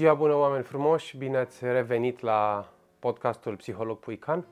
Ziua 0.00 0.14
bună, 0.14 0.34
oameni 0.34 0.64
frumoși! 0.64 1.16
Bine 1.16 1.36
ați 1.36 1.64
revenit 1.64 2.20
la 2.20 2.68
podcastul 2.98 3.56
Psiholog 3.56 3.98
Puican. 3.98 4.46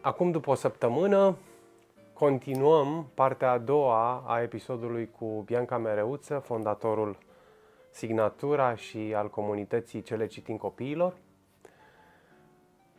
Acum, 0.00 0.30
după 0.30 0.50
o 0.50 0.54
săptămână, 0.54 1.36
continuăm 2.12 3.10
partea 3.14 3.50
a 3.50 3.58
doua 3.58 4.24
a 4.26 4.42
episodului 4.42 5.10
cu 5.18 5.42
Bianca 5.46 5.78
Mereuță, 5.78 6.38
fondatorul 6.38 7.18
Signatura 7.90 8.74
și 8.74 9.12
al 9.16 9.30
comunității 9.30 10.02
Cele 10.02 10.26
Citim 10.26 10.56
Copiilor. 10.56 11.16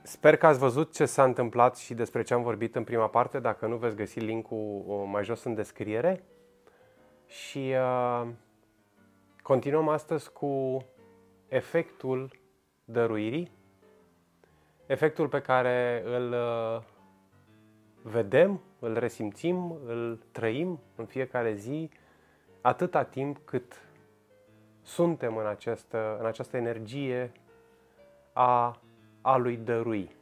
Sper 0.01 0.37
că 0.37 0.45
ați 0.47 0.59
văzut 0.59 0.93
ce 0.93 1.05
s-a 1.05 1.23
întâmplat 1.23 1.77
și 1.77 1.93
despre 1.93 2.23
ce 2.23 2.33
am 2.33 2.43
vorbit 2.43 2.75
în 2.75 2.83
prima 2.83 3.07
parte. 3.07 3.39
Dacă 3.39 3.65
nu, 3.65 3.75
veți 3.75 3.95
găsi 3.95 4.19
linkul 4.19 4.83
uh, 4.87 5.03
mai 5.11 5.23
jos 5.23 5.43
în 5.43 5.55
descriere. 5.55 6.23
Și 7.25 7.73
uh, 7.73 8.27
continuăm 9.45 9.87
astăzi 9.87 10.31
cu 10.31 10.85
efectul 11.47 12.31
dăruirii, 12.85 13.51
efectul 14.85 15.27
pe 15.27 15.41
care 15.41 16.03
îl 16.05 16.31
uh, 16.31 16.81
vedem, 18.01 18.61
îl 18.79 18.97
resimțim, 18.97 19.79
îl 19.85 20.19
trăim 20.31 20.79
în 20.95 21.05
fiecare 21.05 21.53
zi, 21.53 21.89
atâta 22.61 23.03
timp 23.03 23.37
cât 23.43 23.81
suntem 24.81 25.37
în 25.37 25.45
această, 25.45 26.17
în 26.19 26.25
această 26.25 26.57
energie 26.57 27.31
a, 28.33 28.79
a 29.21 29.37
lui 29.37 29.57
dărui. 29.57 30.15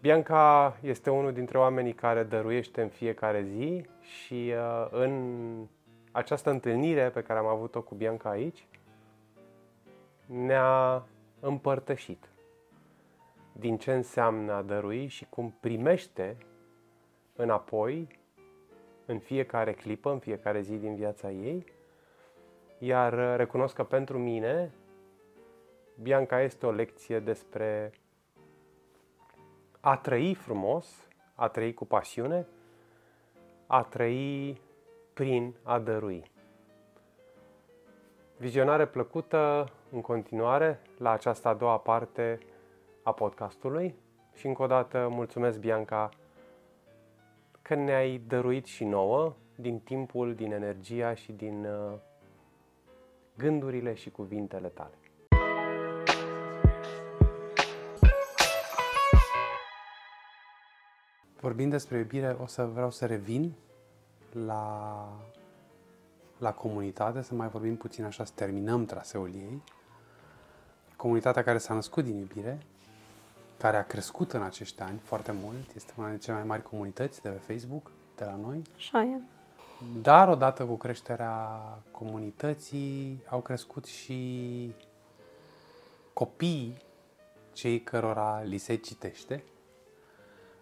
Bianca 0.00 0.76
este 0.82 1.10
unul 1.10 1.32
dintre 1.32 1.58
oamenii 1.58 1.94
care 1.94 2.22
dăruiește 2.22 2.82
în 2.82 2.88
fiecare 2.88 3.42
zi 3.42 3.86
și 4.00 4.52
uh, 4.56 4.88
în 4.90 5.66
această 6.14 6.50
întâlnire 6.50 7.10
pe 7.10 7.22
care 7.22 7.38
am 7.38 7.46
avut-o 7.46 7.82
cu 7.82 7.94
Bianca 7.94 8.28
aici 8.28 8.66
ne-a 10.26 11.06
împărtășit 11.40 12.28
din 13.52 13.78
ce 13.78 13.92
înseamnă 13.92 14.52
a 14.52 14.62
dărui 14.62 15.06
și 15.06 15.26
cum 15.30 15.56
primește 15.60 16.36
înapoi 17.36 18.18
în 19.06 19.18
fiecare 19.18 19.72
clipă, 19.72 20.10
în 20.10 20.18
fiecare 20.18 20.60
zi 20.60 20.76
din 20.76 20.94
viața 20.94 21.30
ei. 21.30 21.64
Iar 22.78 23.36
recunosc 23.36 23.74
că 23.74 23.84
pentru 23.84 24.18
mine 24.18 24.72
Bianca 26.02 26.40
este 26.40 26.66
o 26.66 26.70
lecție 26.70 27.20
despre 27.20 27.92
a 29.80 29.96
trăi 29.96 30.34
frumos, 30.34 31.08
a 31.34 31.48
trăi 31.48 31.74
cu 31.74 31.84
pasiune, 31.84 32.46
a 33.66 33.82
trăi 33.82 34.60
prin 35.14 35.54
a 35.62 35.78
dărui. 35.78 36.30
Vizionare 38.36 38.86
plăcută 38.86 39.72
în 39.90 40.00
continuare 40.00 40.80
la 40.98 41.10
această 41.10 41.48
a 41.48 41.54
doua 41.54 41.78
parte 41.78 42.38
a 43.02 43.12
podcastului 43.12 43.94
și 44.34 44.46
încă 44.46 44.62
o 44.62 44.66
dată 44.66 45.08
mulțumesc 45.10 45.58
Bianca 45.58 46.08
că 47.62 47.74
ne-ai 47.74 48.22
dăruit 48.26 48.64
și 48.64 48.84
nouă 48.84 49.34
din 49.54 49.78
timpul, 49.78 50.34
din 50.34 50.52
energia 50.52 51.14
și 51.14 51.32
din 51.32 51.64
uh, 51.64 51.98
gândurile 53.36 53.94
și 53.94 54.10
cuvintele 54.10 54.68
tale. 54.68 54.94
Vorbind 61.40 61.70
despre 61.70 61.98
iubire, 61.98 62.36
o 62.40 62.46
să 62.46 62.64
vreau 62.64 62.90
să 62.90 63.06
revin 63.06 63.54
la, 64.46 65.08
la 66.38 66.52
comunitate, 66.52 67.22
să 67.22 67.34
mai 67.34 67.48
vorbim 67.48 67.76
puțin 67.76 68.04
așa, 68.04 68.24
să 68.24 68.32
terminăm 68.34 68.84
traseul 68.84 69.34
ei. 69.34 69.62
Comunitatea 70.96 71.42
care 71.42 71.58
s-a 71.58 71.74
născut 71.74 72.04
din 72.04 72.18
iubire, 72.18 72.58
care 73.58 73.76
a 73.76 73.84
crescut 73.86 74.32
în 74.32 74.42
acești 74.42 74.82
ani 74.82 74.98
foarte 74.98 75.32
mult, 75.32 75.74
este 75.74 75.92
una 75.96 76.08
dintre 76.08 76.24
cele 76.24 76.36
mai 76.36 76.46
mari 76.46 76.62
comunități 76.62 77.22
de 77.22 77.28
pe 77.28 77.52
Facebook, 77.52 77.90
de 78.16 78.24
la 78.24 78.36
noi. 78.36 78.62
Așa 78.76 79.02
e. 79.02 79.20
Dar 80.02 80.28
odată 80.28 80.64
cu 80.64 80.76
creșterea 80.76 81.48
comunității 81.90 83.22
au 83.28 83.40
crescut 83.40 83.84
și 83.84 84.72
copiii 86.12 86.76
cei 87.52 87.82
cărora 87.82 88.42
li 88.42 88.58
se 88.58 88.74
citește. 88.74 89.44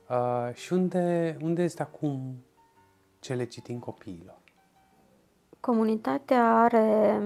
Uh, 0.08 0.54
și 0.54 0.72
unde, 0.72 1.36
unde 1.42 1.62
este 1.62 1.82
acum 1.82 2.44
ce 3.22 3.34
le 3.34 3.44
citim 3.44 3.78
copiilor? 3.78 4.38
Comunitatea 5.60 6.62
are 6.62 7.20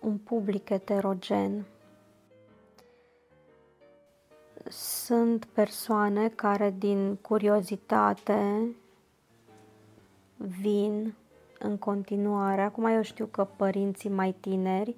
un 0.00 0.18
public 0.18 0.68
heterogen. 0.68 1.64
Sunt 4.68 5.44
persoane 5.44 6.28
care 6.28 6.74
din 6.78 7.16
curiozitate 7.16 8.66
vin 10.36 11.14
în 11.58 11.76
continuare. 11.76 12.62
Acum 12.62 12.84
eu 12.84 13.02
știu 13.02 13.26
că 13.26 13.44
părinții 13.56 14.10
mai 14.10 14.32
tineri 14.40 14.96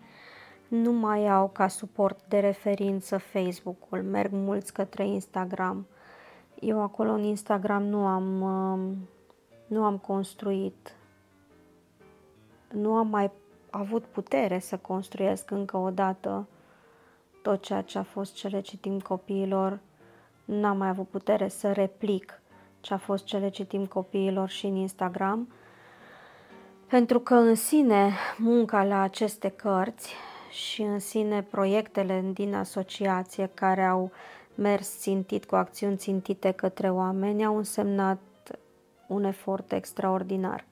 nu 0.68 0.92
mai 0.92 1.28
au 1.28 1.48
ca 1.48 1.68
suport 1.68 2.24
de 2.28 2.38
referință 2.38 3.18
Facebook-ul, 3.18 4.02
merg 4.02 4.32
mulți 4.32 4.72
către 4.72 5.06
Instagram. 5.06 5.86
Eu 6.60 6.82
acolo 6.82 7.12
în 7.12 7.22
Instagram 7.22 7.82
nu 7.82 8.06
am 8.06 8.40
um, 8.40 9.08
nu 9.68 9.84
am 9.84 9.98
construit, 9.98 10.96
nu 12.72 12.94
am 12.94 13.08
mai 13.08 13.30
avut 13.70 14.04
putere 14.04 14.58
să 14.58 14.76
construiesc 14.76 15.50
încă 15.50 15.76
o 15.76 15.90
dată 15.90 16.46
tot 17.42 17.62
ceea 17.62 17.82
ce 17.82 17.98
a 17.98 18.02
fost 18.02 18.34
cele 18.34 18.60
citim 18.60 19.00
copiilor, 19.00 19.80
n-am 20.44 20.76
mai 20.76 20.88
avut 20.88 21.08
putere 21.08 21.48
să 21.48 21.72
replic 21.72 22.40
ce 22.80 22.94
a 22.94 22.96
fost 22.96 23.24
cele 23.24 23.48
citim 23.48 23.86
copiilor 23.86 24.48
și 24.48 24.66
în 24.66 24.74
Instagram, 24.74 25.52
pentru 26.86 27.20
că 27.20 27.34
în 27.34 27.54
sine 27.54 28.12
munca 28.38 28.84
la 28.84 29.00
aceste 29.00 29.48
cărți 29.48 30.14
și 30.50 30.82
în 30.82 30.98
sine 30.98 31.42
proiectele 31.42 32.24
din 32.32 32.54
asociație 32.54 33.50
care 33.54 33.84
au 33.84 34.10
mers 34.54 34.98
țintit 34.98 35.44
cu 35.44 35.54
acțiuni 35.54 35.96
țintite 35.96 36.50
către 36.50 36.90
oameni 36.90 37.44
au 37.44 37.56
însemnat 37.56 38.18
un 39.08 39.24
efort 39.24 39.72
extraordinar. 39.72 40.64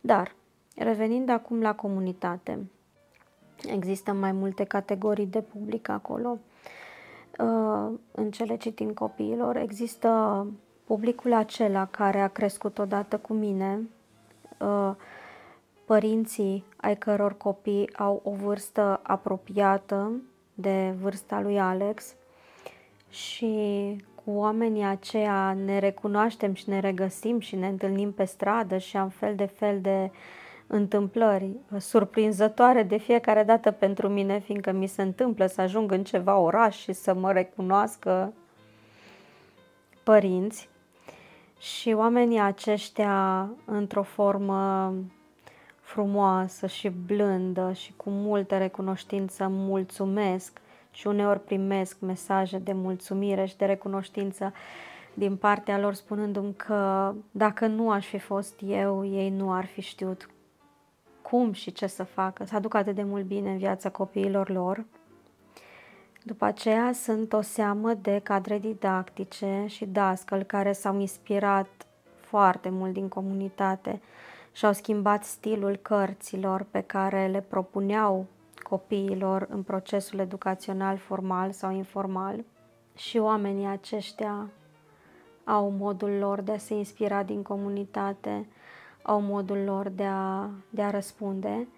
Dar, 0.00 0.34
revenind 0.76 1.28
acum 1.28 1.60
la 1.60 1.74
comunitate, 1.74 2.70
există 3.62 4.12
mai 4.12 4.32
multe 4.32 4.64
categorii 4.64 5.26
de 5.26 5.40
public 5.40 5.88
acolo. 5.88 6.38
Uh, 7.38 7.92
în 8.12 8.30
cele 8.30 8.56
citim 8.56 8.92
copiilor, 8.92 9.56
există 9.56 10.46
publicul 10.84 11.32
acela 11.32 11.86
care 11.86 12.20
a 12.20 12.28
crescut 12.28 12.78
odată 12.78 13.18
cu 13.18 13.32
mine, 13.32 13.88
uh, 14.58 14.94
părinții 15.84 16.64
ai 16.76 16.96
căror 16.96 17.36
copii 17.36 17.96
au 17.96 18.20
o 18.24 18.30
vârstă 18.30 19.00
apropiată 19.02 20.12
de 20.54 20.94
vârsta 21.00 21.40
lui 21.40 21.60
Alex 21.60 22.14
și 23.08 23.96
cu 24.24 24.30
oamenii 24.30 24.84
aceia 24.84 25.56
ne 25.64 25.78
recunoaștem 25.78 26.54
și 26.54 26.68
ne 26.68 26.80
regăsim 26.80 27.40
și 27.40 27.56
ne 27.56 27.66
întâlnim 27.66 28.12
pe 28.12 28.24
stradă 28.24 28.78
și 28.78 28.96
am 28.96 29.08
fel 29.08 29.34
de 29.34 29.44
fel 29.44 29.80
de 29.80 30.10
întâmplări 30.66 31.50
surprinzătoare 31.78 32.82
de 32.82 32.96
fiecare 32.96 33.42
dată 33.42 33.70
pentru 33.70 34.08
mine, 34.08 34.38
fiindcă 34.38 34.72
mi 34.72 34.86
se 34.86 35.02
întâmplă 35.02 35.46
să 35.46 35.60
ajung 35.60 35.92
în 35.92 36.04
ceva 36.04 36.38
oraș 36.38 36.76
și 36.76 36.92
să 36.92 37.14
mă 37.14 37.32
recunoască 37.32 38.32
părinți. 40.02 40.68
Și 41.58 41.92
oamenii 41.92 42.40
aceștia 42.40 43.48
într-o 43.64 44.02
formă 44.02 44.94
frumoasă 45.80 46.66
și 46.66 46.88
blândă 46.88 47.72
și 47.72 47.92
cu 47.96 48.10
multă 48.10 48.56
recunoștință 48.56 49.46
mulțumesc 49.50 50.60
și 50.94 51.06
uneori 51.06 51.40
primesc 51.40 52.00
mesaje 52.00 52.58
de 52.58 52.72
mulțumire 52.72 53.44
și 53.44 53.56
de 53.56 53.64
recunoștință 53.64 54.52
din 55.14 55.36
partea 55.36 55.78
lor 55.78 55.94
spunându-mi 55.94 56.54
că 56.54 57.14
dacă 57.30 57.66
nu 57.66 57.90
aș 57.90 58.06
fi 58.06 58.18
fost 58.18 58.60
eu, 58.66 59.06
ei 59.06 59.30
nu 59.30 59.52
ar 59.52 59.64
fi 59.64 59.80
știut 59.80 60.28
cum 61.22 61.52
și 61.52 61.72
ce 61.72 61.86
să 61.86 62.02
facă, 62.04 62.44
să 62.44 62.56
aducă 62.56 62.76
atât 62.76 62.94
de 62.94 63.02
mult 63.02 63.24
bine 63.24 63.50
în 63.50 63.58
viața 63.58 63.90
copiilor 63.90 64.48
lor. 64.50 64.84
După 66.22 66.44
aceea 66.44 66.92
sunt 66.92 67.32
o 67.32 67.40
seamă 67.40 67.94
de 67.94 68.20
cadre 68.22 68.58
didactice 68.58 69.64
și 69.66 69.86
dascăl 69.86 70.42
care 70.42 70.72
s-au 70.72 71.00
inspirat 71.00 71.86
foarte 72.20 72.68
mult 72.68 72.92
din 72.92 73.08
comunitate 73.08 74.00
și 74.52 74.66
au 74.66 74.72
schimbat 74.72 75.24
stilul 75.24 75.76
cărților 75.76 76.66
pe 76.70 76.80
care 76.80 77.26
le 77.26 77.40
propuneau 77.40 78.26
copiilor 78.74 79.46
în 79.50 79.62
procesul 79.62 80.18
educațional 80.18 80.96
formal 80.96 81.52
sau 81.52 81.72
informal 81.72 82.44
și 82.94 83.18
oamenii 83.18 83.66
aceștia 83.66 84.50
au 85.44 85.70
modul 85.70 86.10
lor 86.10 86.40
de 86.40 86.52
a 86.52 86.58
se 86.58 86.74
inspira 86.74 87.22
din 87.22 87.42
comunitate, 87.42 88.48
au 89.02 89.20
modul 89.20 89.56
lor 89.64 89.88
de 89.88 90.04
a, 90.04 90.48
de 90.70 90.82
a 90.82 90.90
răspunde 90.90 91.68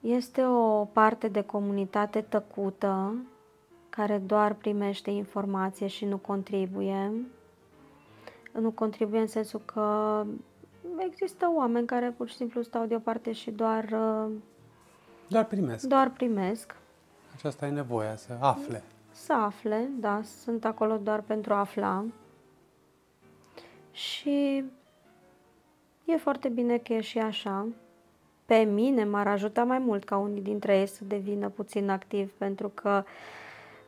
Este 0.00 0.42
o 0.44 0.84
parte 0.84 1.28
de 1.28 1.40
comunitate 1.40 2.20
tăcută 2.20 3.14
care 3.88 4.18
doar 4.18 4.54
primește 4.54 5.10
informație 5.10 5.86
și 5.86 6.04
nu 6.04 6.16
contribuie. 6.16 7.12
Nu 8.52 8.70
contribuie 8.70 9.20
în 9.20 9.26
sensul 9.26 9.60
că 9.64 10.24
există 10.98 11.50
oameni 11.54 11.86
care 11.86 12.14
pur 12.16 12.28
și 12.28 12.36
simplu 12.36 12.62
stau 12.62 12.86
deoparte 12.86 13.32
și 13.32 13.50
doar 13.50 13.84
uh, 13.92 14.30
doar 15.30 15.44
primesc. 15.44 15.86
Doar 15.86 16.10
primesc. 16.10 16.76
Aceasta 17.34 17.66
e 17.66 17.70
nevoia, 17.70 18.16
să 18.16 18.36
afle. 18.40 18.82
Să 19.12 19.32
afle, 19.32 19.88
da, 20.00 20.20
sunt 20.42 20.64
acolo 20.64 20.96
doar 20.96 21.20
pentru 21.20 21.52
a 21.52 21.58
afla. 21.58 22.04
Și 23.92 24.64
e 26.04 26.16
foarte 26.16 26.48
bine 26.48 26.78
că 26.78 26.92
e 26.92 27.00
și 27.00 27.18
așa. 27.18 27.66
Pe 28.46 28.56
mine 28.56 29.04
m-ar 29.04 29.26
ajuta 29.26 29.64
mai 29.64 29.78
mult 29.78 30.04
ca 30.04 30.16
unii 30.16 30.40
dintre 30.40 30.78
ei 30.78 30.86
să 30.86 31.04
devină 31.04 31.48
puțin 31.48 31.90
activ, 31.90 32.32
pentru 32.32 32.68
că 32.68 33.04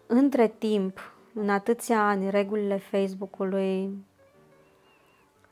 între 0.07 0.49
timp, 0.49 1.13
în 1.35 1.49
atâția 1.49 2.09
ani, 2.09 2.31
regulile 2.31 2.77
Facebook-ului 2.77 4.05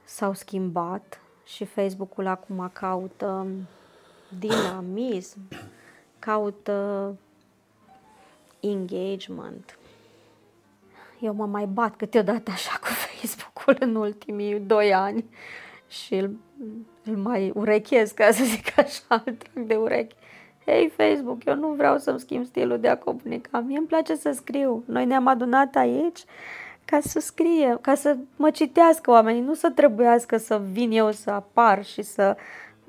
s-au 0.04 0.32
schimbat 0.32 1.20
și 1.44 1.64
Facebook-ul 1.64 2.26
acum 2.26 2.70
caută 2.72 3.46
dinamism, 4.38 5.38
caută 6.20 7.16
engagement. 8.60 9.78
Eu 11.20 11.34
mă 11.34 11.46
mai 11.46 11.66
bat 11.66 11.96
câteodată 11.96 12.50
așa 12.50 12.78
cu 12.80 12.86
Facebook-ul 12.86 13.76
în 13.80 13.94
ultimii 13.94 14.60
doi 14.60 14.94
ani 14.94 15.24
și 15.88 16.14
îl, 16.14 16.36
îl 17.04 17.16
mai 17.16 17.50
urechez, 17.54 18.10
ca 18.10 18.30
să 18.30 18.44
zic 18.44 18.78
așa, 18.78 19.22
îl 19.24 19.34
trag 19.34 19.66
de 19.66 19.74
urechi. 19.74 20.14
Hei 20.66 20.92
Facebook, 20.96 21.44
eu 21.44 21.54
nu 21.54 21.68
vreau 21.68 21.98
să-mi 21.98 22.20
schimb 22.20 22.44
stilul 22.44 22.80
de 22.80 22.88
a 22.88 22.98
comunica. 22.98 23.60
Mie 23.60 23.78
îmi 23.78 23.86
place 23.86 24.14
să 24.14 24.30
scriu. 24.30 24.82
Noi 24.86 25.04
ne-am 25.04 25.26
adunat 25.26 25.76
aici 25.76 26.24
ca 26.84 27.00
să 27.00 27.20
scrie, 27.20 27.78
ca 27.80 27.94
să 27.94 28.16
mă 28.36 28.50
citească 28.50 29.10
oamenii, 29.10 29.40
nu 29.40 29.54
să 29.54 29.70
trebuiască 29.70 30.36
să 30.36 30.60
vin 30.72 30.90
eu 30.90 31.10
să 31.10 31.30
apar 31.30 31.84
și 31.84 32.02
să 32.02 32.36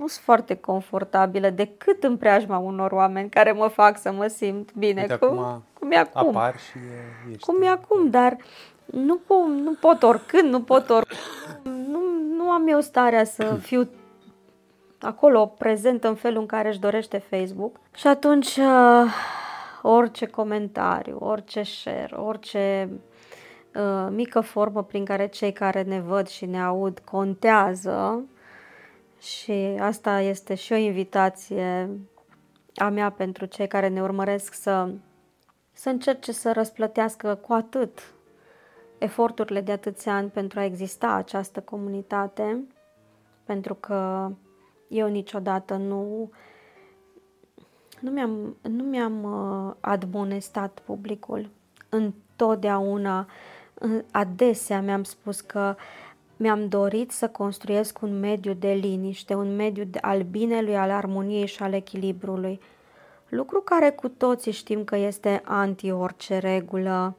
nu 0.01 0.07
sunt 0.07 0.23
foarte 0.23 0.55
confortabilă 0.55 1.49
decât 1.49 2.03
în 2.03 2.17
preajma 2.17 2.57
unor 2.57 2.91
oameni 2.91 3.29
care 3.29 3.51
mă 3.51 3.67
fac 3.67 3.99
să 3.99 4.11
mă 4.11 4.27
simt 4.27 4.73
bine. 4.73 5.01
Uite, 5.01 5.15
cum, 5.15 5.37
acum 5.37 5.63
cum 5.81 5.91
e 5.91 5.95
acum. 5.95 6.27
Apar 6.27 6.59
și 6.59 6.77
ești... 7.31 7.45
Cum 7.45 7.61
e 7.61 7.67
acum, 7.67 8.09
dar 8.09 8.37
nu, 8.85 9.19
cum, 9.27 9.51
nu 9.51 9.73
pot 9.73 10.03
oricând, 10.03 10.49
nu 10.49 10.61
pot 10.61 10.89
oricând. 10.89 11.19
Nu, 11.63 11.99
nu 12.35 12.49
am 12.49 12.67
eu 12.67 12.79
starea 12.79 13.23
să 13.23 13.55
fiu 13.67 13.89
acolo 14.99 15.45
prezent 15.45 16.03
în 16.03 16.15
felul 16.15 16.39
în 16.39 16.45
care 16.45 16.67
își 16.69 16.79
dorește 16.79 17.17
Facebook. 17.17 17.75
Și 17.95 18.07
atunci 18.07 18.55
uh, 18.55 19.13
orice 19.81 20.25
comentariu, 20.25 21.17
orice 21.19 21.61
share, 21.63 22.15
orice 22.15 22.89
uh, 23.75 24.07
mică 24.09 24.39
formă 24.39 24.83
prin 24.83 25.05
care 25.05 25.27
cei 25.27 25.51
care 25.51 25.81
ne 25.81 25.99
văd 25.99 26.27
și 26.27 26.45
ne 26.45 26.61
aud 26.61 27.01
contează, 27.11 28.23
și 29.21 29.51
asta 29.79 30.19
este 30.19 30.55
și 30.55 30.73
o 30.73 30.75
invitație 30.75 31.89
a 32.75 32.89
mea 32.89 33.09
pentru 33.09 33.45
cei 33.45 33.67
care 33.67 33.87
ne 33.87 34.01
urmăresc 34.01 34.53
să, 34.53 34.93
să 35.71 35.89
încerce 35.89 36.31
să 36.31 36.51
răsplătească 36.51 37.35
cu 37.35 37.53
atât 37.53 38.13
eforturile 38.97 39.61
de 39.61 39.71
atâția 39.71 40.15
ani 40.15 40.29
pentru 40.29 40.59
a 40.59 40.63
exista 40.63 41.11
această 41.11 41.61
comunitate, 41.61 42.63
pentru 43.43 43.73
că 43.73 44.31
eu 44.87 45.07
niciodată 45.07 45.75
nu, 45.75 46.31
nu 47.99 48.11
mi-am, 48.11 48.57
nu 48.61 48.83
mi-am 48.83 49.23
uh, 49.23 49.73
admonestat 49.79 50.79
publicul. 50.85 51.49
Întotdeauna, 51.89 53.27
adesea 54.11 54.81
mi-am 54.81 55.03
spus 55.03 55.41
că 55.41 55.75
mi-am 56.41 56.67
dorit 56.67 57.11
să 57.11 57.27
construiesc 57.27 58.01
un 58.01 58.19
mediu 58.19 58.53
de 58.53 58.71
liniște, 58.71 59.33
un 59.33 59.55
mediu 59.55 59.89
al 60.01 60.21
binelui, 60.21 60.77
al 60.77 60.89
armoniei 60.91 61.45
și 61.45 61.63
al 61.63 61.73
echilibrului. 61.73 62.59
Lucru 63.29 63.61
care 63.61 63.89
cu 63.89 64.07
toții 64.07 64.51
știm 64.51 64.83
că 64.83 64.95
este 64.95 65.41
anti 65.45 65.91
orice 65.91 66.37
regulă 66.37 67.15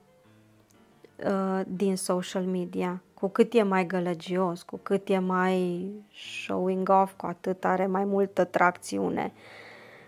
uh, 1.26 1.60
din 1.66 1.96
social 1.96 2.42
media. 2.42 3.02
Cu 3.14 3.28
cât 3.28 3.52
e 3.54 3.62
mai 3.62 3.86
gălăgios, 3.86 4.62
cu 4.62 4.80
cât 4.82 5.08
e 5.08 5.18
mai 5.18 5.86
showing 6.44 6.88
off, 6.88 7.12
cu 7.16 7.26
atât 7.26 7.64
are 7.64 7.86
mai 7.86 8.04
multă 8.04 8.44
tracțiune. 8.44 9.32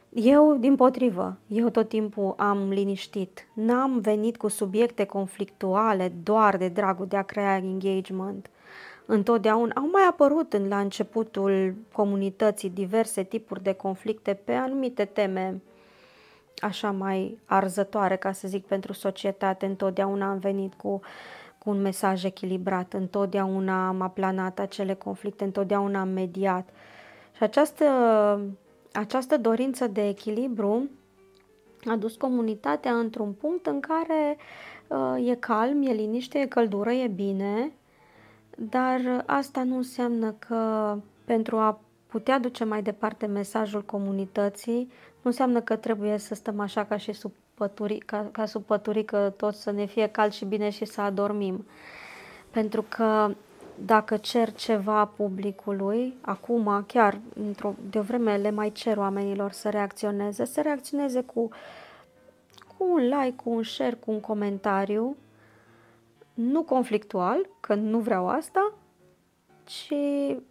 Eu, 0.09 0.57
din 0.57 0.77
potrivă, 0.77 1.37
eu 1.47 1.69
tot 1.69 1.89
timpul 1.89 2.35
am 2.37 2.69
liniștit. 2.69 3.47
N-am 3.53 3.99
venit 3.99 4.37
cu 4.37 4.49
subiecte 4.49 5.05
conflictuale 5.05 6.13
doar 6.23 6.57
de 6.57 6.69
dragul 6.69 7.07
de 7.07 7.17
a 7.17 7.23
crea 7.23 7.57
engagement 7.57 8.49
întotdeauna 9.07 9.73
au 9.75 9.89
mai 9.93 10.03
apărut 10.11 10.53
în, 10.53 10.69
la 10.69 10.81
începutul 10.81 11.75
comunității 11.93 12.71
diverse 12.71 13.23
tipuri 13.23 13.63
de 13.63 13.73
conflicte 13.73 14.35
pe 14.45 14.53
anumite 14.53 15.05
teme 15.05 15.61
așa 16.59 16.91
mai 16.91 17.39
arzătoare, 17.45 18.17
ca 18.17 18.33
să 18.33 18.49
zic, 18.49 18.67
pentru 18.67 18.93
societate. 18.93 19.67
Întotdeauna 19.67 20.31
am 20.31 20.39
venit 20.39 20.75
cu, 20.75 21.01
cu 21.59 21.71
un 21.71 21.81
mesaj 21.81 22.25
echilibrat, 22.25 22.93
întotdeauna 22.93 23.89
am 23.89 24.01
aplanat 24.01 24.59
acele 24.59 24.95
conflicte, 24.95 25.45
întotdeauna 25.45 26.01
am 26.01 26.09
mediat. 26.09 26.69
Și 27.37 27.43
această, 27.43 27.85
această 28.93 29.37
dorință 29.37 29.87
de 29.87 30.09
echilibru 30.09 30.89
a 31.85 31.97
dus 31.97 32.17
comunitatea 32.17 32.93
într-un 32.93 33.33
punct 33.33 33.67
în 33.67 33.81
care 33.81 34.37
uh, 34.89 35.29
e 35.29 35.35
calm, 35.35 35.83
e 35.83 35.93
liniște, 35.93 36.39
e 36.39 36.47
căldură, 36.47 36.91
e 36.91 37.07
bine, 37.07 37.73
dar 38.59 39.23
asta 39.27 39.63
nu 39.63 39.77
înseamnă 39.77 40.35
că 40.39 40.95
pentru 41.25 41.57
a 41.57 41.79
putea 42.07 42.39
duce 42.39 42.65
mai 42.65 42.83
departe 42.83 43.27
mesajul 43.27 43.83
comunității, 43.83 44.81
nu 45.15 45.31
înseamnă 45.31 45.61
că 45.61 45.77
trebuie 45.77 46.19
să 46.19 46.35
stăm 46.35 46.61
așa 46.61 46.85
ca 46.85 46.97
și 46.97 47.13
sub 47.13 47.33
pături, 47.55 47.99
ca, 47.99 48.29
ca 48.33 48.47
sub 48.47 48.63
păturică 48.63 49.35
tot 49.37 49.55
să 49.55 49.71
ne 49.71 49.85
fie 49.85 50.07
cald 50.07 50.33
și 50.33 50.45
bine 50.45 50.71
și 50.71 50.85
să 50.85 51.01
adormim. 51.01 51.67
Pentru 52.51 52.85
că 52.89 53.35
dacă 53.85 54.17
cer 54.17 54.53
ceva 54.53 55.05
publicului, 55.05 56.15
acum 56.21 56.85
chiar 56.87 57.19
într-o, 57.47 57.75
de 57.91 57.99
o 57.99 58.03
vreme 58.03 58.37
le 58.37 58.51
mai 58.51 58.73
cer 58.73 58.97
oamenilor 58.97 59.53
să 59.53 59.69
reacționeze, 59.69 60.45
să 60.45 60.61
reacționeze 60.61 61.21
cu, 61.21 61.49
cu 62.77 62.87
un 62.93 63.01
like, 63.01 63.43
cu 63.45 63.51
un 63.51 63.63
share, 63.63 63.95
cu 63.95 64.11
un 64.11 64.21
comentariu, 64.21 65.17
nu 66.35 66.63
conflictual, 66.63 67.49
că 67.61 67.75
nu 67.75 67.99
vreau 67.99 68.29
asta, 68.29 68.73
ci 69.65 69.95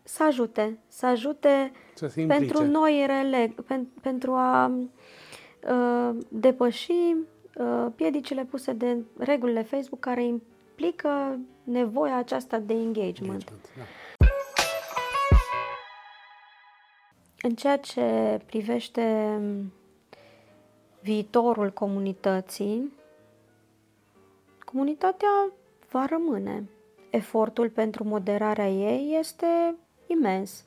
să 0.04 0.24
ajute, 0.24 0.80
să 0.88 1.06
ajute 1.06 1.72
să 1.94 2.08
se 2.08 2.25
pentru 2.25 2.63
noi 2.63 3.04
rele, 3.06 3.54
pen, 3.68 3.88
pentru 4.02 4.32
a 4.32 4.72
uh, 5.68 6.18
depăși 6.30 6.92
uh, 6.92 7.88
piedicile 7.96 8.44
puse 8.44 8.74
de 8.74 8.98
regulile 9.18 9.63
Facebook 9.63 10.00
care 10.00 10.24
implică 10.24 11.40
nevoia 11.63 12.18
aceasta 12.18 12.60
de 12.60 12.74
engagement. 12.74 13.44
engagement 13.44 13.70
da. 13.78 13.84
În 17.42 17.56
ceea 17.56 17.78
ce 17.78 18.40
privește 18.46 19.40
viitorul 21.02 21.72
comunității, 21.72 22.92
comunitatea 24.66 25.52
va 25.94 26.06
rămâne. 26.06 26.70
Efortul 27.10 27.70
pentru 27.70 28.04
moderarea 28.04 28.70
ei 28.70 29.18
este 29.20 29.76
imens. 30.08 30.66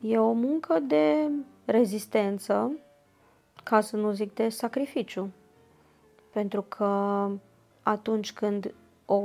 E 0.00 0.18
o 0.18 0.32
muncă 0.32 0.78
de 0.78 1.30
rezistență, 1.64 2.72
ca 3.64 3.80
să 3.80 3.96
nu 3.96 4.12
zic 4.12 4.34
de 4.34 4.48
sacrificiu. 4.48 5.30
Pentru 6.32 6.62
că 6.62 7.30
atunci 7.82 8.32
când 8.32 8.74
o, 9.04 9.22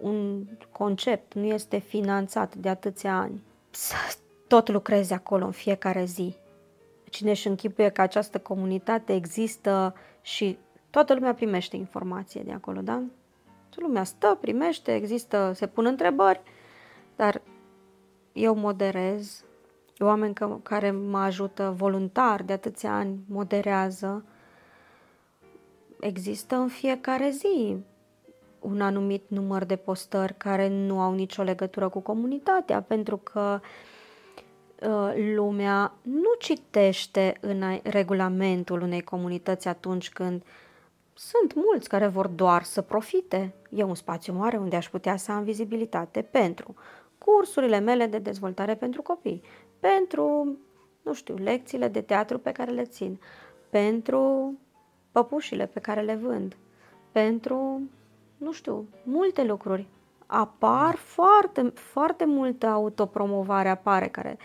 un 0.00 0.46
concept 0.72 1.34
nu 1.34 1.44
este 1.44 1.78
finanțat 1.78 2.54
de 2.54 2.68
atâția 2.68 3.18
ani, 3.18 3.42
să 3.70 3.94
tot 4.46 4.68
lucrezi 4.68 5.12
acolo 5.12 5.44
în 5.44 5.52
fiecare 5.52 6.04
zi. 6.04 6.36
Cine 7.10 7.30
își 7.30 7.46
închipuie 7.48 7.88
că 7.88 8.00
această 8.00 8.38
comunitate 8.38 9.14
există 9.14 9.94
și 10.22 10.58
Toată 10.94 11.14
lumea 11.14 11.34
primește 11.34 11.76
informație 11.76 12.42
de 12.42 12.52
acolo, 12.52 12.80
da? 12.80 13.02
Toată 13.68 13.80
lumea 13.80 14.04
stă, 14.04 14.38
primește, 14.40 14.94
există, 14.94 15.52
se 15.54 15.66
pun 15.66 15.86
întrebări, 15.86 16.40
dar 17.16 17.42
eu 18.32 18.54
moderez, 18.54 19.44
oameni 19.98 20.34
care 20.62 20.90
mă 20.90 21.18
ajută 21.18 21.74
voluntar 21.76 22.42
de 22.42 22.52
atâția 22.52 22.94
ani 22.94 23.18
moderează, 23.28 24.24
există 26.00 26.56
în 26.56 26.68
fiecare 26.68 27.30
zi 27.30 27.76
un 28.60 28.80
anumit 28.80 29.22
număr 29.28 29.64
de 29.64 29.76
postări 29.76 30.34
care 30.36 30.68
nu 30.68 31.00
au 31.00 31.14
nicio 31.14 31.42
legătură 31.42 31.88
cu 31.88 32.00
comunitatea, 32.00 32.82
pentru 32.82 33.16
că 33.16 33.60
uh, 34.80 35.12
lumea 35.34 35.92
nu 36.02 36.34
citește 36.38 37.36
în 37.40 37.62
a- 37.62 37.80
regulamentul 37.82 38.82
unei 38.82 39.02
comunități 39.02 39.68
atunci 39.68 40.10
când 40.10 40.42
sunt 41.14 41.54
mulți 41.54 41.88
care 41.88 42.06
vor 42.06 42.26
doar 42.26 42.62
să 42.62 42.82
profite. 42.82 43.54
E 43.70 43.82
un 43.82 43.94
spațiu 43.94 44.32
mare 44.32 44.56
unde 44.56 44.76
aș 44.76 44.88
putea 44.88 45.16
să 45.16 45.32
am 45.32 45.42
vizibilitate 45.42 46.22
pentru 46.22 46.74
cursurile 47.18 47.78
mele 47.78 48.06
de 48.06 48.18
dezvoltare 48.18 48.74
pentru 48.74 49.02
copii, 49.02 49.42
pentru, 49.80 50.56
nu 51.02 51.12
știu, 51.12 51.34
lecțiile 51.34 51.88
de 51.88 52.00
teatru 52.00 52.38
pe 52.38 52.52
care 52.52 52.70
le 52.70 52.84
țin, 52.84 53.20
pentru 53.70 54.54
păpușile 55.12 55.66
pe 55.66 55.80
care 55.80 56.00
le 56.00 56.14
vând, 56.14 56.56
pentru, 57.12 57.80
nu 58.36 58.52
știu, 58.52 58.88
multe 59.04 59.44
lucruri. 59.44 59.88
Apar 60.26 60.94
foarte, 60.94 61.72
foarte 61.74 62.24
multă 62.24 62.66
autopromovare 62.66 63.68
apare 63.68 64.08
care, 64.08 64.38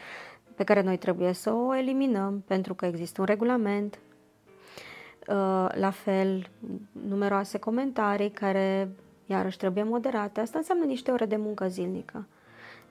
pe 0.55 0.63
care 0.63 0.81
noi 0.81 0.97
trebuie 0.97 1.33
să 1.33 1.53
o 1.53 1.75
eliminăm 1.75 2.43
pentru 2.47 2.73
că 2.73 2.85
există 2.85 3.21
un 3.21 3.27
regulament, 3.27 3.99
Uh, 4.08 4.08
la 5.73 5.91
fel 5.91 6.49
numeroase 7.07 7.57
comentarii 7.57 8.31
care 8.31 8.89
iarăși 9.25 9.57
trebuie 9.57 9.83
moderate. 9.83 10.39
Asta 10.39 10.57
înseamnă 10.57 10.85
niște 10.85 11.11
ore 11.11 11.25
de 11.25 11.35
muncă 11.35 11.67
zilnică. 11.67 12.25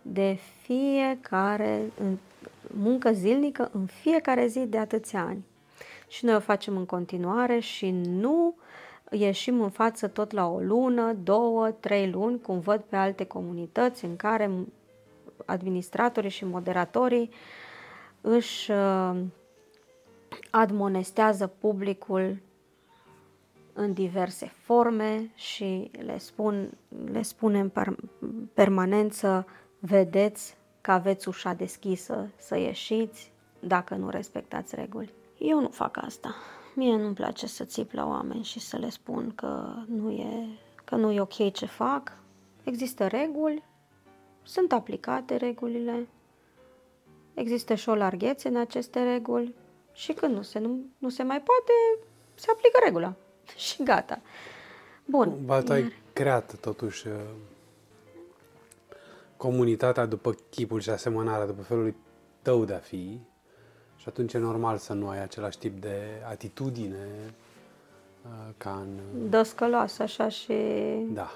De 0.02 0.38
fiecare, 0.62 1.80
în, 2.00 2.16
muncă 2.76 3.12
zilnică 3.12 3.70
în 3.72 3.86
fiecare 3.86 4.46
zi 4.46 4.66
de 4.66 4.78
atâția 4.78 5.20
ani. 5.20 5.44
Și 6.08 6.24
noi 6.24 6.34
o 6.34 6.40
facem 6.40 6.76
în 6.76 6.86
continuare 6.86 7.58
și 7.58 7.90
nu 7.90 8.54
ieșim 9.10 9.60
în 9.60 9.70
față 9.70 10.06
tot 10.06 10.32
la 10.32 10.48
o 10.48 10.58
lună, 10.58 11.12
două, 11.12 11.70
trei 11.70 12.10
luni, 12.10 12.40
cum 12.40 12.58
văd 12.58 12.80
pe 12.80 12.96
alte 12.96 13.24
comunități 13.24 14.04
în 14.04 14.16
care 14.16 14.50
administratorii 15.46 16.30
și 16.30 16.44
moderatorii 16.44 17.30
își 18.20 18.70
uh, 18.70 19.16
admonestează 20.50 21.46
publicul 21.46 22.42
în 23.72 23.92
diverse 23.92 24.46
forme 24.46 25.30
și 25.34 25.90
le, 26.04 26.18
spun, 26.18 26.70
le 27.04 27.22
spune 27.22 27.58
în 27.58 27.96
permanență, 28.54 29.46
vedeți 29.78 30.56
că 30.80 30.90
aveți 30.90 31.28
ușa 31.28 31.52
deschisă 31.52 32.28
să 32.36 32.58
ieșiți 32.58 33.32
dacă 33.60 33.94
nu 33.94 34.08
respectați 34.08 34.74
reguli. 34.74 35.12
Eu 35.38 35.60
nu 35.60 35.68
fac 35.68 35.96
asta. 35.96 36.34
Mie 36.74 36.96
nu-mi 36.96 37.14
place 37.14 37.46
să 37.46 37.64
țip 37.64 37.92
la 37.92 38.06
oameni 38.06 38.44
și 38.44 38.60
să 38.60 38.76
le 38.76 38.88
spun 38.88 39.32
că 39.34 39.74
nu 39.86 40.10
e, 40.10 40.46
că 40.84 40.96
nu 40.96 41.10
e 41.10 41.20
ok 41.20 41.52
ce 41.52 41.66
fac. 41.66 42.12
Există 42.64 43.06
reguli, 43.06 43.62
sunt 44.42 44.72
aplicate 44.72 45.36
regulile, 45.36 46.08
există 47.34 47.74
și 47.74 47.88
o 47.88 47.94
larghețe 47.94 48.48
în 48.48 48.56
aceste 48.56 49.02
reguli, 49.02 49.54
și 49.98 50.12
când 50.12 50.34
nu 50.34 50.42
se, 50.42 50.58
nu, 50.58 50.78
nu 50.98 51.08
se 51.08 51.22
mai 51.22 51.42
poate, 51.42 51.72
se 52.34 52.46
aplică 52.50 52.78
regula. 52.84 53.14
Și 53.66 53.82
gata. 53.82 54.20
Bun. 55.04 55.38
Ba, 55.44 55.62
tu 55.62 55.72
ai 55.72 55.92
creat 56.12 56.54
totuși 56.60 57.06
uh, 57.06 57.14
comunitatea 59.36 60.06
după 60.06 60.34
chipul 60.50 60.80
și 60.80 60.90
asemănarea, 60.90 61.46
după 61.46 61.62
felul 61.62 61.94
tău 62.42 62.64
de 62.64 62.74
a 62.74 62.78
fi 62.78 63.20
și 63.96 64.04
atunci 64.08 64.32
e 64.32 64.38
normal 64.38 64.76
să 64.76 64.92
nu 64.92 65.08
ai 65.08 65.22
același 65.22 65.58
tip 65.58 65.80
de 65.80 66.22
atitudine 66.28 67.34
uh, 68.24 68.54
ca 68.56 68.70
în... 68.70 68.98
Uh, 69.22 69.30
Dăscăloasă 69.30 70.02
așa 70.02 70.28
și... 70.28 70.54
Da. 71.08 71.30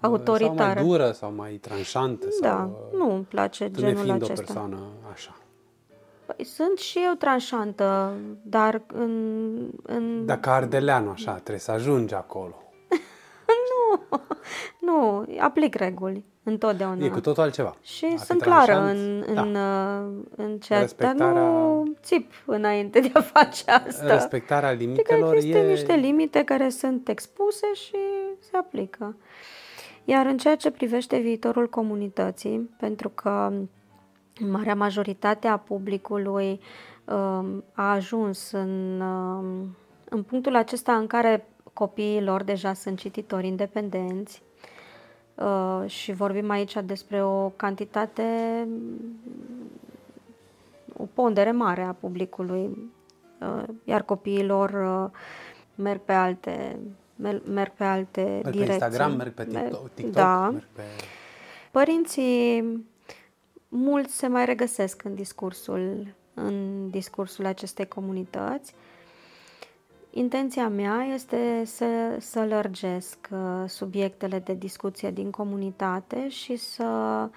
Autoritară. 0.00 0.56
Sau 0.56 0.74
mai 0.74 0.84
dură 0.84 1.12
sau 1.12 1.32
mai 1.32 1.52
tranșantă. 1.52 2.26
Da, 2.40 2.48
sau, 2.48 2.90
nu 2.96 3.14
îmi 3.14 3.24
place 3.24 3.70
genul 3.70 4.10
acesta. 4.10 4.32
o 4.32 4.36
persoană 4.36 4.78
așa. 5.12 5.36
Păi 6.36 6.44
sunt 6.44 6.78
și 6.78 6.98
eu 7.04 7.12
tranșantă, 7.12 8.14
dar 8.42 8.82
în... 8.86 9.54
în... 9.82 10.26
Dacă 10.26 10.50
ardeleanu 10.50 11.10
așa, 11.10 11.32
trebuie 11.32 11.58
să 11.58 11.70
ajungi 11.70 12.14
acolo. 12.14 12.62
nu, 13.70 14.02
nu, 14.78 15.24
aplic 15.38 15.74
reguli 15.74 16.24
întotdeauna. 16.42 17.04
E 17.04 17.08
cu 17.08 17.20
totul 17.20 17.42
altceva. 17.42 17.76
Și 17.82 18.06
Dacă 18.06 18.22
sunt 18.24 18.42
clară 18.42 18.80
în, 18.80 19.24
în, 19.26 19.52
da. 19.52 19.98
în 20.36 20.58
ceea 20.58 20.80
Respectarea... 20.80 21.32
dar 21.32 21.42
nu 21.42 21.92
țip 22.02 22.32
înainte 22.44 23.00
de 23.00 23.10
a 23.12 23.20
face 23.20 23.70
asta. 23.70 24.12
Respectarea 24.12 24.68
adică 24.68 24.84
limitelor 24.84 25.34
adică 25.34 25.36
există 25.36 25.58
e... 25.58 25.70
niște 25.70 25.94
limite 25.94 26.44
care 26.44 26.68
sunt 26.68 27.08
expuse 27.08 27.66
și 27.74 27.96
se 28.38 28.56
aplică. 28.56 29.16
Iar 30.04 30.26
în 30.26 30.36
ceea 30.38 30.56
ce 30.56 30.70
privește 30.70 31.18
viitorul 31.18 31.68
comunității, 31.68 32.70
pentru 32.78 33.08
că 33.08 33.52
marea 34.50 34.74
majoritate 34.74 35.46
a 35.46 35.56
publicului 35.56 36.60
um, 37.04 37.64
a 37.72 37.92
ajuns 37.92 38.50
în, 38.50 39.00
um, 39.00 39.76
în 40.08 40.22
punctul 40.22 40.56
acesta 40.56 40.96
în 40.96 41.06
care 41.06 41.46
copiii 41.72 42.22
lor 42.22 42.42
deja 42.42 42.72
sunt 42.72 42.98
cititori 42.98 43.46
independenți 43.46 44.42
uh, 45.34 45.82
și 45.90 46.12
vorbim 46.12 46.50
aici 46.50 46.76
despre 46.84 47.22
o 47.24 47.48
cantitate, 47.48 48.22
o 50.96 51.04
pondere 51.14 51.50
mare 51.50 51.82
a 51.82 51.92
publicului, 51.92 52.92
uh, 53.40 53.64
iar 53.84 54.02
copiii 54.02 54.46
lor 54.46 54.70
uh, 54.70 55.18
merg 55.74 56.00
pe 56.00 56.12
alte 56.12 56.78
merg 57.44 57.72
pe 57.72 57.84
alte 57.84 58.20
merg 58.20 58.50
direcții. 58.50 58.78
Pe 58.78 58.84
Instagram, 58.84 59.16
merg 59.16 59.32
pe 59.32 59.44
TikTok, 59.44 59.90
TikTok 59.94 60.14
da. 60.14 60.50
merg 60.50 60.66
pe... 60.72 60.82
Părinții 61.70 62.84
mulți 63.74 64.16
se 64.16 64.26
mai 64.26 64.44
regăsesc 64.44 65.04
în 65.04 65.14
discursul, 65.14 66.14
în 66.34 66.88
discursul 66.90 67.46
acestei 67.46 67.88
comunități. 67.88 68.74
Intenția 70.10 70.68
mea 70.68 71.02
este 71.02 71.62
să, 71.64 72.16
să 72.18 72.44
lărgesc 72.44 73.28
uh, 73.30 73.64
subiectele 73.66 74.38
de 74.38 74.54
discuție 74.54 75.10
din 75.10 75.30
comunitate 75.30 76.28
și 76.28 76.56
să 76.56 77.28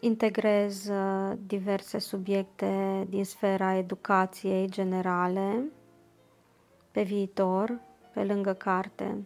integrez 0.00 0.88
uh, 0.88 1.32
diverse 1.46 1.98
subiecte 1.98 3.06
din 3.08 3.24
sfera 3.24 3.74
educației 3.74 4.68
generale 4.68 5.64
pe 6.90 7.02
viitor, 7.02 7.78
pe 8.12 8.24
lângă 8.24 8.52
carte. 8.52 9.24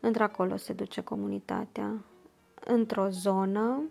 Într-acolo 0.00 0.56
se 0.56 0.72
duce 0.72 1.00
comunitatea, 1.00 2.04
într-o 2.64 3.08
zonă 3.08 3.82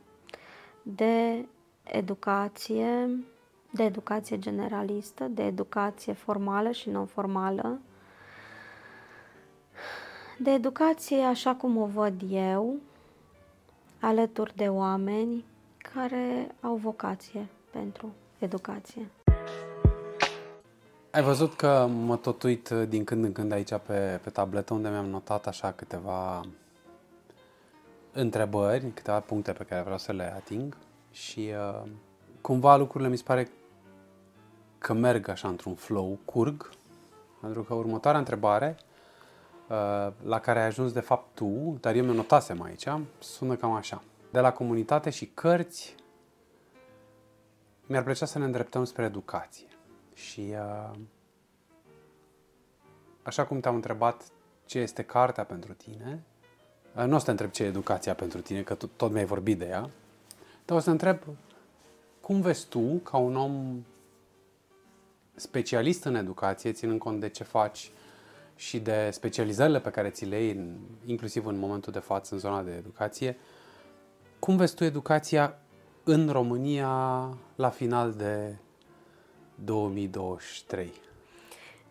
de 0.82 1.46
educație, 1.92 3.10
de 3.72 3.84
educație 3.84 4.40
generalistă, 4.40 5.24
de 5.24 5.44
educație 5.44 6.14
formală 6.14 6.72
și 6.72 6.90
non-formală, 6.90 7.80
de 10.38 10.52
educație 10.52 11.22
așa 11.22 11.56
cum 11.56 11.78
o 11.78 11.86
văd 11.86 12.22
eu, 12.30 12.76
alături 14.00 14.56
de 14.56 14.68
oameni 14.68 15.46
care 15.94 16.56
au 16.62 16.76
vocație 16.76 17.48
pentru 17.72 18.14
educație. 18.40 19.08
Ai 21.12 21.24
văzut 21.24 21.54
că 21.54 21.88
mă 21.90 22.18
tot 22.18 22.44
uit 22.44 22.70
din 22.70 23.04
când 23.04 23.24
în 23.24 23.32
când 23.32 23.52
aici 23.52 23.74
pe, 23.86 24.20
pe 24.24 24.30
tabletă 24.30 24.74
unde 24.74 24.90
mi-am 24.90 25.06
notat 25.06 25.48
așa 25.48 25.72
câteva 25.72 26.46
întrebări, 28.12 28.92
câteva 28.94 29.20
puncte 29.20 29.52
pe 29.52 29.64
care 29.64 29.82
vreau 29.82 29.98
să 29.98 30.12
le 30.12 30.34
ating 30.36 30.78
și 31.18 31.54
uh, 31.80 31.90
cumva 32.42 32.76
lucrurile 32.76 33.10
mi 33.10 33.18
se 33.18 33.24
pare 33.24 33.50
că 34.78 34.94
merg 34.94 35.28
așa 35.28 35.48
într-un 35.48 35.76
flow, 35.76 36.20
curg, 36.26 36.70
pentru 37.42 37.64
că 37.64 37.74
următoarea 37.74 38.20
întrebare 38.20 38.78
uh, 39.68 40.12
la 40.24 40.40
care 40.40 40.60
ai 40.60 40.66
ajuns 40.66 40.92
de 40.92 41.00
fapt 41.00 41.36
tu, 41.36 41.78
dar 41.80 41.96
eu 41.96 42.04
mi-o 42.04 42.14
notasem 42.14 42.62
aici, 42.62 42.88
sună 43.20 43.56
cam 43.56 43.72
așa. 43.72 44.04
De 44.32 44.40
la 44.40 44.52
comunitate 44.52 45.10
și 45.10 45.26
cărți, 45.26 45.96
mi-ar 47.86 48.04
plăcea 48.04 48.26
să 48.26 48.40
ne 48.40 48.46
îndreptăm 48.46 48.84
spre 48.84 49.04
educație. 49.04 49.68
Și 50.14 50.54
uh, 50.54 51.00
așa 53.24 53.46
cum 53.46 53.60
te-am 53.60 53.76
întrebat 53.76 54.24
ce 54.66 54.80
este 54.80 55.04
cartea 55.04 55.44
pentru 55.44 55.74
tine, 55.74 56.24
uh, 56.96 57.04
nu 57.04 57.16
o 57.16 57.18
să 57.18 57.26
te 57.26 57.32
întreb 57.32 57.50
ce 57.50 57.64
e 57.64 57.68
educația 57.68 58.14
pentru 58.14 58.42
tine, 58.42 58.62
că 58.62 58.76
tot 58.76 59.12
mi-ai 59.12 59.26
vorbit 59.26 59.58
de 59.58 59.66
ea, 59.66 59.90
dar 60.68 60.78
o 60.78 60.80
să 60.80 60.90
întreb 60.90 61.18
cum 62.22 62.42
vezi 62.42 62.68
tu, 62.68 63.00
ca 63.04 63.18
un 63.18 63.36
om 63.36 63.86
specialist 65.36 66.04
în 66.04 66.16
educație, 66.16 66.72
ținând 66.72 67.00
cont 67.00 67.20
de 67.20 67.30
ce 67.30 67.44
faci 67.44 67.92
și 68.56 68.80
de 68.80 69.10
specializările 69.12 69.80
pe 69.80 69.90
care 69.90 70.10
ți 70.10 70.26
le 70.26 70.42
iei, 70.44 70.70
inclusiv 71.06 71.46
în 71.46 71.58
momentul 71.58 71.94
de 71.94 72.00
față 72.00 72.34
în 72.34 72.40
zona 72.40 72.62
de 72.62 72.72
educație, 72.72 73.38
cum 74.40 74.58
vezi 74.58 74.76
tu 74.76 74.84
educația 74.84 75.60
în 76.04 76.30
România 76.30 76.90
la 77.56 77.70
final 77.70 78.14
de 78.14 78.56
2023? 79.56 80.92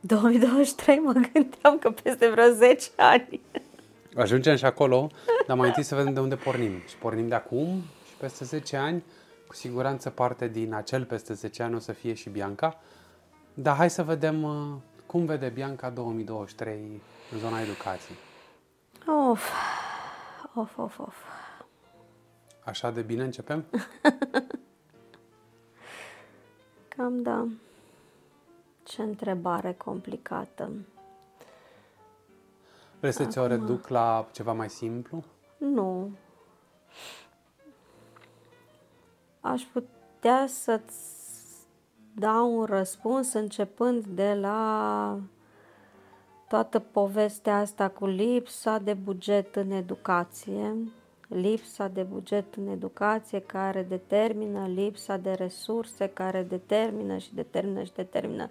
2023 0.00 0.98
mă 0.98 1.12
gândeam 1.12 1.78
că 1.78 1.90
peste 1.90 2.28
vreo 2.28 2.48
10 2.52 2.88
ani. 2.96 3.40
Ajungem 4.16 4.56
și 4.56 4.64
acolo, 4.64 5.10
dar 5.46 5.56
mai 5.56 5.68
întâi 5.68 5.82
să 5.82 5.94
vedem 5.94 6.12
de 6.14 6.20
unde 6.20 6.36
pornim. 6.36 6.82
Și 6.88 6.96
pornim 6.96 7.28
de 7.28 7.34
acum 7.34 7.82
și 7.88 7.95
peste 8.18 8.44
10 8.44 8.76
ani 8.76 9.04
cu 9.46 9.54
siguranță 9.54 10.10
parte 10.10 10.48
din 10.48 10.74
acel 10.74 11.04
peste 11.04 11.34
10 11.34 11.62
ani 11.62 11.74
o 11.74 11.78
să 11.78 11.92
fie 11.92 12.14
și 12.14 12.28
Bianca. 12.28 12.80
Dar 13.54 13.76
hai 13.76 13.90
să 13.90 14.02
vedem 14.02 14.42
uh, 14.42 14.74
cum 15.06 15.24
vede 15.24 15.48
Bianca 15.48 15.90
2023 15.90 17.00
în 17.32 17.38
zona 17.38 17.60
educației. 17.60 18.16
Of, 19.30 19.50
of, 20.54 20.78
of, 20.78 20.98
of. 20.98 21.16
Așa 22.64 22.90
de 22.90 23.02
bine 23.02 23.24
începem? 23.24 23.64
Cam 26.96 27.22
da. 27.22 27.46
Ce 28.82 29.02
întrebare 29.02 29.72
complicată. 29.72 30.70
Vrei 33.00 33.12
să 33.12 33.24
ți-o 33.24 33.46
reduc 33.46 33.88
la 33.88 34.28
ceva 34.32 34.52
mai 34.52 34.70
simplu? 34.70 35.24
Nu. 35.58 36.10
Aș 39.52 39.62
putea 39.62 40.46
să-ți 40.46 40.94
dau 42.14 42.58
un 42.58 42.64
răspuns 42.64 43.32
începând 43.32 44.04
de 44.04 44.38
la 44.40 45.18
toată 46.48 46.78
povestea 46.78 47.58
asta 47.58 47.88
cu 47.88 48.06
lipsa 48.06 48.78
de 48.78 48.94
buget 48.94 49.56
în 49.56 49.70
educație, 49.70 50.76
lipsa 51.28 51.88
de 51.88 52.02
buget 52.02 52.54
în 52.54 52.68
educație 52.68 53.40
care 53.40 53.82
determină 53.82 54.66
lipsa 54.66 55.16
de 55.16 55.32
resurse, 55.32 56.08
care 56.08 56.42
determină 56.42 57.16
și 57.16 57.34
determină 57.34 57.82
și 57.82 57.92
determină 57.94 58.50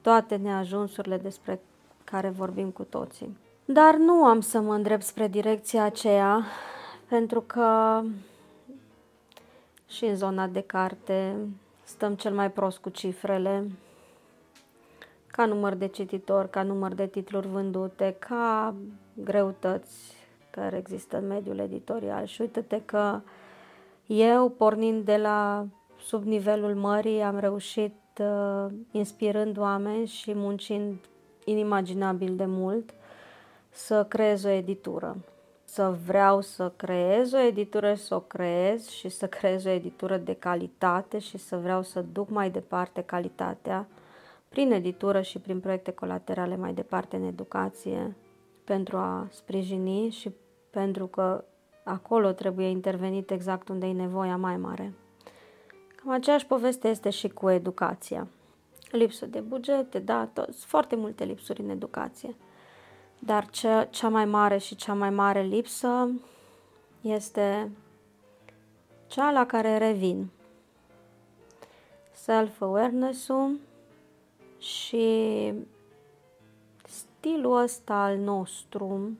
toate 0.00 0.36
neajunsurile 0.36 1.16
despre 1.16 1.60
care 2.04 2.28
vorbim 2.28 2.70
cu 2.70 2.82
toții. 2.82 3.36
Dar 3.64 3.96
nu 3.96 4.24
am 4.24 4.40
să 4.40 4.60
mă 4.60 4.74
îndrept 4.74 5.02
spre 5.02 5.28
direcția 5.28 5.84
aceea, 5.84 6.44
pentru 7.08 7.40
că 7.40 8.00
și 9.92 10.04
în 10.04 10.16
zona 10.16 10.46
de 10.46 10.60
carte 10.60 11.36
stăm 11.84 12.14
cel 12.14 12.34
mai 12.34 12.50
prost 12.50 12.78
cu 12.78 12.88
cifrele, 12.88 13.70
ca 15.26 15.46
număr 15.46 15.74
de 15.74 15.86
cititori, 15.86 16.50
ca 16.50 16.62
număr 16.62 16.94
de 16.94 17.06
titluri 17.06 17.46
vândute, 17.46 18.16
ca 18.18 18.74
greutăți 19.14 20.16
care 20.50 20.76
există 20.76 21.16
în 21.16 21.26
mediul 21.26 21.58
editorial. 21.58 22.24
Și 22.24 22.40
uite-te 22.40 22.82
că 22.84 23.20
eu, 24.06 24.48
pornind 24.48 25.04
de 25.04 25.16
la 25.16 25.66
sub 26.00 26.24
nivelul 26.24 26.74
mării, 26.74 27.20
am 27.20 27.38
reușit, 27.38 27.94
uh, 28.20 28.66
inspirând 28.90 29.58
oameni 29.58 30.06
și 30.06 30.34
muncind 30.34 30.94
inimaginabil 31.44 32.36
de 32.36 32.46
mult, 32.46 32.94
să 33.70 34.04
creez 34.04 34.44
o 34.44 34.48
editură. 34.48 35.16
Să 35.72 35.96
vreau 36.06 36.40
să 36.40 36.72
creez 36.76 37.32
o 37.32 37.38
editură, 37.38 37.94
să 37.94 38.14
o 38.14 38.20
creez 38.20 38.88
și 38.88 39.08
să 39.08 39.26
creez 39.26 39.64
o 39.64 39.68
editură 39.68 40.16
de 40.16 40.34
calitate 40.34 41.18
și 41.18 41.38
să 41.38 41.56
vreau 41.56 41.82
să 41.82 42.04
duc 42.12 42.28
mai 42.28 42.50
departe 42.50 43.02
calitatea 43.02 43.88
prin 44.48 44.72
editură 44.72 45.20
și 45.20 45.38
prin 45.38 45.60
proiecte 45.60 45.90
colaterale 45.90 46.56
mai 46.56 46.72
departe 46.72 47.16
în 47.16 47.22
educație 47.22 48.16
pentru 48.64 48.96
a 48.96 49.26
sprijini 49.30 50.10
și 50.10 50.30
pentru 50.70 51.06
că 51.06 51.44
acolo 51.84 52.32
trebuie 52.32 52.66
intervenit 52.66 53.30
exact 53.30 53.68
unde 53.68 53.86
e 53.86 53.92
nevoia 53.92 54.36
mai 54.36 54.56
mare. 54.56 54.92
Cam 55.96 56.10
aceeași 56.10 56.46
poveste 56.46 56.88
este 56.88 57.10
și 57.10 57.28
cu 57.28 57.48
educația. 57.48 58.26
Lipsă 58.90 59.26
de 59.26 59.40
bugete, 59.40 59.98
da, 59.98 60.28
tot, 60.32 60.44
sunt 60.44 60.56
foarte 60.68 60.96
multe 60.96 61.24
lipsuri 61.24 61.60
în 61.60 61.68
educație. 61.68 62.36
Dar 63.24 63.50
cea, 63.50 63.84
cea 63.84 64.08
mai 64.08 64.24
mare 64.24 64.58
și 64.58 64.74
cea 64.74 64.94
mai 64.94 65.10
mare 65.10 65.42
lipsă 65.42 66.10
este 67.00 67.70
cea 69.06 69.30
la 69.30 69.46
care 69.46 69.78
revin. 69.78 70.30
Self-awareness-ul 72.12 73.58
și 74.58 75.52
stilul 76.86 77.62
ăsta 77.62 77.94
al 77.94 78.16
nostru, 78.18 79.10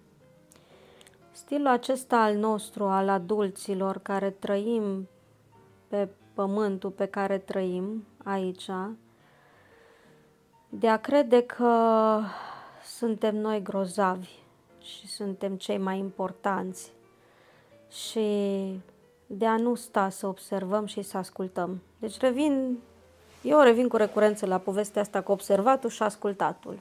stilul 1.33 1.67
acesta 1.67 2.17
al 2.17 2.37
nostru, 2.37 2.85
al 2.85 3.09
adulților 3.09 3.99
care 3.99 4.31
trăim 4.31 5.09
pe 5.89 6.09
pământul 6.35 6.91
pe 6.91 7.07
care 7.07 7.39
trăim 7.39 8.05
aici, 8.25 8.71
de 10.69 10.89
a 10.89 10.97
crede 10.97 11.43
că 11.43 12.21
suntem 13.03 13.37
noi 13.37 13.63
grozavi 13.63 14.29
și 14.81 15.07
suntem 15.07 15.57
cei 15.57 15.79
mai 15.79 15.99
importanți 15.99 16.93
și 17.91 18.27
de 19.27 19.47
a 19.47 19.57
nu 19.57 19.75
sta 19.75 20.09
să 20.09 20.27
observăm 20.27 20.87
și 20.87 21.03
să 21.03 21.17
ascultăm. 21.17 21.81
Deci 21.99 22.19
revin, 22.19 22.79
eu 23.43 23.61
revin 23.61 23.89
cu 23.89 23.97
recurență 23.97 24.47
la 24.47 24.59
povestea 24.59 25.03
asta 25.03 25.21
cu 25.21 25.33
observatul 25.33 25.91
și 25.91 26.03
ascultatul 26.03 26.79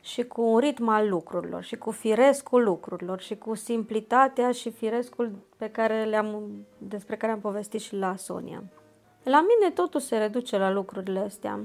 și 0.00 0.22
cu 0.22 0.42
un 0.42 0.58
ritm 0.58 0.88
al 0.88 1.08
lucrurilor 1.08 1.62
și 1.62 1.76
cu 1.76 1.90
firescul 1.90 2.62
lucrurilor 2.62 3.20
și 3.20 3.36
cu 3.36 3.54
simplitatea 3.54 4.52
și 4.52 4.70
firescul 4.70 5.32
pe 5.56 5.70
care 5.70 6.04
le-am, 6.04 6.50
despre 6.78 7.16
care 7.16 7.32
am 7.32 7.40
povestit 7.40 7.80
și 7.80 7.94
la 7.94 8.16
Sonia. 8.16 8.62
La 9.22 9.40
mine 9.40 9.70
totul 9.70 10.00
se 10.00 10.16
reduce 10.16 10.56
la 10.56 10.70
lucrurile 10.70 11.18
astea. 11.18 11.60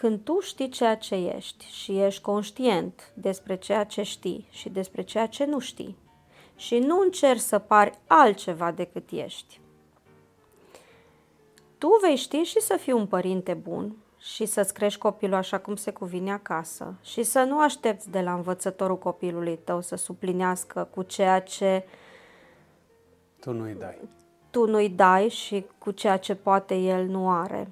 Când 0.00 0.20
tu 0.24 0.40
știi 0.40 0.68
ceea 0.68 0.96
ce 0.96 1.14
ești 1.14 1.64
și 1.64 2.00
ești 2.00 2.22
conștient 2.22 3.12
despre 3.14 3.56
ceea 3.56 3.84
ce 3.84 4.02
știi 4.02 4.46
și 4.50 4.68
despre 4.68 5.02
ceea 5.02 5.26
ce 5.26 5.44
nu 5.44 5.58
știi 5.58 5.96
și 6.56 6.78
nu 6.78 7.00
încerci 7.00 7.40
să 7.40 7.58
pari 7.58 7.98
altceva 8.06 8.70
decât 8.70 9.10
ești, 9.10 9.60
tu 11.78 11.88
vei 12.02 12.16
ști 12.16 12.36
și 12.36 12.60
să 12.60 12.76
fii 12.80 12.92
un 12.92 13.06
părinte 13.06 13.54
bun 13.54 13.96
și 14.18 14.46
să-ți 14.46 14.74
crești 14.74 14.98
copilul 14.98 15.34
așa 15.34 15.58
cum 15.58 15.76
se 15.76 15.90
cuvine 15.90 16.32
acasă 16.32 16.94
și 17.02 17.22
să 17.22 17.40
nu 17.40 17.60
aștepți 17.60 18.10
de 18.10 18.20
la 18.20 18.34
învățătorul 18.34 18.98
copilului 18.98 19.58
tău 19.64 19.80
să 19.80 19.96
suplinească 19.96 20.88
cu 20.94 21.02
ceea 21.02 21.40
ce 21.40 21.84
tu 23.40 23.52
nu-i 23.52 23.74
dai. 23.74 23.98
Tu 24.50 24.66
nu-i 24.66 24.88
dai 24.88 25.28
și 25.28 25.66
cu 25.78 25.90
ceea 25.90 26.16
ce 26.16 26.34
poate 26.34 26.74
el 26.74 27.06
nu 27.06 27.30
are. 27.30 27.68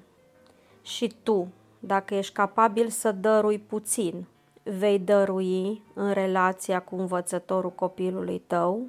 Și 0.81 1.15
tu, 1.23 1.47
dacă 1.79 2.15
ești 2.15 2.33
capabil 2.33 2.89
să 2.89 3.11
dărui 3.11 3.59
puțin, 3.59 4.25
vei 4.63 4.99
dărui 4.99 5.81
în 5.93 6.11
relația 6.11 6.79
cu 6.79 6.95
învățătorul 6.95 7.71
copilului 7.71 8.39
tău? 8.47 8.81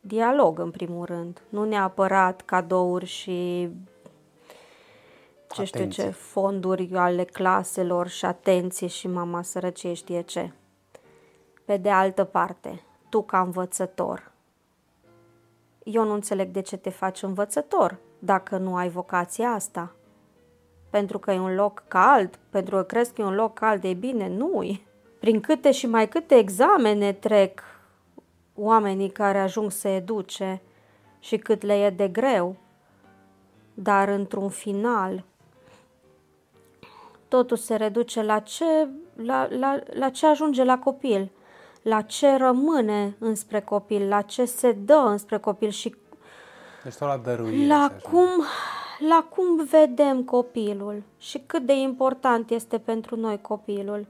Dialog 0.00 0.58
în 0.58 0.70
primul 0.70 1.04
rând, 1.04 1.42
nu 1.48 1.64
neapărat 1.64 2.40
cadouri 2.40 3.04
și 3.04 3.70
ce 5.50 5.64
știu 5.64 5.88
ce, 5.88 6.10
fonduri 6.10 6.94
ale 6.94 7.24
claselor 7.24 8.08
și 8.08 8.24
atenție 8.24 8.86
și 8.86 9.08
mama 9.08 9.42
sărăcie 9.42 9.92
știe 9.92 10.20
ce. 10.20 10.52
Pe 11.64 11.76
de 11.76 11.90
altă 11.90 12.24
parte, 12.24 12.82
tu 13.08 13.22
ca 13.22 13.40
învățător, 13.40 14.32
eu 15.82 16.04
nu 16.04 16.12
înțeleg 16.12 16.48
de 16.48 16.60
ce 16.60 16.76
te 16.76 16.90
faci 16.90 17.22
învățător 17.22 17.98
dacă 18.18 18.56
nu 18.56 18.76
ai 18.76 18.88
vocația 18.88 19.50
asta 19.50 19.95
pentru 20.96 21.18
că 21.18 21.30
e 21.30 21.38
un 21.38 21.54
loc 21.54 21.82
cald, 21.88 22.38
pentru 22.50 22.76
că 22.76 22.82
crezi 22.82 23.12
că 23.12 23.20
e 23.20 23.24
un 23.24 23.34
loc 23.34 23.54
cald, 23.54 23.84
e 23.84 23.92
bine, 23.92 24.28
nu 24.28 24.78
Prin 25.18 25.40
câte 25.40 25.72
și 25.72 25.86
mai 25.86 26.08
câte 26.08 26.34
examene 26.34 27.12
trec 27.12 27.62
oamenii 28.54 29.10
care 29.10 29.38
ajung 29.38 29.70
să 29.70 29.88
educe 29.88 30.62
și 31.18 31.36
cât 31.36 31.62
le 31.62 31.74
e 31.74 31.90
de 31.90 32.08
greu, 32.08 32.56
dar 33.74 34.08
într-un 34.08 34.48
final 34.48 35.24
totul 37.28 37.56
se 37.56 37.74
reduce 37.74 38.22
la 38.22 38.38
ce, 38.38 38.88
la, 39.14 39.48
la, 39.50 39.78
la 39.92 40.08
ce 40.08 40.26
ajunge 40.26 40.64
la 40.64 40.78
copil, 40.78 41.30
la 41.82 42.00
ce 42.00 42.36
rămâne 42.36 43.16
înspre 43.18 43.60
copil, 43.60 44.08
la 44.08 44.22
ce 44.22 44.44
se 44.44 44.72
dă 44.72 45.04
înspre 45.06 45.38
copil 45.38 45.70
și 45.70 45.94
deci 46.86 46.98
la 46.98 47.16
dăruire. 47.16 47.66
La 47.66 47.92
cum, 48.02 48.44
la 48.98 49.26
cum 49.28 49.64
vedem 49.64 50.22
copilul 50.22 51.02
și 51.18 51.42
cât 51.46 51.62
de 51.62 51.72
important 51.72 52.50
este 52.50 52.78
pentru 52.78 53.16
noi 53.16 53.40
copilul. 53.40 54.06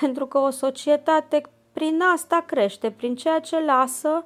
Pentru 0.00 0.26
că 0.26 0.38
o 0.38 0.50
societate 0.50 1.42
prin 1.72 2.00
asta 2.14 2.44
crește, 2.46 2.90
prin 2.90 3.16
ceea 3.16 3.40
ce 3.40 3.64
lasă 3.64 4.24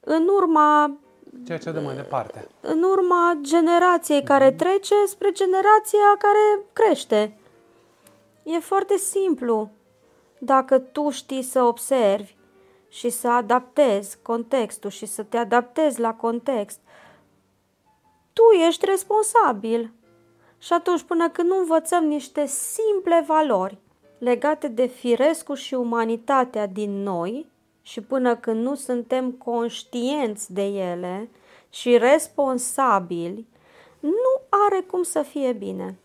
în 0.00 0.28
urma 0.36 0.98
ceea 1.46 1.58
ce 1.58 1.70
dă 1.70 1.80
mai 1.80 1.94
departe. 1.94 2.48
În 2.60 2.82
urma 2.82 3.38
generației 3.40 4.22
care 4.22 4.52
trece 4.52 4.94
spre 5.06 5.30
generația 5.32 6.16
care 6.18 6.64
crește. 6.72 7.38
E 8.42 8.58
foarte 8.58 8.96
simplu. 8.96 9.70
Dacă 10.38 10.78
tu 10.78 11.10
știi 11.10 11.42
să 11.42 11.62
observi 11.62 12.36
și 12.88 13.10
să 13.10 13.28
adaptezi 13.28 14.18
contextul 14.22 14.90
și 14.90 15.06
să 15.06 15.22
te 15.22 15.36
adaptezi 15.36 16.00
la 16.00 16.14
context, 16.14 16.80
tu 18.38 18.60
ești 18.66 18.84
responsabil. 18.84 19.92
Și 20.58 20.72
atunci, 20.72 21.02
până 21.02 21.28
când 21.28 21.48
nu 21.48 21.58
învățăm 21.58 22.04
niște 22.04 22.46
simple 22.46 23.24
valori 23.26 23.78
legate 24.18 24.68
de 24.68 24.86
firescul 24.86 25.56
și 25.56 25.74
umanitatea 25.74 26.66
din 26.66 27.02
noi 27.02 27.46
și 27.82 28.00
până 28.00 28.36
când 28.36 28.62
nu 28.62 28.74
suntem 28.74 29.30
conștienți 29.30 30.52
de 30.52 30.62
ele 30.62 31.28
și 31.70 31.96
responsabili, 31.96 33.46
nu 34.00 34.40
are 34.66 34.80
cum 34.80 35.02
să 35.02 35.22
fie 35.22 35.52
bine. 35.52 35.98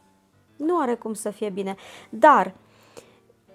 Nu 0.55 0.79
are 0.79 0.95
cum 0.95 1.13
să 1.13 1.29
fie 1.29 1.49
bine. 1.49 1.75
Dar, 2.09 2.53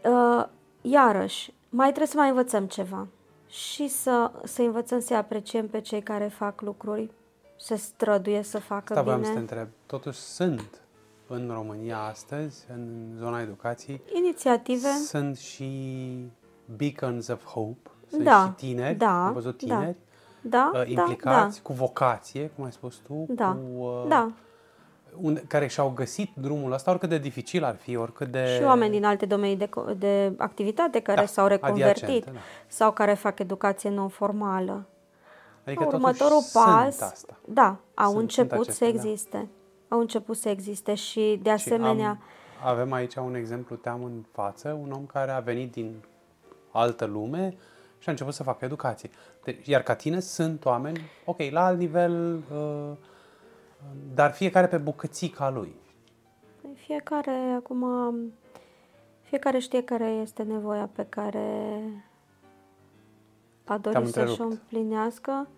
uh, 0.05 0.45
iarăși, 0.83 1.53
mai 1.69 1.87
trebuie 1.87 2.07
să 2.09 2.17
mai 2.17 2.29
învățăm 2.29 2.67
ceva 2.67 3.07
și 3.49 3.89
să, 3.89 4.31
să 4.45 4.63
învățăm 4.63 5.01
să 5.01 5.15
apreciem 5.15 5.69
pe 5.69 5.81
cei 5.81 6.03
care 6.03 6.29
fac 6.29 6.61
lucruri, 6.61 7.11
să 7.59 7.77
străduie 7.77 8.43
să 8.43 8.59
facă 8.59 8.99
Asta 8.99 9.15
bine. 9.15 9.27
să 9.27 9.33
te 9.33 9.39
întreb. 9.39 9.69
Totuși 9.87 10.19
sunt 10.19 10.81
în 11.27 11.51
România 11.53 11.99
astăzi, 11.99 12.65
în 12.73 13.13
zona 13.19 13.41
educației, 13.41 14.01
Inițiative. 14.17 14.89
sunt 15.07 15.37
și 15.37 15.71
beacons 16.77 17.29
of 17.29 17.45
hope, 17.45 17.91
sunt 18.11 18.23
Da, 18.25 18.45
și 18.45 18.67
tineri, 18.67 18.95
da, 18.95 19.27
am 19.27 19.33
văzut 19.33 19.63
da. 19.63 19.75
tineri 19.77 19.97
Da, 20.41 20.71
uh, 20.75 20.81
da, 20.95 21.01
implicați, 21.01 21.57
da, 21.57 21.63
cu 21.63 21.73
vocație, 21.73 22.51
cum 22.57 22.65
ai 22.65 22.73
spus 22.73 22.95
tu, 22.97 23.25
da, 23.29 23.53
cu, 23.77 23.83
uh, 23.85 24.05
da. 24.09 24.31
unde, 25.21 25.41
care 25.41 25.67
și-au 25.67 25.91
găsit 25.95 26.31
drumul 26.35 26.73
ăsta, 26.73 26.91
oricât 26.91 27.09
de 27.09 27.19
dificil 27.19 27.65
ar 27.65 27.77
fi, 27.77 27.97
oricât 27.97 28.31
de... 28.31 28.57
Și 28.57 28.63
oameni 28.63 28.91
din 28.91 29.05
alte 29.05 29.27
domenii 29.27 29.57
de, 29.57 29.67
co- 29.69 29.99
de 29.99 30.33
activitate 30.37 31.01
care 31.01 31.21
Da, 31.21 31.27
s-au 31.27 31.47
reconvertit 31.47 32.03
adiacente, 32.03 32.31
da. 32.31 32.39
sau 32.67 32.93
care 32.93 33.15
fac 33.15 33.39
educație 33.39 33.91
non-formală. 33.91 34.87
Adică 35.69 35.85
Următorul 35.87 36.29
totuși 36.37 36.53
pas, 36.53 36.97
sunt 36.97 37.11
asta. 37.11 37.37
da, 37.45 37.77
au 37.95 38.09
Sunt- 38.09 38.21
început 38.21 38.65
sunt 38.65 38.77
să 38.77 38.85
acestea, 38.85 39.03
da. 39.03 39.09
existe. 39.09 39.49
Au 39.89 40.01
început 40.01 40.37
să 40.37 40.49
existe 40.49 40.95
și 40.95 41.39
de 41.43 41.49
Și 41.49 41.55
asemenea, 41.55 42.09
am, 42.09 42.21
avem 42.65 42.93
aici 42.93 43.15
un 43.15 43.35
exemplu, 43.35 43.77
te-am 43.77 44.05
în 44.05 44.25
față, 44.33 44.79
un 44.83 44.91
om 44.93 45.07
care 45.07 45.31
a 45.31 45.41
venit 45.41 45.73
din 45.73 45.95
altă 46.71 47.05
lume 47.05 47.57
și 47.99 48.09
a 48.09 48.11
început 48.11 48.35
să 48.35 48.43
facă 48.43 48.65
educație. 48.65 49.11
Deci, 49.45 49.67
iar 49.67 49.83
ca 49.83 49.95
tine 49.95 50.21
sunt 50.21 50.65
oameni, 50.65 51.01
ok, 51.25 51.39
la 51.51 51.65
alt 51.65 51.79
nivel, 51.79 52.35
uh, 52.53 52.97
dar 54.15 54.33
fiecare 54.33 54.67
pe 54.67 54.77
bucățica 54.79 55.51
lui. 55.51 55.75
fiecare 56.75 57.53
acum 57.57 57.85
fiecare 59.23 59.59
știe 59.59 59.83
care 59.83 60.07
este 60.07 60.43
nevoia 60.43 60.89
pe 60.93 61.07
care 61.09 61.81
a 63.65 63.79
Te-am 63.79 63.81
dorit 63.81 64.09
să-și 64.09 64.21
o 64.21 64.29
întrerupt. 64.31 64.53
împlinească 64.53 65.49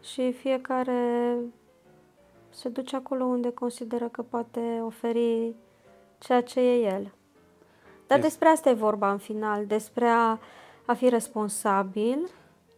și 0.00 0.32
fiecare 0.32 1.36
se 2.48 2.68
duce 2.68 2.96
acolo 2.96 3.24
unde 3.24 3.50
consideră 3.50 4.08
că 4.08 4.22
poate 4.22 4.80
oferi 4.84 5.54
ceea 6.18 6.42
ce 6.42 6.60
e 6.60 6.94
el. 6.94 7.14
Dar 8.06 8.18
Este. 8.18 8.28
despre 8.28 8.48
asta 8.48 8.68
e 8.68 8.72
vorba 8.72 9.12
în 9.12 9.18
final, 9.18 9.66
despre 9.66 10.06
a, 10.06 10.38
a 10.86 10.94
fi 10.94 11.08
responsabil 11.08 12.30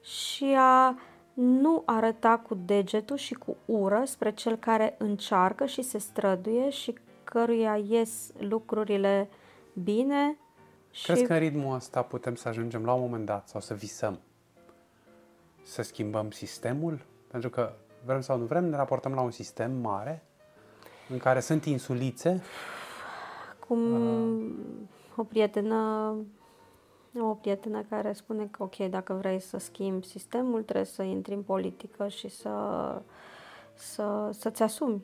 și 0.03 0.55
a 0.59 0.99
nu 1.35 1.83
arăta 1.87 2.39
cu 2.39 2.55
degetul 2.55 3.17
și 3.17 3.35
cu 3.35 3.57
ură 3.65 4.03
spre 4.05 4.33
cel 4.33 4.57
care 4.57 4.95
încearcă 4.99 5.67
și 5.67 5.83
se 5.83 5.99
străduie 5.99 6.71
și 6.71 6.95
căruia 7.25 7.77
ies 7.77 8.33
lucrurile 8.39 9.29
bine 9.83 10.37
și 10.91 11.05
Crezi 11.05 11.25
că 11.25 11.33
în 11.33 11.39
ritmul 11.39 11.75
ăsta 11.75 12.03
putem 12.03 12.35
să 12.35 12.49
ajungem 12.49 12.85
la 12.85 12.93
un 12.93 13.01
moment 13.01 13.27
dat 13.27 13.49
sau 13.49 13.61
să 13.61 13.75
visăm 13.75 14.21
să 15.63 15.83
schimbăm 15.83 16.31
sistemul? 16.31 17.05
Pentru 17.33 17.51
că 17.51 17.73
vrem 18.05 18.21
sau 18.21 18.39
nu 18.39 18.45
vrem, 18.45 18.65
ne 18.65 18.77
raportăm 18.77 19.15
la 19.15 19.21
un 19.21 19.31
sistem 19.31 19.73
mare 19.73 20.23
în 21.09 21.19
care 21.19 21.41
sunt 21.41 21.65
insulițe 21.65 22.43
cum 23.67 23.81
o 25.17 25.23
prietenă 25.23 25.75
am 27.19 27.29
o 27.29 27.35
prietenă 27.35 27.85
care 27.89 28.13
spune 28.13 28.49
că 28.51 28.63
ok, 28.63 28.77
dacă 28.77 29.13
vrei 29.13 29.41
să 29.41 29.59
schimbi 29.59 30.07
sistemul, 30.07 30.63
trebuie 30.63 30.85
să 30.85 31.03
intri 31.03 31.35
în 31.35 31.43
politică 31.43 32.09
și 32.09 32.29
să, 32.29 32.51
să, 33.75 34.31
să-ți 34.33 34.63
asumi 34.63 35.03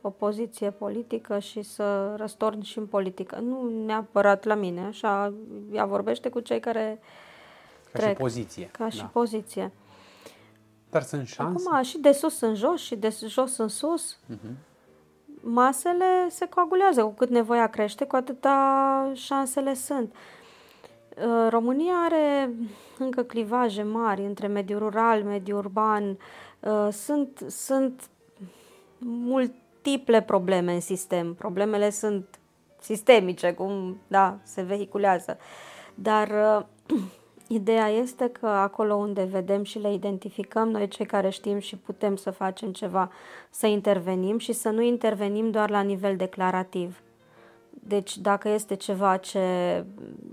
o 0.00 0.10
poziție 0.10 0.70
politică 0.70 1.38
și 1.38 1.62
să 1.62 2.14
răstorni 2.16 2.64
și 2.64 2.78
în 2.78 2.86
politică. 2.86 3.38
Nu 3.38 3.84
neapărat 3.84 4.44
la 4.44 4.54
mine, 4.54 4.80
așa, 4.80 5.32
ea 5.72 5.84
vorbește 5.84 6.28
cu 6.28 6.40
cei 6.40 6.60
care 6.60 6.98
ca 7.92 7.98
trec, 7.98 8.08
și 8.08 8.14
poziție. 8.16 8.68
ca 8.72 8.88
și 8.88 8.98
da. 8.98 9.04
poziție. 9.04 9.72
Dar 10.92 11.02
sunt 11.02 11.26
șanse? 11.26 11.68
Acum, 11.68 11.82
și 11.82 11.98
de 11.98 12.12
sus 12.12 12.40
în 12.40 12.54
jos 12.54 12.80
și 12.80 12.96
de 12.96 13.16
jos 13.26 13.56
în 13.56 13.68
sus, 13.68 14.18
masele 15.40 16.28
se 16.28 16.48
coagulează. 16.48 17.02
Cu 17.02 17.10
cât 17.10 17.28
nevoia 17.28 17.66
crește, 17.66 18.04
cu 18.04 18.16
atâta 18.16 19.10
șansele 19.14 19.74
sunt. 19.74 20.14
Uh, 21.16 21.46
România 21.48 21.94
are 21.94 22.54
încă 22.98 23.22
clivaje 23.22 23.82
mari 23.82 24.24
între 24.24 24.46
mediul 24.46 24.78
rural, 24.78 25.22
mediul 25.22 25.58
urban. 25.58 26.18
Uh, 26.60 26.88
Sunt, 26.90 27.44
sunt 27.48 28.02
multiple 28.98 30.22
probleme 30.22 30.74
în 30.74 30.80
sistem. 30.80 31.34
Problemele 31.34 31.90
sunt 31.90 32.38
sistemice, 32.80 33.52
cum 33.52 34.00
da, 34.06 34.38
se 34.42 34.62
vehiculează. 34.62 35.38
Dar 35.94 36.28
uh, 36.28 36.98
ideea 37.54 37.88
este 37.88 38.28
că 38.28 38.46
acolo 38.46 38.94
unde 38.94 39.22
vedem 39.22 39.62
și 39.62 39.78
le 39.78 39.92
identificăm, 39.92 40.68
noi 40.68 40.88
cei 40.88 41.06
care 41.06 41.28
știm 41.28 41.58
și 41.58 41.76
putem 41.76 42.16
să 42.16 42.30
facem 42.30 42.72
ceva, 42.72 43.10
să 43.50 43.66
intervenim 43.66 44.38
și 44.38 44.52
să 44.52 44.68
nu 44.68 44.82
intervenim 44.82 45.50
doar 45.50 45.70
la 45.70 45.80
nivel 45.80 46.16
declarativ. 46.16 47.02
Deci 47.70 48.18
dacă 48.18 48.48
este 48.48 48.74
ceva 48.74 49.16
ce 49.16 49.40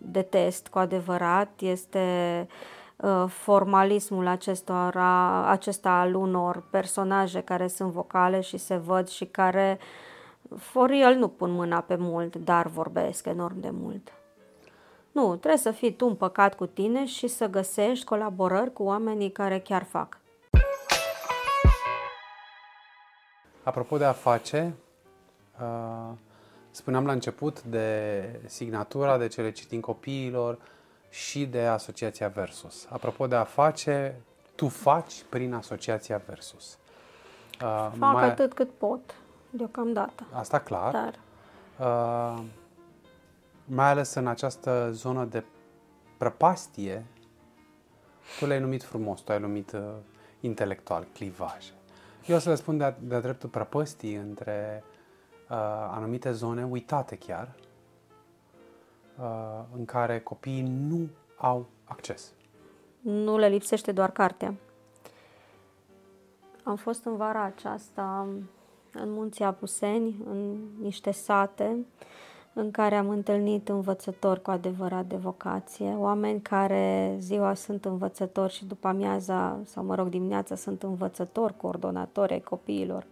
detest 0.01 0.67
cu 0.67 0.77
adevărat, 0.77 1.49
este 1.59 2.47
uh, 2.95 3.25
formalismul 3.27 4.27
acestora, 4.27 5.45
acesta 5.49 5.89
al 5.89 6.15
unor 6.15 6.63
personaje 6.69 7.41
care 7.41 7.67
sunt 7.67 7.91
vocale 7.91 8.41
și 8.41 8.57
se 8.57 8.75
văd 8.75 9.07
și 9.07 9.25
care 9.25 9.79
for 10.57 10.89
real 10.89 11.15
nu 11.15 11.27
pun 11.27 11.51
mâna 11.51 11.79
pe 11.79 11.95
mult, 11.95 12.35
dar 12.35 12.67
vorbesc 12.67 13.25
enorm 13.25 13.59
de 13.59 13.69
mult. 13.71 14.18
Nu, 15.19 15.35
trebuie 15.35 15.57
să 15.57 15.71
fii 15.71 15.93
tu 15.93 16.05
împăcat 16.05 16.55
cu 16.55 16.65
tine 16.65 17.05
și 17.05 17.27
să 17.27 17.47
găsești 17.47 18.05
colaborări 18.05 18.73
cu 18.73 18.83
oamenii 18.83 19.31
care 19.31 19.59
chiar 19.59 19.83
fac. 19.83 20.17
Apropo 23.63 23.97
de 23.97 24.05
a 24.05 24.11
face, 24.11 24.73
uh, 25.61 26.09
spuneam 26.71 27.05
la 27.05 27.11
început 27.11 27.63
de 27.63 28.23
signatura, 28.45 29.17
de 29.17 29.27
cele 29.27 29.51
citim 29.51 29.79
copiilor 29.79 30.57
și 31.09 31.45
de 31.45 31.61
Asociația 31.61 32.27
Versus. 32.27 32.87
Apropo 32.89 33.27
de 33.27 33.35
a 33.35 33.43
face, 33.43 34.21
tu 34.55 34.67
faci 34.67 35.23
prin 35.29 35.53
Asociația 35.53 36.21
Versus. 36.27 36.77
Uh, 37.63 37.91
Fac 37.97 38.13
mai... 38.13 38.29
atât 38.29 38.53
cât 38.53 38.69
pot, 38.77 39.15
deocamdată. 39.49 40.23
Asta 40.31 40.59
clar. 40.59 40.91
Dar 40.91 41.13
Uh, 41.79 42.39
mai 43.69 43.89
ales 43.89 44.13
în 44.13 44.27
această 44.27 44.89
zonă 44.91 45.25
de 45.25 45.43
prăpastie, 46.17 47.05
tu 48.39 48.45
le-ai 48.45 48.59
numit 48.59 48.83
frumos, 48.83 49.21
tu 49.21 49.31
ai 49.31 49.39
numit 49.39 49.71
uh, 49.71 49.81
intelectual, 50.39 51.07
clivaje. 51.13 51.71
Eu 52.25 52.35
o 52.35 52.39
să 52.39 52.49
le 52.49 52.55
spun 52.55 52.77
de-a, 52.77 52.97
de 53.01 53.19
dreptul 53.19 53.49
prăpăstii 53.49 54.15
între 54.15 54.83
uh, 55.49 55.57
anumite 55.91 56.31
zone 56.31 56.65
uitate 56.65 57.15
chiar, 57.15 57.55
uh, 59.19 59.63
în 59.75 59.85
care 59.85 60.19
copiii 60.19 60.61
nu 60.61 61.09
au 61.37 61.67
acces. 61.83 62.33
nu 63.01 63.37
le 63.37 63.47
lipsește 63.47 63.91
doar 63.91 64.11
cartea. 64.11 64.53
Am 66.63 66.75
fost 66.75 67.05
în 67.05 67.15
vara 67.15 67.43
aceasta 67.43 68.27
în 68.93 69.11
Munții 69.11 69.45
Apuseni, 69.45 70.15
în 70.25 70.57
niște 70.81 71.11
sate, 71.11 71.85
în 72.53 72.71
care 72.71 72.95
am 72.95 73.09
întâlnit 73.09 73.69
învățători 73.69 74.41
cu 74.41 74.51
adevărat 74.51 75.05
de 75.05 75.15
vocație, 75.15 75.95
oameni 75.97 76.41
care 76.41 77.15
ziua 77.19 77.53
sunt 77.53 77.85
învățători 77.85 78.53
și 78.53 78.65
după 78.65 78.87
amiaza, 78.87 79.59
sau 79.65 79.83
mă 79.83 79.95
rog 79.95 80.07
dimineața, 80.07 80.55
sunt 80.55 80.83
învățători, 80.83 81.57
coordonatori 81.57 82.33
ai 82.33 82.41
copiilor 82.41 83.05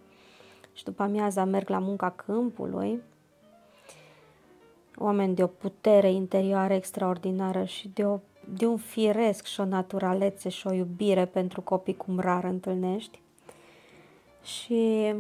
și 0.78 0.84
după 0.84 1.04
amiaza 1.04 1.44
merg 1.44 1.70
la 1.70 1.80
munca 1.80 2.10
câmpului, 2.10 3.02
oameni 4.98 5.36
de 5.36 5.44
o 5.44 5.48
putere 5.48 6.12
interioară 6.12 6.74
extraordinară 6.74 7.64
și 7.64 7.90
de, 7.94 8.06
o, 8.06 8.20
de 8.54 8.66
un 8.66 8.78
firesc 8.78 9.46
și 9.46 9.60
o 9.60 9.66
naturalețe 9.66 10.50
și 10.50 10.68
o 10.68 10.74
iubire 10.74 11.26
pentru 11.26 11.62
copii 11.62 11.98
cum 11.98 12.20
rar 12.20 12.44
întâlnești. 12.44 13.22
Și 14.44 15.14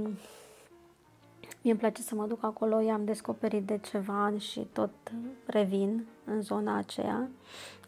mie 1.67 1.75
îmi 1.75 1.91
place 1.91 2.07
să 2.07 2.15
mă 2.15 2.25
duc 2.25 2.43
acolo, 2.43 2.79
i-am 2.79 3.05
descoperit 3.05 3.65
de 3.65 3.77
ceva 3.77 4.23
ani 4.23 4.39
și 4.39 4.67
tot 4.73 4.89
revin 5.45 6.05
în 6.25 6.41
zona 6.41 6.77
aceea, 6.77 7.29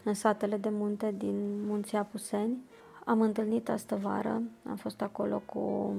în 0.02 0.14
satele 0.14 0.56
de 0.56 0.68
munte 0.68 1.14
din 1.18 1.66
Munții 1.66 1.96
Apuseni. 1.96 2.56
Am 3.04 3.20
întâlnit 3.20 3.68
astă 3.68 3.96
vară, 3.96 4.42
am 4.68 4.76
fost 4.76 5.02
acolo 5.02 5.42
cu 5.46 5.94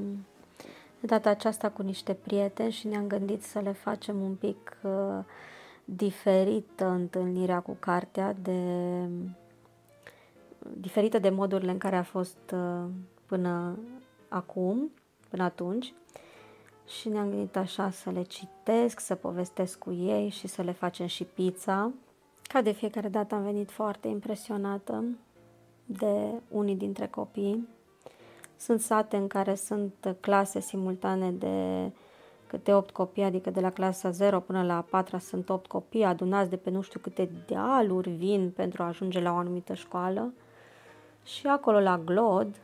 de 1.00 1.08
data 1.08 1.30
aceasta 1.30 1.70
cu 1.70 1.82
niște 1.82 2.14
prieteni 2.14 2.72
și 2.72 2.88
ne-am 2.88 3.08
gândit 3.08 3.44
să 3.44 3.60
le 3.60 3.72
facem 3.72 4.22
un 4.22 4.36
pic 4.36 4.78
uh, 4.84 5.24
diferită 5.86 6.88
întâlnirea 6.88 7.60
cu 7.60 7.78
cartea, 7.80 8.36
de, 8.42 8.60
diferită 10.78 11.20
de 11.20 11.30
modurile 11.30 11.72
în 11.72 11.78
care 11.78 11.96
a 11.96 12.04
fost 12.04 12.54
uh, 12.54 12.90
până 13.26 13.78
acum, 14.28 14.92
până 15.30 15.44
atunci, 15.44 15.94
și 16.88 17.10
ne-am 17.10 17.30
gândit 17.30 17.56
așa 17.56 17.90
să 17.90 18.10
le 18.10 18.22
citesc, 18.22 19.00
să 19.00 19.16
povestesc 19.16 19.80
cu 19.80 19.92
ei 19.92 20.30
și 20.30 20.48
să 20.48 20.62
le 20.62 20.72
facem 20.72 21.06
și 21.06 21.24
pizza. 21.24 21.92
Ca 22.42 22.62
de 22.62 22.72
fiecare 22.72 23.08
dată 23.08 23.36
am 23.36 23.44
venit 23.44 23.72
foarte 23.72 24.08
impresionată 24.08 25.04
de 25.86 26.32
unii 26.50 26.76
dintre 26.76 27.08
copii. 27.08 27.68
Sunt 28.58 28.82
sate 28.82 29.18
în 29.18 29.28
care 29.28 29.56
sunt 29.56 30.16
clase 30.20 30.60
simultane 30.60 31.32
de 31.32 31.90
câte 32.48 32.74
8 32.74 32.92
copii, 32.92 33.24
adică 33.24 33.50
de 33.50 33.60
la 33.60 33.72
clasa 33.72 34.10
0 34.10 34.40
până 34.40 34.64
la 34.64 34.86
4 34.90 35.18
sunt 35.18 35.50
8 35.50 35.68
copii 35.68 36.04
adunați 36.04 36.50
de 36.50 36.58
pe 36.58 36.70
nu 36.70 36.82
știu 36.82 37.00
câte 37.00 37.30
dealuri 37.48 38.10
vin 38.10 38.52
pentru 38.56 38.84
a 38.84 38.88
ajunge 38.88 39.22
la 39.22 39.32
o 39.32 39.36
anumită 39.36 39.74
școală. 39.74 40.34
Și 41.24 41.48
acolo 41.48 41.80
la 41.80 41.98
Glod, 41.98 42.56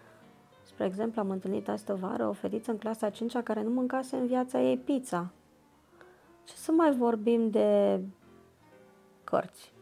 spre 0.78 0.90
exemplu, 0.90 1.22
am 1.22 1.30
întâlnit 1.30 1.70
astă 1.70 1.96
vară 1.96 2.28
o 2.28 2.32
fetiță 2.32 2.72
în 2.72 2.78
clasa 2.78 3.10
5 3.10 3.38
care 3.38 3.64
nu 3.64 3.70
mâncase 3.70 4.16
în 4.16 4.28
viața 4.28 4.62
ei 4.62 4.78
pizza. 4.78 5.32
Ce 6.44 6.56
să 6.56 6.72
mai 6.72 6.96
vorbim 6.96 7.50
de 7.50 8.00
cărți? 9.24 9.74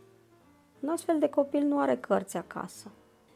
Un 0.79 0.89
astfel 0.89 1.19
de 1.19 1.29
copil 1.29 1.63
nu 1.63 1.79
are 1.79 1.95
cărți 1.95 2.38
acasă. 2.38 2.91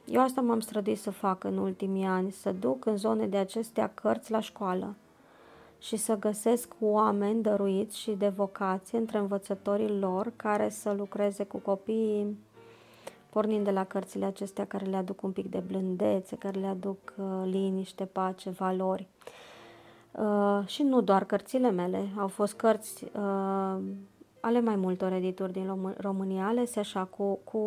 Eu 0.06 0.22
asta 0.22 0.41
m-am 0.41 0.60
străduit 0.60 1.00
să 1.00 1.12
fac 1.12 1.43
în 1.43 1.58
ultimii 1.58 2.06
ani, 2.06 2.32
să 2.32 2.52
duc 2.52 2.86
în 2.86 2.98
zone 2.98 3.28
de 3.28 3.38
acestea 3.38 3.91
cărți 3.93 4.32
la 4.32 4.39
școală 4.39 4.95
și 5.80 5.95
să 5.95 6.17
găsesc 6.17 6.74
oameni 6.80 7.41
dăruiți 7.41 8.00
și 8.00 8.12
de 8.12 8.28
vocație 8.28 8.98
între 8.98 9.17
învățătorii 9.17 10.00
lor 10.00 10.32
care 10.36 10.69
să 10.69 10.91
lucreze 10.91 11.43
cu 11.43 11.58
copiii, 11.58 12.38
pornind 13.30 13.65
de 13.65 13.72
la 13.72 13.84
cărțile 13.84 14.26
acestea 14.26 14.65
care 14.65 14.86
le 14.86 14.96
aduc 14.96 15.22
un 15.22 15.32
pic 15.32 15.50
de 15.50 15.63
blândețe, 15.68 16.36
care 16.36 16.60
le 16.60 16.68
aduc 16.68 17.13
uh, 17.18 17.26
liniște, 17.44 18.06
pace, 18.06 18.50
valori. 18.50 19.08
Uh, 20.12 20.60
și 20.65 20.84
nu 20.84 21.02
doar 21.02 21.24
cărțile 21.24 21.72
mele, 21.72 22.08
au 22.18 22.28
fost 22.28 22.54
cărți 22.54 23.04
uh, 23.04 23.78
ale 24.39 24.60
mai 24.60 24.76
multor 24.76 25.12
edituri 25.12 25.52
din 25.52 25.96
România, 25.98 26.48
alese 26.48 26.80
așa 26.80 27.04
cu, 27.04 27.39
cu, 27.44 27.60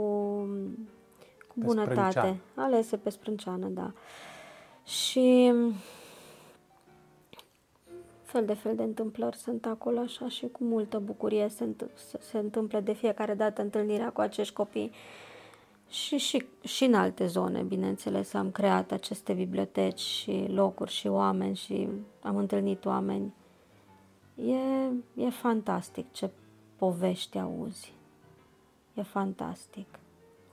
cu 1.48 1.54
bunătate, 1.54 2.40
alese 2.54 2.96
pe 2.96 3.10
sprânceană, 3.10 3.66
da. 3.66 3.92
Și 4.84 5.54
fel 8.22 8.44
de 8.44 8.54
fel 8.54 8.74
de 8.74 8.82
întâmplări 8.82 9.36
sunt 9.36 9.66
acolo 9.66 9.98
așa 9.98 10.28
și 10.28 10.48
cu 10.48 10.64
multă 10.64 10.98
bucurie 10.98 11.48
se, 11.48 11.68
se, 11.94 12.18
se 12.20 12.38
întâmplă 12.38 12.80
de 12.80 12.92
fiecare 12.92 13.34
dată 13.34 13.62
întâlnirea 13.62 14.10
cu 14.10 14.20
acești 14.20 14.54
copii 14.54 14.92
și, 15.92 16.16
și, 16.16 16.46
și 16.62 16.84
în 16.84 16.94
alte 16.94 17.26
zone, 17.26 17.62
bineînțeles, 17.62 18.34
am 18.34 18.50
creat 18.50 18.92
aceste 18.92 19.32
biblioteci 19.32 20.00
și 20.00 20.46
locuri 20.48 20.90
și 20.90 21.06
oameni 21.06 21.56
și 21.56 21.88
am 22.22 22.36
întâlnit 22.36 22.84
oameni. 22.84 23.32
E, 24.34 25.24
e 25.24 25.30
fantastic 25.30 26.12
ce 26.12 26.30
povești 26.76 27.38
auzi. 27.38 27.92
E 28.94 29.02
fantastic. 29.02 29.86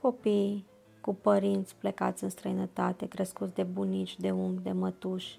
Copii 0.00 0.64
cu 1.00 1.14
părinți 1.14 1.74
plecați 1.74 2.24
în 2.24 2.30
străinătate, 2.30 3.06
crescuți 3.06 3.54
de 3.54 3.62
bunici, 3.62 4.20
de 4.20 4.30
unghi, 4.30 4.62
de 4.62 4.72
mătuși, 4.72 5.38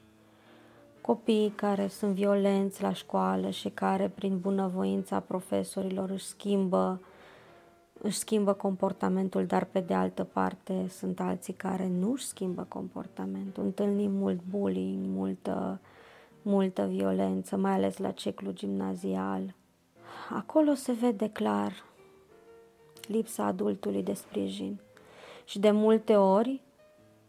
copii 1.02 1.54
care 1.56 1.88
sunt 1.88 2.14
violenți 2.14 2.82
la 2.82 2.94
școală 2.94 3.50
și 3.50 3.70
care 3.70 4.10
prin 4.10 4.40
bunăvoința 4.40 5.20
profesorilor 5.20 6.10
își 6.10 6.26
schimbă 6.26 7.02
își 8.04 8.18
schimbă 8.18 8.54
comportamentul, 8.54 9.46
dar 9.46 9.66
pe 9.66 9.80
de 9.80 9.94
altă 9.94 10.24
parte 10.24 10.88
sunt 10.90 11.20
alții 11.20 11.54
care 11.54 11.88
nu 11.88 12.12
își 12.12 12.26
schimbă 12.26 12.66
comportamentul. 12.68 13.64
Întâlnim 13.64 14.12
mult 14.12 14.40
bullying, 14.50 15.06
multă, 15.08 15.80
multă 16.42 16.86
violență, 16.86 17.58
mai 17.58 17.72
ales 17.72 17.98
la 17.98 18.12
ciclu 18.12 18.52
gimnazial. 18.52 19.56
Acolo 20.30 20.74
se 20.74 20.92
vede 20.92 21.30
clar 21.30 21.74
lipsa 23.08 23.46
adultului 23.46 24.04
de 24.04 24.14
sprijin. 24.14 24.80
Și 25.46 25.60
de 25.60 25.72
multe 25.72 26.16
ori, 26.16 26.62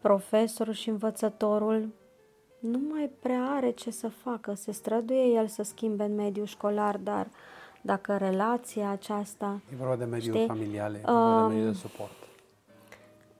profesorul 0.01 0.73
și 0.73 0.89
învățătorul 0.89 1.89
nu 2.59 2.79
mai 2.91 3.09
prea 3.19 3.43
are 3.43 3.71
ce 3.71 3.91
să 3.91 4.07
facă. 4.07 4.53
Se 4.53 4.71
străduie 4.71 5.23
el 5.23 5.47
să 5.47 5.63
schimbe 5.63 6.03
în 6.03 6.15
mediul 6.15 6.45
școlar, 6.45 6.97
dar 6.97 7.27
dacă 7.85 8.17
relația 8.17 8.89
aceasta... 8.89 9.61
E 9.71 9.75
vorba 9.75 9.95
de 9.95 10.05
mediul 10.05 10.35
știi, 10.35 10.47
familial, 10.47 10.93
e 10.93 11.01
vorba 11.05 11.43
um, 11.43 11.47
de 11.47 11.55
mediul 11.55 11.71
de 11.71 11.77
suport. 11.77 12.11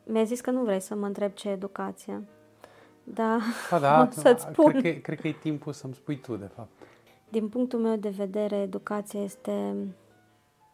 Mi-a 0.04 0.24
zis 0.24 0.42
că 0.42 0.52
nu 0.52 0.64
vrei 0.64 0.80
să 0.80 0.96
mă 0.96 1.06
întreb 1.06 1.32
ce 1.34 1.50
educație. 1.50 2.28
Da, 3.04 3.40
da, 3.70 3.80
da 3.80 4.10
să-ți 4.12 4.44
spun. 4.44 4.72
Cred 4.72 4.94
că, 4.94 5.00
cred 5.00 5.20
că 5.20 5.28
e 5.28 5.32
timpul 5.32 5.74
să-mi 5.74 5.94
spui 5.94 6.20
tu, 6.20 6.36
de 6.36 6.50
fapt. 6.56 6.70
Din 7.30 7.50
punctul 7.50 7.80
meu 7.80 7.96
de 7.96 8.10
vedere, 8.10 8.56
educația 8.56 9.24
este 9.24 9.76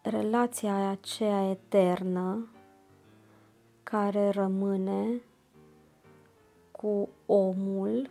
relația 0.01 0.89
aceea 0.89 1.49
eternă 1.49 2.47
care 3.83 4.29
rămâne 4.29 5.21
cu 6.71 7.09
omul 7.25 8.09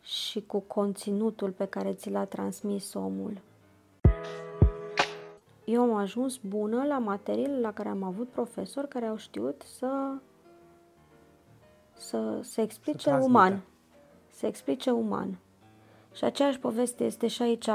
și 0.00 0.40
cu 0.40 0.58
conținutul 0.58 1.50
pe 1.50 1.64
care 1.64 1.92
ți 1.92 2.10
l-a 2.10 2.24
transmis 2.24 2.94
omul. 2.94 3.40
Eu 5.66 5.82
am 5.82 5.94
ajuns 5.94 6.36
bună 6.36 6.84
la 6.84 6.98
materiile 6.98 7.60
la 7.60 7.72
care 7.72 7.88
am 7.88 8.02
avut 8.02 8.28
profesori 8.28 8.88
care 8.88 9.06
au 9.06 9.16
știut 9.16 9.62
să 9.62 10.16
să 11.92 12.40
se 12.42 12.62
explice 12.62 13.10
să 13.10 13.20
uman. 13.22 13.62
Se 14.28 14.46
explice 14.46 14.90
uman. 14.90 15.38
Și 16.12 16.24
aceeași 16.24 16.58
poveste 16.58 17.04
este 17.04 17.26
și 17.26 17.42
aici. 17.42 17.68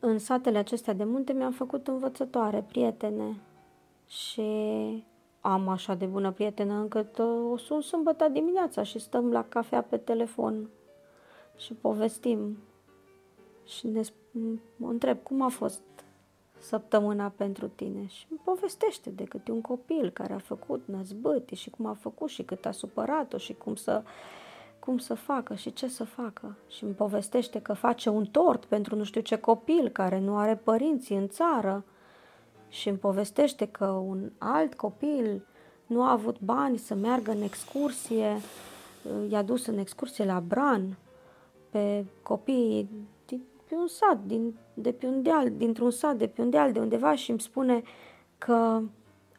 În 0.00 0.18
satele 0.18 0.58
acestea 0.58 0.92
de 0.92 1.04
munte 1.04 1.32
mi-am 1.32 1.52
făcut 1.52 1.88
învățătoare, 1.88 2.64
prietene. 2.68 3.40
Și 4.06 4.42
am 5.40 5.68
așa 5.68 5.94
de 5.94 6.06
bună 6.06 6.30
prietenă 6.30 6.74
încât 6.74 7.18
o 7.52 7.56
sun 7.56 7.80
sâmbătă 7.80 8.28
dimineața 8.28 8.82
și 8.82 8.98
stăm 8.98 9.30
la 9.30 9.44
cafea 9.44 9.82
pe 9.82 9.96
telefon 9.96 10.68
și 11.56 11.74
povestim 11.74 12.58
și 13.64 13.86
ne 13.86 14.00
mă 14.76 14.88
întreb 14.88 15.22
cum 15.22 15.42
a 15.42 15.48
fost 15.48 15.80
săptămâna 16.60 17.32
pentru 17.36 17.68
tine 17.68 18.06
și 18.06 18.26
îmi 18.30 18.40
povestește 18.44 19.10
de 19.10 19.24
câte 19.24 19.50
un 19.50 19.60
copil 19.60 20.10
care 20.10 20.32
a 20.32 20.38
făcut 20.38 20.82
năzbâti 20.84 21.54
și 21.54 21.70
cum 21.70 21.86
a 21.86 21.96
făcut 22.00 22.28
și 22.28 22.42
cât 22.42 22.66
a 22.66 22.70
supărat-o 22.70 23.38
și 23.38 23.54
cum 23.54 23.74
să, 23.74 24.02
cum 24.78 24.98
să 24.98 25.14
facă 25.14 25.54
și 25.54 25.72
ce 25.72 25.88
să 25.88 26.04
facă. 26.04 26.56
Și 26.68 26.84
îmi 26.84 26.94
povestește 26.94 27.60
că 27.60 27.72
face 27.72 28.08
un 28.08 28.24
tort 28.24 28.64
pentru 28.64 28.96
nu 28.96 29.04
știu 29.04 29.20
ce 29.20 29.36
copil 29.36 29.88
care 29.88 30.20
nu 30.20 30.36
are 30.36 30.56
părinți 30.56 31.12
în 31.12 31.28
țară 31.28 31.84
și 32.68 32.88
îmi 32.88 32.98
povestește 32.98 33.66
că 33.66 33.86
un 33.86 34.30
alt 34.38 34.74
copil 34.74 35.46
nu 35.86 36.02
a 36.02 36.10
avut 36.10 36.40
bani 36.40 36.78
să 36.78 36.94
meargă 36.94 37.30
în 37.30 37.42
excursie, 37.42 38.36
i-a 39.28 39.42
dus 39.42 39.66
în 39.66 39.78
excursie 39.78 40.24
la 40.24 40.40
Bran 40.40 40.96
pe 41.70 42.04
copiii 42.22 42.88
din, 43.26 43.42
pe 43.68 43.74
un 43.74 43.86
sat, 43.86 44.18
din, 44.26 44.58
de 44.80 44.92
pe 44.92 45.06
un 45.06 45.22
deal, 45.22 45.50
dintr-un 45.50 45.90
sat, 45.90 46.16
de 46.16 46.26
pe 46.26 46.42
un 46.42 46.50
deal, 46.50 46.72
de 46.72 46.78
undeva 46.78 47.14
și 47.14 47.30
îmi 47.30 47.40
spune 47.40 47.82
că 48.38 48.82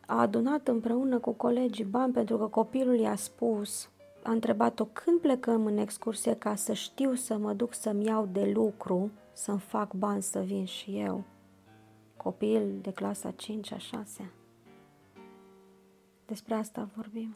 a 0.06 0.20
adunat 0.20 0.68
împreună 0.68 1.20
cu 1.20 1.32
colegii 1.32 1.84
bani 1.84 2.14
pentru 2.14 2.38
că 2.38 2.48
copilul 2.48 3.00
i-a 3.00 3.16
spus, 3.16 3.90
a 4.24 4.32
întrebat-o 4.32 4.86
când 4.86 5.20
plecăm 5.20 5.66
în 5.66 5.78
excursie 5.78 6.34
ca 6.34 6.56
să 6.56 6.74
știu 6.74 7.14
să 7.14 7.38
mă 7.38 7.54
duc 7.54 7.74
să-mi 7.74 8.06
iau 8.06 8.30
de 8.32 8.52
lucru, 8.54 9.12
să-mi 9.34 9.60
fac 9.60 9.94
bani 9.94 10.22
să 10.22 10.40
vin 10.40 10.66
și 10.66 11.00
eu. 11.00 11.24
Copil 12.18 12.80
de 12.82 12.92
clasa 12.92 13.32
5 13.32 13.72
a 13.72 13.78
6 13.78 14.32
Despre 16.26 16.54
asta 16.54 16.90
vorbim. 16.96 17.36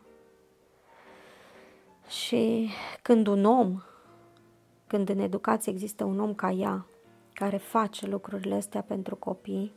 Și 2.08 2.70
când 3.02 3.28
un 3.28 3.46
om 3.46 3.82
când 4.88 5.10
în 5.10 5.20
educație 5.20 5.72
există 5.72 6.04
un 6.04 6.20
om 6.20 6.34
ca 6.34 6.52
ea, 6.52 6.86
care 7.36 7.58
face 7.58 8.08
lucrurile 8.08 8.56
astea 8.56 8.82
pentru 8.82 9.16
copii, 9.16 9.74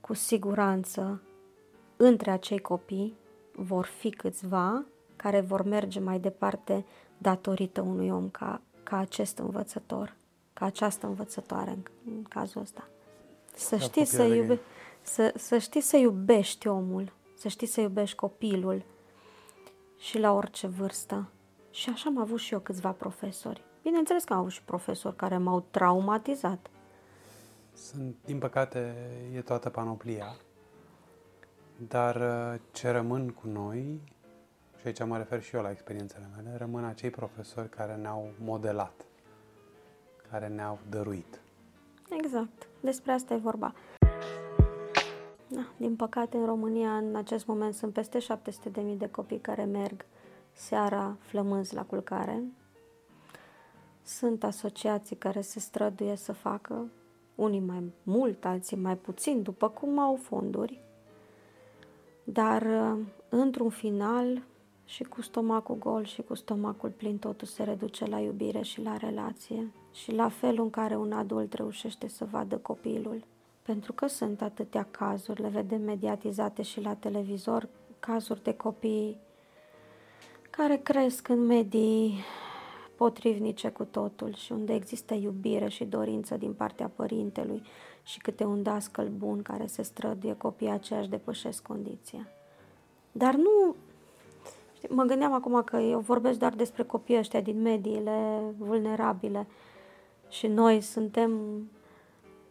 cu 0.00 0.14
siguranță 0.14 1.22
între 1.96 2.30
acei 2.30 2.58
copii 2.58 3.16
vor 3.52 3.84
fi 3.84 4.10
câțiva 4.10 4.84
care 5.16 5.40
vor 5.40 5.62
merge 5.62 6.00
mai 6.00 6.20
departe 6.20 6.84
datorită 7.18 7.80
unui 7.80 8.10
om 8.10 8.28
ca, 8.28 8.60
ca 8.82 8.96
acest 8.96 9.38
învățător, 9.38 10.16
ca 10.52 10.64
această 10.64 11.06
învățătoare 11.06 11.70
în, 11.70 11.82
în 12.06 12.22
cazul 12.22 12.60
ăsta. 12.60 12.88
Să 13.54 13.76
știi 13.76 14.04
să, 14.04 14.22
iube, 14.22 14.60
să, 15.02 15.32
să 15.36 15.58
știi 15.58 15.80
să 15.80 15.96
iubești 15.96 16.68
omul, 16.68 17.12
să 17.34 17.48
știi 17.48 17.66
să 17.66 17.80
iubești 17.80 18.16
copilul 18.16 18.84
și 19.98 20.18
la 20.18 20.32
orice 20.32 20.66
vârstă. 20.66 21.28
Și 21.70 21.88
așa 21.88 22.08
am 22.08 22.18
avut 22.18 22.38
și 22.38 22.52
eu 22.52 22.60
câțiva 22.60 22.90
profesori. 22.90 23.64
Bineînțeles 23.84 24.24
că 24.24 24.32
am 24.32 24.38
avut 24.38 24.50
și 24.50 24.62
profesori 24.62 25.16
care 25.16 25.36
m-au 25.36 25.64
traumatizat. 25.70 26.70
Sunt, 27.72 28.16
din 28.24 28.38
păcate, 28.38 28.94
e 29.34 29.40
toată 29.40 29.70
panoplia. 29.70 30.36
Dar 31.88 32.16
uh, 32.16 32.60
ce 32.72 32.90
rămân 32.90 33.30
cu 33.30 33.46
noi 33.46 34.00
și 34.80 34.86
aici 34.86 35.04
mă 35.04 35.16
refer 35.16 35.42
și 35.42 35.56
eu 35.56 35.62
la 35.62 35.70
experiențele 35.70 36.28
mele, 36.36 36.56
rămân 36.56 36.84
acei 36.84 37.10
profesori 37.10 37.68
care 37.68 37.94
ne-au 37.94 38.30
modelat, 38.38 39.06
care 40.30 40.48
ne-au 40.48 40.78
dăruit. 40.88 41.40
Exact, 42.10 42.68
despre 42.80 43.12
asta 43.12 43.34
e 43.34 43.36
vorba. 43.36 43.74
Da, 45.46 45.66
din 45.76 45.96
păcate, 45.96 46.36
în 46.36 46.46
România, 46.46 46.96
în 46.96 47.16
acest 47.16 47.46
moment, 47.46 47.74
sunt 47.74 47.92
peste 47.92 48.18
700.000 48.18 48.96
de 48.96 49.08
copii 49.10 49.40
care 49.40 49.64
merg 49.64 50.04
seara 50.52 51.16
flămânzi 51.20 51.74
la 51.74 51.84
culcare. 51.84 52.42
Sunt 54.04 54.44
asociații 54.44 55.16
care 55.16 55.40
se 55.40 55.60
străduie 55.60 56.16
să 56.16 56.32
facă, 56.32 56.88
unii 57.34 57.60
mai 57.60 57.92
mult, 58.02 58.44
alții 58.44 58.76
mai 58.76 58.96
puțin, 58.96 59.42
după 59.42 59.68
cum 59.68 59.98
au 59.98 60.16
fonduri. 60.16 60.80
Dar, 62.24 62.66
într-un 63.28 63.68
final, 63.68 64.42
și 64.84 65.02
cu 65.02 65.22
stomacul 65.22 65.76
gol 65.78 66.04
și 66.04 66.22
cu 66.22 66.34
stomacul 66.34 66.90
plin, 66.90 67.18
totul 67.18 67.46
se 67.46 67.62
reduce 67.62 68.04
la 68.04 68.18
iubire 68.18 68.62
și 68.62 68.82
la 68.82 68.96
relație 68.96 69.72
și 69.92 70.12
la 70.12 70.28
felul 70.28 70.64
în 70.64 70.70
care 70.70 70.96
un 70.96 71.12
adult 71.12 71.52
reușește 71.52 72.08
să 72.08 72.24
vadă 72.24 72.56
copilul. 72.56 73.24
Pentru 73.62 73.92
că 73.92 74.06
sunt 74.06 74.42
atâtea 74.42 74.86
cazuri, 74.90 75.40
le 75.40 75.48
vedem 75.48 75.82
mediatizate 75.82 76.62
și 76.62 76.80
la 76.80 76.94
televizor, 76.94 77.68
cazuri 78.00 78.42
de 78.42 78.54
copii 78.54 79.16
care 80.50 80.76
cresc 80.76 81.28
în 81.28 81.46
medii 81.46 82.14
potrivnice 83.04 83.68
cu 83.68 83.84
totul 83.84 84.34
și 84.34 84.52
unde 84.52 84.74
există 84.74 85.14
iubire 85.14 85.68
și 85.68 85.84
dorință 85.84 86.36
din 86.36 86.52
partea 86.52 86.90
părintelui 86.96 87.62
și 88.02 88.18
câte 88.18 88.44
un 88.44 88.62
dascăl 88.62 89.08
bun 89.08 89.42
care 89.42 89.66
se 89.66 89.82
străduie, 89.82 90.36
copiii 90.36 90.70
aceia 90.70 91.00
își 91.00 91.08
depășesc 91.08 91.62
condiția. 91.62 92.28
Dar 93.12 93.34
nu... 93.34 93.76
Mă 94.88 95.02
gândeam 95.02 95.32
acum 95.32 95.62
că 95.62 95.76
eu 95.76 95.98
vorbesc 95.98 96.38
doar 96.38 96.54
despre 96.54 96.82
copiii 96.82 97.18
ăștia 97.18 97.40
din 97.40 97.62
mediile 97.62 98.40
vulnerabile 98.58 99.46
și 100.28 100.46
noi 100.46 100.80
suntem 100.80 101.40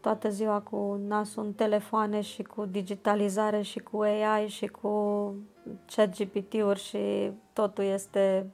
toată 0.01 0.29
ziua 0.29 0.59
cu 0.59 0.99
nasul 1.07 1.43
în 1.43 1.53
telefoane 1.53 2.21
și 2.21 2.43
cu 2.43 2.65
digitalizare 2.65 3.61
și 3.61 3.79
cu 3.79 4.01
AI 4.01 4.47
și 4.47 4.67
cu 4.67 5.35
chat 5.95 6.17
GPT-uri 6.17 6.79
și 6.79 7.31
totul 7.53 7.83
este 7.83 8.51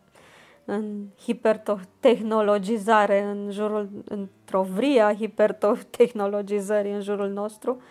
în 0.70 1.06
hipertehnologizare 1.24 3.24
în 3.24 3.52
jurul, 3.52 3.90
într-o 4.06 4.64
vria 4.64 5.16
hipertehnologizării 5.16 6.94
în 6.94 7.02
jurul 7.02 7.30
nostru 7.30 7.82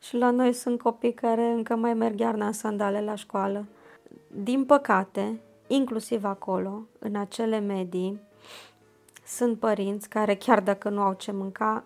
și 0.00 0.16
la 0.16 0.30
noi 0.30 0.52
sunt 0.52 0.80
copii 0.80 1.12
care 1.12 1.44
încă 1.44 1.76
mai 1.76 1.94
merg 1.94 2.20
iarna 2.20 2.46
în 2.46 2.52
sandale 2.52 3.00
la 3.00 3.14
școală. 3.14 3.66
Din 4.42 4.64
păcate, 4.64 5.40
inclusiv 5.66 6.24
acolo, 6.24 6.82
în 6.98 7.16
acele 7.16 7.58
medii, 7.58 8.20
sunt 9.26 9.58
părinți 9.58 10.08
care, 10.08 10.34
chiar 10.34 10.60
dacă 10.60 10.88
nu 10.88 11.00
au 11.00 11.12
ce 11.12 11.32
mânca, 11.32 11.84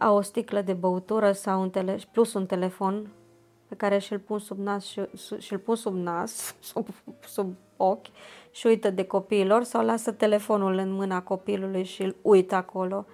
au 0.00 0.16
o 0.16 0.20
sticlă 0.20 0.60
de 0.60 0.72
băutură 0.72 1.32
sau 1.32 1.60
un 1.60 1.70
tele- 1.70 1.98
plus 2.12 2.34
un 2.34 2.46
telefon 2.46 3.08
pe 3.68 3.74
care 3.74 3.98
și-l 3.98 4.18
pun 4.18 4.38
sub 4.38 4.58
nas 4.58 4.84
și, 4.84 5.00
și-l 5.38 5.58
pun 5.58 5.74
sub 5.74 5.94
nas, 5.94 6.54
sub, 6.60 6.86
sub 7.26 7.54
ochi 7.76 8.06
și 8.50 8.66
uită 8.66 8.90
de 8.90 9.04
copiilor 9.04 9.62
sau 9.62 9.84
lasă 9.84 10.12
telefonul 10.12 10.74
în 10.76 10.90
mâna 10.92 11.22
copilului 11.22 11.84
și 11.84 12.02
îl 12.02 12.16
uită 12.22 12.54
acolo. 12.54 13.04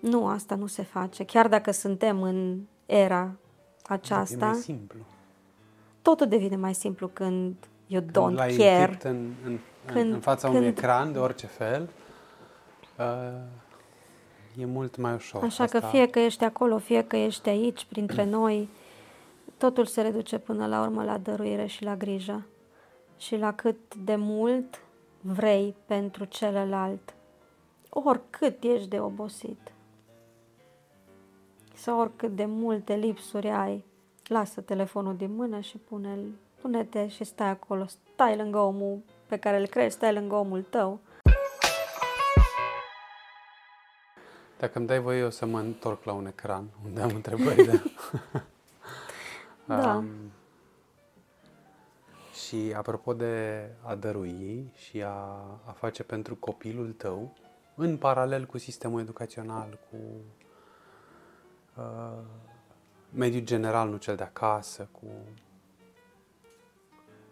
Nu, 0.00 0.26
asta 0.26 0.54
nu 0.54 0.66
se 0.66 0.82
face. 0.82 1.24
Chiar 1.24 1.48
dacă 1.48 1.70
suntem 1.70 2.22
în 2.22 2.58
era 2.86 3.30
aceasta, 3.86 4.44
E 4.46 4.48
mai 4.48 4.54
simplu. 4.54 4.98
totul 6.02 6.26
devine 6.28 6.56
mai 6.56 6.74
simplu 6.74 7.08
când 7.08 7.54
you 7.86 8.00
Când 8.02 8.10
don't 8.10 8.34
l-ai 8.36 8.56
care. 8.56 8.80
înfipt 8.82 9.02
în, 9.02 9.30
în, 9.44 9.58
Când- 9.86 10.06
în, 10.06 10.12
în 10.12 10.20
fața 10.20 10.46
când- 10.46 10.58
unui 10.58 10.68
ecran 10.68 11.12
de 11.12 11.18
orice 11.18 11.46
fel, 11.46 11.88
uh, 12.98 13.40
e 14.62 14.64
mult 14.64 14.96
mai 14.96 15.14
ușor. 15.14 15.42
Așa 15.44 15.64
că 15.66 15.76
Asta- 15.76 15.88
fie 15.88 16.08
că 16.08 16.18
ești 16.18 16.44
acolo, 16.44 16.78
fie 16.78 17.02
că 17.04 17.16
ești 17.16 17.48
aici, 17.48 17.84
printre 17.84 18.24
noi, 18.24 18.68
totul 19.56 19.84
se 19.86 20.00
reduce 20.00 20.38
până 20.38 20.66
la 20.66 20.82
urmă 20.82 21.04
la 21.04 21.18
dăruire 21.18 21.66
și 21.66 21.84
la 21.84 21.96
grijă. 21.96 22.42
Și 23.18 23.36
la 23.36 23.54
cât 23.54 23.94
de 23.94 24.16
mult 24.16 24.80
vrei 25.20 25.74
pentru 25.86 26.24
celălalt. 26.24 27.14
Oricât 27.88 28.62
ești 28.62 28.88
de 28.88 29.00
obosit. 29.00 29.72
Sau 31.74 31.98
oricât 31.98 32.36
de 32.36 32.44
multe 32.44 32.94
lipsuri 32.94 33.48
ai, 33.48 33.84
lasă 34.26 34.60
telefonul 34.60 35.16
din 35.16 35.34
mână 35.34 35.60
și 35.60 35.76
pune-l, 35.76 36.32
pune-te 36.60 37.08
și 37.08 37.24
stai 37.24 37.48
acolo. 37.48 37.86
Stai 37.86 38.36
lângă 38.36 38.58
omul 38.58 38.98
pe 39.26 39.36
care 39.36 39.58
îl 39.58 39.66
crezi, 39.66 39.94
stai 39.94 40.14
lângă 40.14 40.34
omul 40.34 40.62
tău. 40.62 41.00
Dacă 44.58 44.78
îmi 44.78 44.86
dai 44.86 45.00
voie, 45.00 45.22
o 45.22 45.30
să 45.30 45.46
mă 45.46 45.58
întorc 45.58 46.04
la 46.04 46.12
un 46.12 46.26
ecran 46.26 46.64
unde 46.84 47.00
am 47.00 47.14
întrebări. 47.14 47.64
de... 47.64 47.82
Da. 49.64 49.94
Um, 49.94 50.06
și 52.48 52.72
apropo 52.76 53.14
de 53.14 53.66
a 53.82 53.94
dărui 53.94 54.72
și 54.76 55.02
a, 55.02 55.10
a 55.64 55.72
face 55.76 56.02
pentru 56.02 56.36
copilul 56.36 56.92
tău, 56.92 57.36
în 57.74 57.96
paralel 57.96 58.46
cu 58.46 58.58
sistemul 58.58 59.00
educațional, 59.00 59.78
cu 59.90 59.96
uh, 61.76 62.18
mediul 63.10 63.44
general, 63.44 63.88
nu 63.88 63.96
cel 63.96 64.16
de 64.16 64.22
acasă, 64.22 64.88
cu 64.92 65.06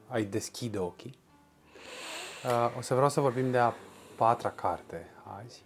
ai 0.09 0.25
deschide 0.25 0.79
ochii. 0.79 1.19
Uh, 2.45 2.77
o 2.79 2.81
să 2.81 2.95
vreau 2.95 3.09
să 3.09 3.21
vorbim 3.21 3.51
de 3.51 3.59
a 3.59 3.73
patra 4.17 4.51
carte 4.51 5.11
azi. 5.39 5.65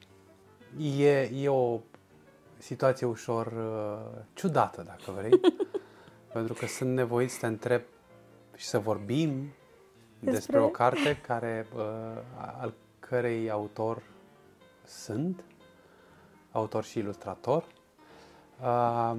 E, 0.78 1.20
e 1.20 1.48
o 1.48 1.80
situație 2.58 3.06
ușor 3.06 3.46
uh, 3.46 4.22
ciudată, 4.34 4.82
dacă 4.82 5.10
vrei, 5.10 5.40
pentru 6.32 6.54
că 6.54 6.66
sunt 6.66 6.94
nevoit 6.94 7.30
să 7.30 7.38
te 7.38 7.46
întreb 7.46 7.82
și 8.61 8.66
să 8.66 8.79
vorbim 8.79 9.31
despre, 10.18 10.33
Despre? 10.33 10.61
o 10.61 10.68
carte 10.68 11.16
care, 11.27 11.66
uh, 11.77 11.83
al 12.61 12.75
cărei 12.99 13.51
autor 13.51 14.03
sunt, 14.85 15.44
autor 16.53 16.85
și 16.85 16.99
ilustrator. 16.99 17.64
Uh, 18.61 19.18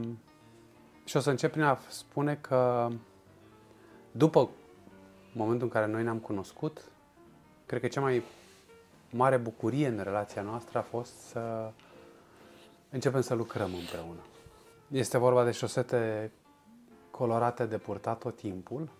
și 1.03 1.17
o 1.17 1.19
să 1.19 1.29
încep 1.29 1.51
prin 1.51 1.63
a 1.63 1.79
spune 1.87 2.35
că 2.35 2.89
după 4.11 4.49
momentul 5.33 5.67
în 5.67 5.73
care 5.73 5.85
noi 5.85 6.03
ne-am 6.03 6.19
cunoscut, 6.19 6.81
cred 7.65 7.81
că 7.81 7.87
cea 7.87 8.01
mai 8.01 8.23
mare 9.09 9.37
bucurie 9.37 9.87
în 9.87 9.99
relația 10.03 10.41
noastră 10.41 10.77
a 10.77 10.81
fost 10.81 11.13
să 11.19 11.71
începem 12.89 13.21
să 13.21 13.33
lucrăm 13.33 13.73
împreună. 13.73 14.21
Este 14.87 15.17
vorba 15.17 15.43
de 15.43 15.51
șosete 15.51 16.31
colorate 17.11 17.65
de 17.65 17.77
purtat 17.77 18.17
tot 18.17 18.35
timpul. 18.35 18.99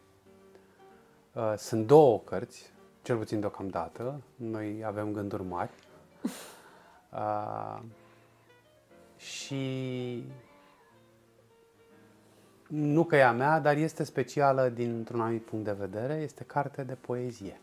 Uh, 1.33 1.53
Sunt 1.57 1.87
două 1.87 2.19
cărți, 2.19 2.71
cel 3.01 3.17
puțin 3.17 3.39
deocamdată. 3.39 4.21
Noi 4.35 4.83
avem 4.85 5.11
gânduri 5.11 5.43
mari. 5.43 5.71
Uh, 7.13 7.79
și 9.17 10.23
nu 12.67 13.03
că 13.03 13.15
e 13.15 13.23
a 13.23 13.31
mea, 13.31 13.59
dar 13.59 13.75
este 13.75 14.03
specială 14.03 14.69
dintr-un 14.69 15.21
anumit 15.21 15.45
punct 15.45 15.65
de 15.65 15.71
vedere. 15.71 16.13
Este 16.13 16.43
carte 16.43 16.83
de 16.83 16.93
poezie 16.93 17.61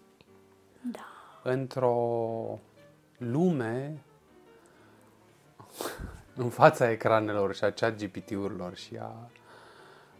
Da. 0.93 1.01
într-o 1.43 2.59
lume 3.19 4.03
în 6.35 6.49
fața 6.49 6.91
ecranelor 6.91 7.55
și 7.55 7.65
a 7.65 7.73
chat 7.73 7.97
GPT-urilor 8.05 8.77
și 8.77 8.97
a 8.97 9.31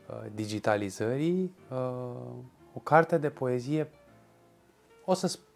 uh, 0.07 0.27
digitalizării, 0.35 1.55
uh, 1.71 2.35
o 2.79 2.81
carte 2.81 3.19
de 3.19 3.31
poezie, 3.31 3.91
o 5.05 5.15
să 5.15 5.27
sp- 5.27 5.49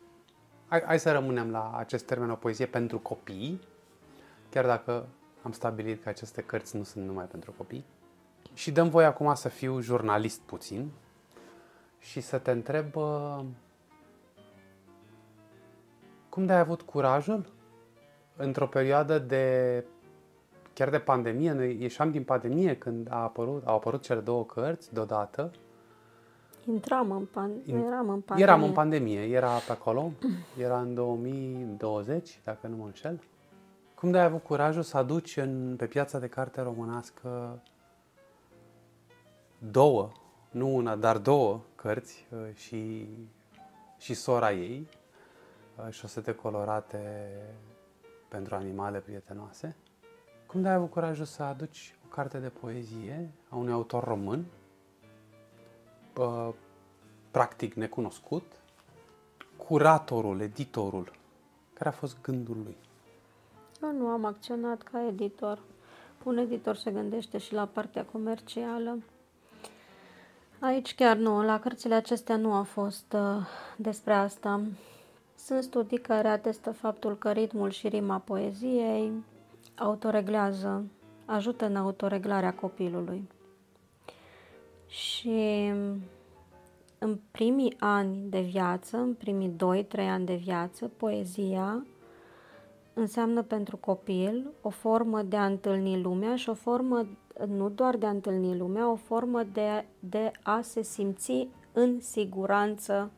hai, 0.68 0.82
hai 0.86 0.98
să 0.98 1.12
rămânem 1.12 1.50
la 1.50 1.76
acest 1.76 2.04
termen, 2.04 2.30
o 2.30 2.34
poezie 2.34 2.66
pentru 2.66 2.98
copii, 2.98 3.60
chiar 4.50 4.66
dacă 4.66 5.06
am 5.42 5.52
stabilit 5.52 6.02
că 6.02 6.08
aceste 6.08 6.42
cărți 6.42 6.76
nu 6.76 6.82
sunt 6.82 7.04
numai 7.04 7.24
pentru 7.24 7.54
copii. 7.56 7.84
Și 8.54 8.70
dăm 8.70 8.88
voi 8.88 9.04
acum 9.04 9.34
să 9.34 9.48
fiu 9.48 9.80
jurnalist 9.80 10.40
puțin 10.40 10.90
și 11.98 12.20
să 12.20 12.38
te 12.38 12.50
întreb 12.50 12.96
uh, 12.96 13.44
cum 16.28 16.46
de 16.46 16.52
ai 16.52 16.58
avut 16.58 16.82
curajul 16.82 17.52
într-o 18.36 18.66
perioadă 18.66 19.18
de 19.18 19.84
chiar 20.74 20.90
de 20.90 20.98
pandemie, 20.98 21.52
noi 21.52 21.80
ieșeam 21.80 22.10
din 22.10 22.24
pandemie 22.24 22.76
când 22.76 23.06
a 23.10 23.22
apărut, 23.22 23.66
au 23.66 23.74
apărut 23.74 24.02
cele 24.02 24.20
două 24.20 24.44
cărți 24.44 24.92
deodată. 24.92 25.50
Intram 26.66 27.10
în 27.10 27.26
pan- 27.26 27.66
In- 27.66 27.86
eram 27.86 28.08
în 28.08 28.20
pandemie. 28.20 28.42
Eram 28.44 28.62
în 28.62 28.72
pandemie, 28.72 29.20
era 29.20 29.50
pe 29.50 29.72
acolo, 29.72 30.10
era 30.58 30.80
în 30.80 30.94
2020, 30.94 32.40
dacă 32.44 32.66
nu 32.66 32.76
mă 32.76 32.84
înșel. 32.84 33.20
Cum 33.94 34.10
de 34.10 34.18
ai 34.18 34.24
avut 34.24 34.42
curajul 34.42 34.82
să 34.82 34.96
aduci 34.96 35.36
în, 35.36 35.74
pe 35.76 35.86
piața 35.86 36.18
de 36.18 36.26
carte 36.28 36.60
românească 36.60 37.58
două, 39.58 40.10
nu 40.50 40.74
una, 40.74 40.96
dar 40.96 41.18
două 41.18 41.60
cărți 41.74 42.26
uh, 42.30 42.38
și, 42.54 43.08
și 43.98 44.14
sora 44.14 44.52
ei, 44.52 44.88
uh, 45.76 45.86
șosete 45.90 46.34
colorate 46.34 47.30
pentru 48.28 48.54
animale 48.54 48.98
prietenoase. 48.98 49.76
Cum 50.46 50.62
de 50.62 50.68
ai 50.68 50.74
avut 50.74 50.90
curajul 50.90 51.24
să 51.24 51.42
aduci 51.42 51.94
o 52.04 52.14
carte 52.14 52.38
de 52.38 52.48
poezie 52.48 53.30
a 53.48 53.56
unui 53.56 53.72
autor 53.72 54.04
român, 54.04 54.44
uh, 56.18 56.48
practic 57.30 57.74
necunoscut, 57.74 58.52
curatorul, 59.56 60.40
editorul, 60.40 61.12
care 61.74 61.88
a 61.88 61.92
fost 61.92 62.16
gândul 62.22 62.56
lui? 62.64 62.76
Eu 63.82 63.92
nu 63.92 64.06
am 64.06 64.24
acționat 64.24 64.82
ca 64.82 65.06
editor. 65.06 65.58
Un 66.24 66.36
editor 66.36 66.76
se 66.76 66.90
gândește 66.90 67.38
și 67.38 67.52
la 67.52 67.66
partea 67.66 68.04
comercială. 68.04 68.98
Aici 70.58 70.94
chiar 70.94 71.16
nu, 71.16 71.42
la 71.42 71.60
cărțile 71.60 71.94
acestea 71.94 72.36
nu 72.36 72.52
a 72.52 72.62
fost 72.62 73.12
uh, 73.12 73.46
despre 73.76 74.12
asta. 74.12 74.62
Sunt 75.36 75.62
studii 75.62 75.98
care 75.98 76.28
atestă 76.28 76.72
faptul 76.72 77.16
că 77.16 77.30
ritmul 77.30 77.70
și 77.70 77.88
rima 77.88 78.18
poeziei 78.18 79.12
autoreglează, 79.76 80.84
ajută 81.24 81.66
în 81.66 81.76
autoreglarea 81.76 82.54
copilului. 82.54 83.28
Și 84.92 85.72
în 86.98 87.18
primii 87.30 87.76
ani 87.78 88.16
de 88.28 88.40
viață, 88.40 88.96
în 88.96 89.14
primii 89.14 89.54
2-3 89.86 89.98
ani 89.98 90.26
de 90.26 90.34
viață, 90.34 90.90
poezia 90.96 91.86
înseamnă 92.94 93.42
pentru 93.42 93.76
copil 93.76 94.50
o 94.62 94.68
formă 94.68 95.22
de 95.22 95.36
a 95.36 95.44
întâlni 95.44 96.00
lumea 96.00 96.36
și 96.36 96.48
o 96.48 96.54
formă 96.54 97.06
nu 97.46 97.68
doar 97.68 97.96
de 97.96 98.06
a 98.06 98.10
întâlni 98.10 98.56
lumea, 98.56 98.90
o 98.90 98.94
formă 98.94 99.42
de, 99.42 99.84
de 100.00 100.30
a 100.42 100.60
se 100.60 100.82
simți 100.82 101.48
în 101.72 102.00
siguranță 102.00 103.10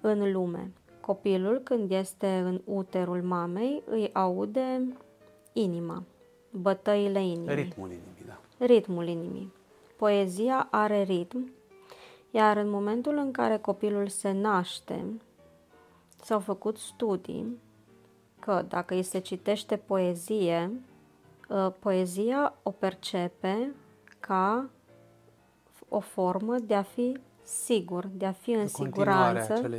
în 0.00 0.32
lume. 0.32 0.72
Copilul, 1.00 1.58
când 1.58 1.90
este 1.90 2.26
în 2.26 2.60
uterul 2.64 3.22
mamei, 3.22 3.82
îi 3.86 4.10
aude 4.12 4.96
inima, 5.52 6.02
bătăile 6.50 7.22
inimii. 7.22 7.54
Ritmul 7.54 7.86
inimii, 7.86 8.24
da. 8.26 8.64
Ritmul 8.66 9.06
inimii. 9.06 9.52
Poezia 9.98 10.68
are 10.70 11.02
ritm, 11.02 11.52
iar 12.30 12.56
în 12.56 12.70
momentul 12.70 13.16
în 13.16 13.30
care 13.30 13.58
copilul 13.58 14.08
se 14.08 14.32
naște, 14.32 15.04
s-au 16.22 16.40
făcut 16.40 16.76
studii 16.76 17.58
că 18.38 18.64
dacă 18.68 18.94
îi 18.94 19.02
se 19.02 19.18
citește 19.18 19.76
poezie, 19.76 20.70
ă, 21.50 21.74
poezia 21.78 22.54
o 22.62 22.70
percepe 22.70 23.74
ca 24.20 24.68
o 25.88 26.00
formă 26.00 26.58
de 26.58 26.74
a 26.74 26.82
fi 26.82 27.18
sigur, 27.42 28.06
de 28.06 28.26
a 28.26 28.32
fi 28.32 28.50
în 28.50 28.62
de 28.62 28.66
siguranță 28.66 29.70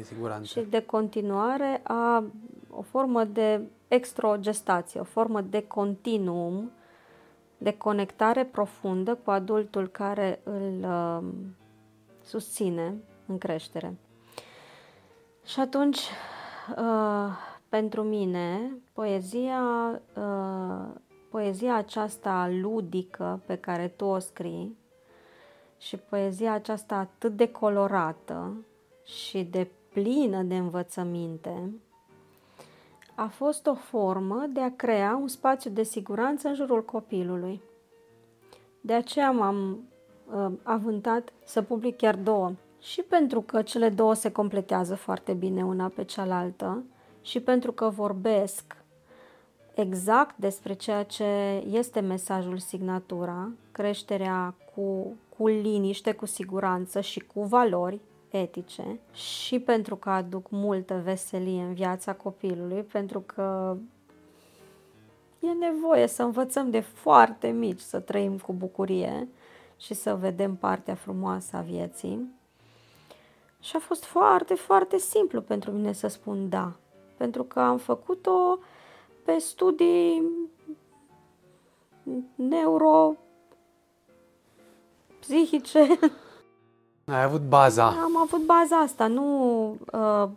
și 0.43 0.59
de 0.59 0.81
continuare 0.81 1.81
a 1.83 2.23
o 2.69 2.81
formă 2.81 3.23
de 3.23 3.61
extrogestație, 3.87 4.99
o 4.99 5.03
formă 5.03 5.41
de 5.41 5.67
continuum, 5.67 6.71
de 7.61 7.77
conectare 7.77 8.45
profundă 8.45 9.15
cu 9.15 9.31
adultul 9.31 9.87
care 9.87 10.41
îl 10.43 10.83
uh, 10.83 11.27
susține 12.23 12.93
în 13.25 13.37
creștere. 13.37 13.97
Și 15.45 15.59
atunci, 15.59 15.99
uh, 16.77 17.29
pentru 17.69 18.03
mine, 18.03 18.71
poezia, 18.93 19.61
uh, 20.15 20.87
poezia 21.29 21.75
aceasta 21.75 22.49
ludică 22.61 23.41
pe 23.45 23.55
care 23.55 23.87
tu 23.87 24.05
o 24.05 24.19
scrii 24.19 24.77
și 25.77 25.97
poezia 25.97 26.53
aceasta 26.53 26.95
atât 26.95 27.35
de 27.35 27.51
colorată 27.51 28.65
și 29.03 29.43
de 29.43 29.67
plină 29.89 30.41
de 30.41 30.57
învățăminte, 30.57 31.71
a 33.19 33.27
fost 33.27 33.67
o 33.67 33.73
formă 33.73 34.45
de 34.53 34.59
a 34.59 34.75
crea 34.75 35.17
un 35.21 35.27
spațiu 35.27 35.69
de 35.69 35.83
siguranță 35.83 36.47
în 36.47 36.53
jurul 36.53 36.85
copilului. 36.85 37.61
De 38.81 38.93
aceea 38.93 39.31
m-am 39.31 39.79
uh, 40.33 40.51
avântat 40.63 41.29
să 41.45 41.61
public 41.61 41.97
chiar 41.97 42.15
două. 42.15 42.51
Și 42.81 43.01
pentru 43.01 43.41
că 43.41 43.61
cele 43.61 43.89
două 43.89 44.13
se 44.13 44.31
completează 44.31 44.95
foarte 44.95 45.33
bine 45.33 45.65
una 45.65 45.91
pe 45.95 46.03
cealaltă 46.03 46.83
și 47.21 47.39
pentru 47.39 47.71
că 47.71 47.89
vorbesc 47.89 48.75
exact 49.73 50.37
despre 50.37 50.73
ceea 50.73 51.03
ce 51.03 51.63
este 51.69 51.99
mesajul 51.99 52.57
signatura, 52.57 53.51
creșterea 53.71 54.55
cu, 54.75 55.17
cu 55.37 55.47
liniște, 55.47 56.11
cu 56.11 56.25
siguranță 56.25 57.01
și 57.01 57.19
cu 57.19 57.43
valori, 57.43 57.99
etice 58.29 58.99
și 59.13 59.59
pentru 59.59 59.95
că 59.95 60.09
aduc 60.09 60.49
multă 60.49 61.01
veselie 61.03 61.61
în 61.61 61.73
viața 61.73 62.13
copilului, 62.13 62.81
pentru 62.81 63.19
că 63.19 63.77
e 65.39 65.51
nevoie 65.51 66.07
să 66.07 66.23
învățăm 66.23 66.69
de 66.69 66.79
foarte 66.79 67.47
mici 67.47 67.79
să 67.79 67.99
trăim 67.99 68.37
cu 68.37 68.53
bucurie 68.53 69.27
și 69.77 69.93
să 69.93 70.15
vedem 70.15 70.55
partea 70.55 70.95
frumoasă 70.95 71.55
a 71.55 71.61
vieții. 71.61 72.37
Și 73.59 73.75
a 73.75 73.79
fost 73.79 74.03
foarte, 74.03 74.53
foarte 74.53 74.97
simplu 74.97 75.41
pentru 75.41 75.71
mine 75.71 75.91
să 75.91 76.07
spun 76.07 76.49
da, 76.49 76.71
pentru 77.17 77.43
că 77.43 77.59
am 77.59 77.77
făcut-o 77.77 78.59
pe 79.25 79.37
studii 79.37 80.23
neuro 82.35 83.15
psihice 85.19 85.87
Ai 87.11 87.23
avut 87.23 87.41
baza. 87.41 87.85
Am 87.85 88.17
avut 88.21 88.45
baza 88.45 88.75
asta. 88.75 89.07
Nu, 89.07 89.69
uh, 89.91 90.29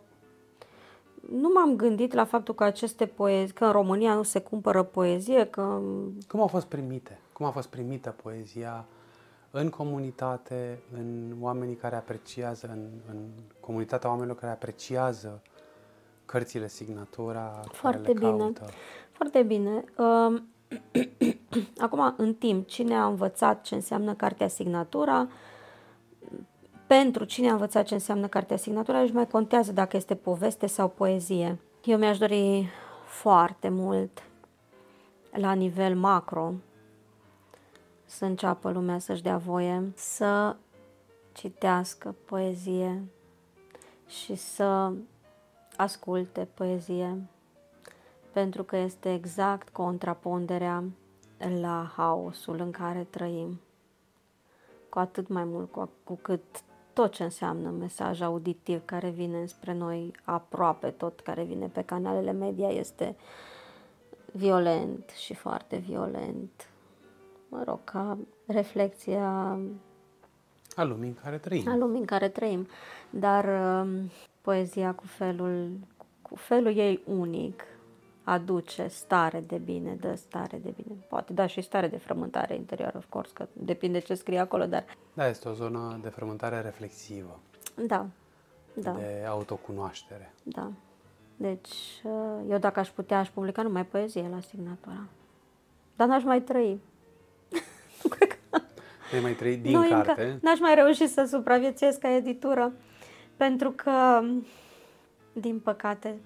nu 1.31 1.49
m-am 1.53 1.75
gândit 1.75 2.13
la 2.13 2.25
faptul 2.25 2.53
că 2.53 2.63
aceste 2.63 3.05
poezii, 3.05 3.53
că 3.53 3.65
în 3.65 3.71
România 3.71 4.13
nu 4.13 4.23
se 4.23 4.39
cumpără 4.39 4.83
poezie, 4.83 5.45
că... 5.45 5.79
Cum 6.27 6.39
au 6.41 6.47
fost 6.47 6.65
primite? 6.65 7.19
Cum 7.33 7.45
a 7.45 7.49
fost 7.49 7.67
primită 7.67 8.15
poezia 8.23 8.85
în 9.51 9.69
comunitate, 9.69 10.79
în 10.93 11.35
oamenii 11.41 11.75
care 11.75 11.95
apreciază, 11.95 12.67
în, 12.71 12.85
în 13.09 13.17
comunitatea 13.59 14.09
oamenilor 14.09 14.37
care 14.37 14.51
apreciază 14.51 15.41
cărțile, 16.25 16.67
signatura 16.67 17.59
Foarte 17.71 18.01
care 18.01 18.19
le 18.19 18.19
bine. 18.19 18.37
caută? 18.37 18.65
Foarte 19.11 19.43
bine. 19.43 19.83
Uh, 19.97 20.41
Acum, 21.85 22.13
în 22.17 22.33
timp, 22.33 22.67
cine 22.67 22.95
a 22.95 23.05
învățat 23.05 23.61
ce 23.61 23.75
înseamnă 23.75 24.13
cartea 24.13 24.47
signatura, 24.47 25.27
pentru 27.01 27.23
cine 27.23 27.49
a 27.49 27.51
învățat 27.51 27.85
ce 27.85 27.93
înseamnă 27.93 28.27
cartea 28.27 28.57
signatura, 28.57 29.01
își 29.01 29.13
mai 29.13 29.27
contează 29.27 29.71
dacă 29.71 29.97
este 29.97 30.15
poveste 30.15 30.67
sau 30.67 30.89
poezie. 30.89 31.59
Eu 31.83 31.97
mi-aș 31.97 32.17
dori 32.17 32.67
foarte 33.05 33.69
mult, 33.69 34.23
la 35.31 35.53
nivel 35.53 35.95
macro, 35.95 36.53
să 38.05 38.25
înceapă 38.25 38.71
lumea 38.71 38.99
să-și 38.99 39.21
dea 39.21 39.37
voie 39.37 39.91
să 39.95 40.55
citească 41.31 42.15
poezie 42.25 43.03
și 44.07 44.35
să 44.35 44.91
asculte 45.75 46.47
poezie, 46.53 47.29
pentru 48.31 48.63
că 48.63 48.77
este 48.77 49.13
exact 49.13 49.69
contraponderea 49.69 50.83
la 51.59 51.91
haosul 51.95 52.59
în 52.59 52.71
care 52.71 53.07
trăim. 53.09 53.61
Cu 54.89 54.99
atât 54.99 55.27
mai 55.27 55.43
mult 55.43 55.71
cu, 55.71 55.89
cu 56.03 56.19
cât 56.21 56.41
tot 56.93 57.11
ce 57.13 57.23
înseamnă 57.23 57.69
mesaj 57.69 58.21
auditiv 58.21 58.85
care 58.85 59.09
vine 59.09 59.45
spre 59.45 59.73
noi, 59.73 60.11
aproape 60.23 60.87
tot 60.89 61.19
care 61.19 61.43
vine 61.43 61.67
pe 61.67 61.81
canalele 61.81 62.31
media 62.31 62.69
este 62.69 63.15
violent 64.31 65.09
și 65.09 65.33
foarte 65.33 65.77
violent. 65.77 66.69
Mă 67.49 67.63
rog, 67.65 67.79
ca 67.83 68.17
reflexia 68.45 69.57
a 70.75 70.83
lumii 70.83 71.07
în 71.07 71.15
care 71.23 71.37
trăim. 71.37 71.67
A 71.67 71.75
lumii 71.75 71.99
în 71.99 72.05
care 72.05 72.29
trăim. 72.29 72.67
Dar 73.09 73.45
uh, 73.45 74.01
poezia 74.41 74.93
cu 74.93 75.05
felul, 75.05 75.69
cu 76.21 76.35
felul 76.35 76.77
ei 76.77 77.01
unic, 77.05 77.63
aduce 78.23 78.87
stare 78.87 79.39
de 79.39 79.57
bine, 79.57 79.97
dă 79.99 80.15
stare 80.15 80.57
de 80.57 80.73
bine. 80.75 80.95
Poate 81.09 81.33
da 81.33 81.47
și 81.47 81.61
stare 81.61 81.87
de 81.87 81.97
frământare 81.97 82.55
interioară, 82.55 82.97
of 82.97 83.05
course, 83.09 83.31
că 83.33 83.47
depinde 83.53 83.99
ce 83.99 84.13
scrie 84.13 84.39
acolo, 84.39 84.65
dar... 84.65 84.83
Da, 85.13 85.27
este 85.27 85.49
o 85.49 85.53
zonă 85.53 85.99
de 86.01 86.09
frământare 86.09 86.61
reflexivă. 86.61 87.39
Da, 87.87 88.05
da. 88.73 88.91
De 88.91 89.25
autocunoaștere. 89.27 90.33
Da. 90.43 90.71
Deci, 91.35 92.01
uh, 92.03 92.49
eu 92.49 92.57
dacă 92.57 92.79
aș 92.79 92.89
putea, 92.89 93.19
aș 93.19 93.29
publica 93.29 93.61
numai 93.61 93.85
poezie 93.85 94.27
la 94.31 94.39
signatura. 94.39 95.07
Dar 95.95 96.07
n-aș 96.07 96.23
mai 96.23 96.41
trăi. 96.41 96.81
nu 98.03 98.09
cred 98.15 98.27
că... 98.27 98.59
Nu 99.15 99.21
mai 99.21 99.33
trăi 99.33 99.57
din 99.57 99.71
nu, 99.71 99.87
carte? 99.87 100.23
Încă, 100.23 100.37
n-aș 100.41 100.59
mai 100.59 100.75
reuși 100.75 101.07
să 101.07 101.27
supraviețuiesc 101.29 101.99
ca 101.99 102.15
editură. 102.15 102.73
Pentru 103.37 103.71
că, 103.71 104.21
din 105.33 105.59
păcate, 105.59 106.17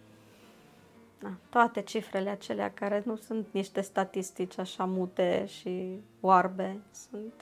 da, 1.19 1.29
toate 1.49 1.81
cifrele 1.81 2.29
acelea 2.29 2.71
care 2.71 3.03
nu 3.05 3.15
sunt 3.15 3.47
niște 3.51 3.81
statistici 3.81 4.57
așa 4.57 4.85
mute 4.85 5.45
și 5.45 5.99
oarbe, 6.19 6.79
sunt 6.91 7.33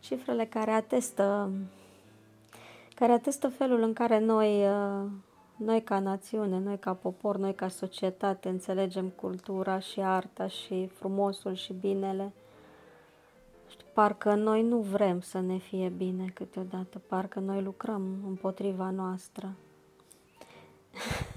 cifrele 0.00 0.46
care 0.46 0.70
atestă 0.70 1.50
care 2.98 3.12
atestă 3.12 3.48
felul 3.48 3.82
în 3.82 3.92
care 3.92 4.18
noi, 4.18 4.68
uh, 4.68 5.10
noi 5.56 5.82
ca 5.82 5.98
națiune, 5.98 6.58
noi 6.58 6.78
ca 6.78 6.94
popor, 6.94 7.36
noi 7.36 7.54
ca 7.54 7.68
societate 7.68 8.48
înțelegem 8.48 9.08
cultura 9.08 9.78
și 9.78 10.00
arta 10.00 10.46
și 10.46 10.86
frumosul 10.86 11.54
și 11.54 11.72
binele. 11.72 12.32
Știi, 13.68 13.86
parcă 13.92 14.34
noi 14.34 14.62
nu 14.62 14.78
vrem 14.78 15.20
să 15.20 15.40
ne 15.40 15.56
fie 15.56 15.88
bine 15.88 16.30
câteodată, 16.34 16.98
parcă 17.06 17.40
noi 17.40 17.62
lucrăm 17.62 18.02
împotriva 18.26 18.90
noastră. 18.90 19.52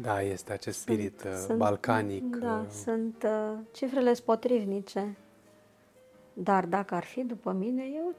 Da, 0.00 0.22
este 0.22 0.52
acest 0.52 0.78
spirit 0.80 1.20
Sunt- 1.20 1.32
sunt, 1.32 1.44
sunt- 1.46 1.58
balcanic. 1.58 2.36
Da, 2.36 2.58
uh, 2.60 2.70
sunt 2.70 3.22
uh, 3.26 3.58
cifrele 3.72 4.14
spotrivnice. 4.14 5.16
Dar 6.32 6.66
dacă 6.66 6.94
ar 6.94 7.04
fi 7.04 7.24
după 7.24 7.52
mine, 7.52 7.82
eu 7.96 8.14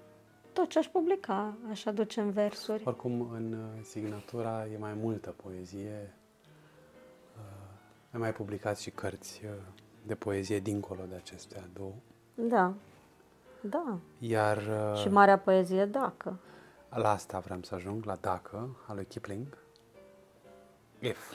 tot 0.54 0.70
ce 0.70 0.78
aș 0.80 0.88
publica 0.88 1.58
aș 1.70 1.86
aduce 1.86 2.20
în 2.22 2.32
versuri. 2.32 2.84
Oricum, 2.86 3.30
în 3.34 3.54
uh, 3.54 3.84
signatura 3.84 4.66
e 4.74 4.78
mai 4.78 4.94
multă 4.94 5.34
poezie. 5.44 6.14
Uh, 7.36 7.42
Ai 8.12 8.20
mai 8.20 8.34
publicat 8.34 8.78
și 8.80 8.90
cărți 8.90 9.42
uh, 9.46 9.52
de 10.06 10.16
poezie 10.16 10.60
dincolo 10.60 11.02
de 11.10 11.16
acestea 11.16 11.64
două. 11.74 11.94
Da, 12.36 12.74
da. 13.62 13.98
Iar 14.20 14.58
uh, 14.58 14.98
Și 15.02 15.10
marea 15.10 15.38
poezie, 15.40 15.86
dacă. 15.86 16.38
la 16.90 17.10
asta 17.12 17.40
vreau 17.40 17.60
să 17.64 17.76
ajung, 17.76 18.06
la 18.06 18.16
Dacă, 18.22 18.78
al 18.88 18.96
lui 18.96 19.06
Kipling. 19.06 19.58
If. 21.00 21.34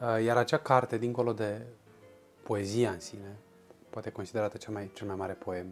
Uh, 0.00 0.24
Iar 0.24 0.36
acea 0.36 0.58
carte, 0.58 0.98
dincolo 0.98 1.32
de 1.32 1.66
poezia 2.42 2.90
în 2.90 3.00
sine, 3.00 3.36
poate 3.90 4.10
considerată 4.10 4.56
cel 4.56 4.72
mai, 4.72 4.90
cel 4.94 5.06
mai 5.06 5.16
mare 5.16 5.32
poem 5.32 5.66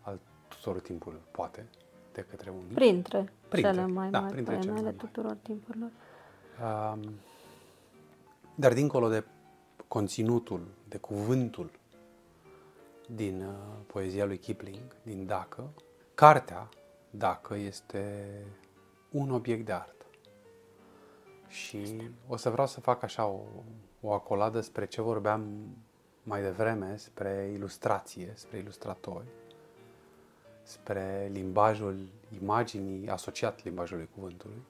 al 0.00 0.18
tuturor 0.48 0.80
timpurilor, 0.80 1.22
poate, 1.30 1.66
de 2.12 2.24
către 2.30 2.50
unii. 2.50 2.74
Printre, 2.74 3.32
Printre, 3.48 3.72
cele 3.72 3.86
mai 3.86 4.10
da, 4.10 4.20
mari 4.20 4.32
printre 4.32 4.54
poeme 4.54 4.66
cele 4.66 4.78
ale 4.78 4.88
mai 4.88 4.94
mari. 5.00 5.12
tuturor 5.12 5.36
timpurilor. 5.42 5.90
Um, 6.92 7.10
dar 8.54 8.72
dincolo 8.72 9.08
de 9.08 9.24
conținutul, 9.88 10.66
de 10.88 10.96
cuvântul 10.96 11.70
din 13.06 13.40
uh, 13.42 13.54
poezia 13.86 14.24
lui 14.24 14.38
Kipling, 14.38 14.96
din 15.02 15.26
Dacă, 15.26 15.70
cartea 16.14 16.68
Dacă 17.10 17.54
este 17.54 18.28
un 19.10 19.30
obiect 19.30 19.64
de 19.66 19.72
artă. 19.72 19.97
Și 21.48 22.10
o 22.28 22.36
să 22.36 22.50
vreau 22.50 22.66
să 22.66 22.80
fac 22.80 23.02
așa 23.02 23.26
o, 23.26 23.40
o 24.00 24.12
acoladă 24.12 24.60
spre 24.60 24.86
ce 24.86 25.02
vorbeam 25.02 25.46
mai 26.22 26.42
devreme, 26.42 26.96
spre 26.96 27.50
ilustrație, 27.54 28.32
spre 28.34 28.58
ilustratori, 28.58 29.26
spre 30.62 31.28
limbajul 31.32 31.98
imaginii 32.42 33.08
asociat 33.08 33.64
limbajului 33.64 34.08
cuvântului. 34.14 34.62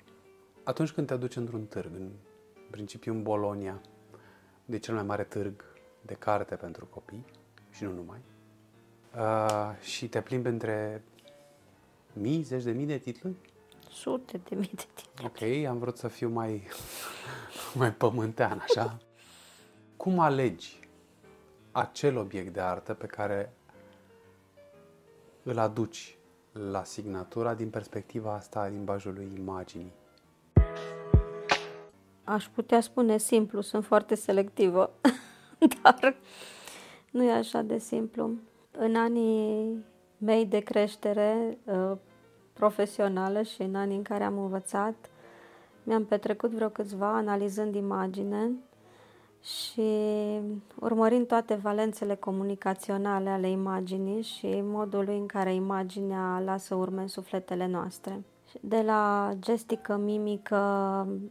Atunci 0.64 0.90
când 0.90 1.06
te 1.06 1.16
duci 1.16 1.36
într-un 1.36 1.64
târg, 1.66 1.90
în 1.94 2.10
principiu 2.70 3.12
în 3.12 3.22
Bolonia, 3.22 3.80
de 4.64 4.78
cel 4.78 4.94
mai 4.94 5.02
mare 5.02 5.24
târg 5.24 5.64
de 6.02 6.14
carte 6.14 6.54
pentru 6.54 6.86
copii 6.86 7.24
și 7.70 7.84
nu 7.84 7.92
numai, 7.92 8.18
uh, 9.16 9.80
și 9.80 10.08
te 10.08 10.20
plimbi 10.20 10.48
între 10.48 11.02
mii, 12.12 12.42
zeci 12.42 12.62
de 12.62 12.70
mii 12.70 12.86
de 12.86 12.98
titluri, 12.98 13.36
Sute 13.90 14.40
de 14.48 14.54
mii 14.54 14.70
de 14.74 14.86
titluri. 14.94 15.32
Ok, 15.32 15.66
am 15.68 15.78
vrut 15.78 15.96
să 15.96 16.08
fiu 16.08 16.28
mai, 16.28 16.62
mai 17.78 17.92
pământean, 17.92 18.58
așa. 18.58 18.98
Cum 19.96 20.18
alegi 20.18 20.80
acel 21.72 22.16
obiect 22.16 22.52
de 22.52 22.60
artă 22.60 22.94
pe 22.94 23.06
care 23.06 23.52
îl 25.42 25.58
aduci 25.58 26.16
la 26.52 26.84
signatura 26.84 27.54
din 27.54 27.70
perspectiva 27.70 28.34
asta 28.34 28.60
a 28.60 28.66
limbajului 28.66 29.32
imaginii? 29.36 29.92
Aș 32.24 32.48
putea 32.48 32.80
spune 32.80 33.18
simplu, 33.18 33.60
sunt 33.60 33.84
foarte 33.84 34.14
selectivă, 34.14 34.90
dar 35.82 36.16
nu 37.10 37.24
e 37.24 37.32
așa 37.32 37.62
de 37.62 37.78
simplu. 37.78 38.30
În 38.70 38.96
anii 38.96 39.84
mei 40.18 40.46
de 40.46 40.58
creștere 40.58 41.58
uh, 41.64 41.92
profesională 42.58 43.42
și 43.42 43.62
în 43.62 43.74
anii 43.74 43.96
în 43.96 44.02
care 44.02 44.24
am 44.24 44.38
învățat, 44.38 44.94
mi-am 45.82 46.04
petrecut 46.04 46.50
vreo 46.50 46.68
câțiva 46.68 47.16
analizând 47.16 47.74
imagine 47.74 48.50
și 49.42 49.90
urmărind 50.80 51.26
toate 51.26 51.54
valențele 51.54 52.14
comunicaționale 52.14 53.30
ale 53.30 53.50
imaginii 53.50 54.22
și 54.22 54.60
modului 54.62 55.16
în 55.16 55.26
care 55.26 55.54
imaginea 55.54 56.42
lasă 56.44 56.74
urme 56.74 57.00
în 57.00 57.08
sufletele 57.08 57.66
noastre. 57.66 58.22
De 58.60 58.82
la 58.86 59.32
gestică, 59.38 59.96
mimică, 59.96 60.56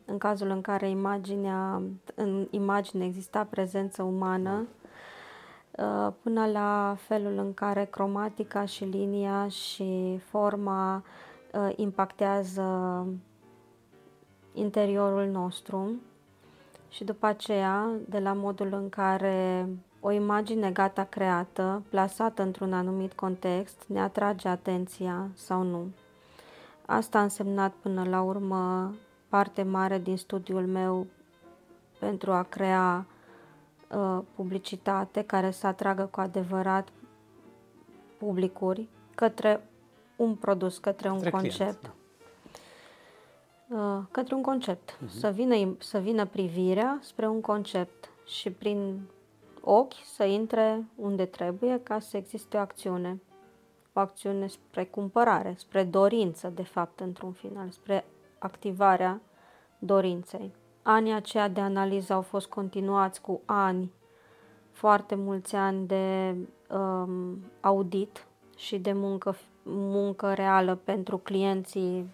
în 0.05 0.17
cazul 0.17 0.49
în 0.49 0.61
care 0.61 0.89
imaginea, 0.89 1.81
în 2.15 2.47
imagine 2.49 3.05
exista 3.05 3.47
prezență 3.49 4.03
umană, 4.03 4.59
uh, 4.59 4.86
până 6.21 6.45
la 6.45 6.95
felul 6.99 7.37
în 7.37 7.53
care 7.53 7.85
cromatica 7.85 8.65
și 8.65 8.83
linia 8.83 9.47
și 9.47 10.19
forma 10.29 11.03
uh, 11.53 11.69
impactează 11.75 13.05
interiorul 14.53 15.25
nostru 15.25 15.91
și 16.89 17.03
după 17.03 17.25
aceea 17.25 17.89
de 18.09 18.19
la 18.19 18.33
modul 18.33 18.73
în 18.73 18.89
care 18.89 19.69
o 19.99 20.11
imagine 20.11 20.71
gata 20.71 21.03
creată, 21.03 21.83
plasată 21.89 22.41
într-un 22.41 22.73
anumit 22.73 23.13
context, 23.13 23.83
ne 23.87 24.01
atrage 24.01 24.47
atenția 24.47 25.27
sau 25.33 25.63
nu. 25.63 25.87
Asta 26.85 27.19
a 27.19 27.21
însemnat 27.21 27.73
până 27.81 28.03
la 28.09 28.21
urmă 28.21 28.93
parte 29.29 29.63
mare 29.63 29.97
din 29.99 30.17
studiul 30.17 30.65
meu 30.65 31.05
pentru 31.99 32.31
a 32.31 32.43
crea 32.43 33.05
uh, 33.91 34.19
publicitate 34.35 35.21
care 35.21 35.51
să 35.51 35.67
atragă 35.67 36.07
cu 36.11 36.19
adevărat 36.19 36.87
publicuri 38.17 38.87
către 39.15 39.69
un 40.15 40.35
produs, 40.35 40.77
către 40.77 41.09
un 41.09 41.15
Către 41.15 41.29
client, 41.29 41.55
concept 41.57 41.91
da. 43.67 43.77
uh, 43.77 44.03
către 44.11 44.35
un 44.35 44.41
concept. 44.41 44.95
Uh-huh. 44.95 45.09
Să, 45.09 45.29
vină, 45.29 45.55
im- 45.55 45.77
să 45.79 45.97
vină 45.99 46.25
privirea 46.25 46.99
spre 47.01 47.27
un 47.27 47.41
concept 47.41 48.09
și 48.25 48.51
prin 48.51 49.01
ochi 49.61 49.93
să 50.05 50.23
intre 50.23 50.85
unde 50.95 51.25
trebuie 51.25 51.79
ca 51.83 51.99
să 51.99 52.17
existe 52.17 52.57
o 52.57 52.59
acțiune. 52.59 53.21
O 53.93 53.99
acțiune 53.99 54.47
spre 54.47 54.85
cumpărare, 54.85 55.53
spre 55.57 55.83
dorință, 55.83 56.49
de 56.55 56.63
fapt, 56.63 56.99
într-un 56.99 57.31
final, 57.31 57.69
spre 57.69 58.05
activarea 58.37 59.21
dorinței. 59.79 60.53
Anii 60.89 61.13
aceia 61.13 61.47
de 61.47 61.61
analiză 61.61 62.13
au 62.13 62.21
fost 62.21 62.47
continuați 62.47 63.21
cu 63.21 63.41
ani, 63.45 63.91
foarte 64.71 65.15
mulți 65.15 65.55
ani 65.55 65.87
de 65.87 66.35
um, 66.69 67.39
audit 67.61 68.27
și 68.55 68.77
de 68.77 68.93
muncă, 68.93 69.35
muncă 69.63 70.33
reală 70.33 70.75
pentru 70.83 71.17
clienții 71.17 72.09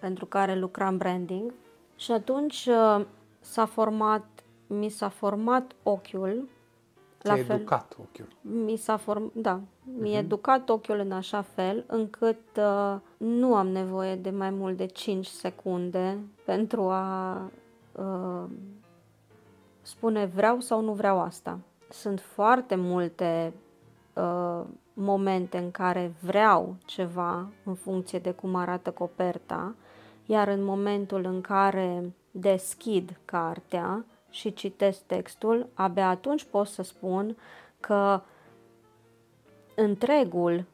pentru 0.00 0.26
care 0.26 0.54
lucram 0.54 0.96
branding 0.96 1.54
și 1.96 2.12
atunci 2.12 2.66
uh, 2.66 3.04
s-a 3.40 3.66
format, 3.66 4.24
mi 4.66 4.88
s-a 4.88 5.08
format 5.08 5.72
ochiul 5.82 6.48
la 7.22 7.32
Ți-ai 7.32 7.44
fel, 7.44 7.56
educat 7.56 7.96
ochiul. 8.00 8.28
mi 8.40 8.76
s-a 8.76 8.96
form, 8.96 9.32
da, 9.34 9.60
mi-a 9.98 10.18
educat 10.18 10.68
ochiul 10.68 10.98
în 10.98 11.12
așa 11.12 11.42
fel 11.42 11.84
încât 11.86 12.56
uh, 12.56 12.96
nu 13.16 13.54
am 13.54 13.68
nevoie 13.68 14.16
de 14.16 14.30
mai 14.30 14.50
mult 14.50 14.76
de 14.76 14.86
5 14.86 15.26
secunde 15.26 16.18
pentru 16.44 16.82
a 16.82 17.50
uh, 17.92 18.44
spune 19.82 20.24
vreau 20.24 20.60
sau 20.60 20.80
nu 20.80 20.92
vreau 20.92 21.20
asta. 21.20 21.58
Sunt 21.88 22.20
foarte 22.20 22.74
multe 22.74 23.52
uh, 24.14 24.62
momente 24.92 25.58
în 25.58 25.70
care 25.70 26.14
vreau 26.20 26.76
ceva 26.84 27.48
în 27.64 27.74
funcție 27.74 28.18
de 28.18 28.30
cum 28.30 28.54
arată 28.54 28.90
coperta, 28.90 29.74
iar 30.26 30.48
în 30.48 30.64
momentul 30.64 31.24
în 31.24 31.40
care 31.40 32.12
deschid 32.30 33.20
cartea 33.24 34.04
și 34.30 34.52
citesc 34.52 35.00
textul, 35.06 35.68
abia 35.74 36.08
atunci 36.08 36.44
pot 36.44 36.66
să 36.66 36.82
spun 36.82 37.36
că 37.80 38.20
întregul 39.76 40.64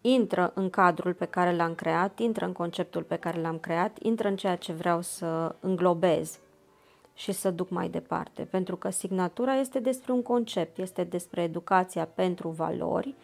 intră 0.00 0.52
în 0.54 0.70
cadrul 0.70 1.14
pe 1.14 1.24
care 1.24 1.56
l-am 1.56 1.74
creat, 1.74 2.18
intră 2.18 2.44
în 2.44 2.52
conceptul 2.52 3.02
pe 3.02 3.16
care 3.16 3.40
l-am 3.40 3.58
creat, 3.58 3.98
intră 4.02 4.28
în 4.28 4.36
ceea 4.36 4.56
ce 4.56 4.72
vreau 4.72 5.00
să 5.00 5.54
înglobez 5.60 6.38
și 7.14 7.32
să 7.32 7.50
duc 7.50 7.70
mai 7.70 7.88
departe. 7.88 8.42
Pentru 8.42 8.76
că 8.76 8.90
signatura 8.90 9.54
este 9.54 9.78
despre 9.78 10.12
un 10.12 10.22
concept, 10.22 10.78
este 10.78 11.04
despre 11.04 11.42
educația 11.42 12.04
pentru 12.14 12.48
valori, 12.48 13.14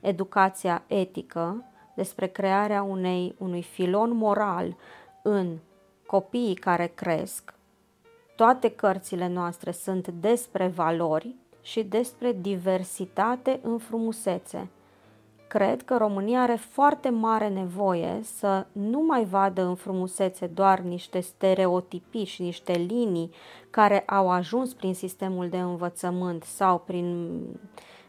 educația 0.00 0.82
etică, 0.86 1.64
despre 1.94 2.26
crearea 2.26 2.82
unei, 2.82 3.34
unui 3.38 3.62
filon 3.62 4.16
moral 4.16 4.76
în 5.22 5.56
copiii 6.06 6.54
care 6.54 6.86
cresc. 6.94 7.54
Toate 8.36 8.70
cărțile 8.70 9.28
noastre 9.28 9.70
sunt 9.70 10.08
despre 10.08 10.66
valori 10.66 11.34
și 11.62 11.82
despre 11.82 12.32
diversitate 12.40 13.60
în 13.62 13.78
frumusețe. 13.78 14.68
Cred 15.48 15.82
că 15.82 15.96
România 15.96 16.42
are 16.42 16.54
foarte 16.54 17.08
mare 17.08 17.48
nevoie 17.48 18.20
să 18.22 18.66
nu 18.72 19.00
mai 19.00 19.24
vadă 19.24 19.62
în 19.62 19.74
frumusețe 19.74 20.46
doar 20.46 20.80
niște 20.80 21.20
stereotipii 21.20 22.24
și 22.24 22.42
niște 22.42 22.72
linii 22.72 23.30
care 23.70 24.00
au 24.00 24.30
ajuns 24.30 24.74
prin 24.74 24.94
sistemul 24.94 25.48
de 25.48 25.58
învățământ 25.58 26.42
sau 26.42 26.78
prin 26.78 27.38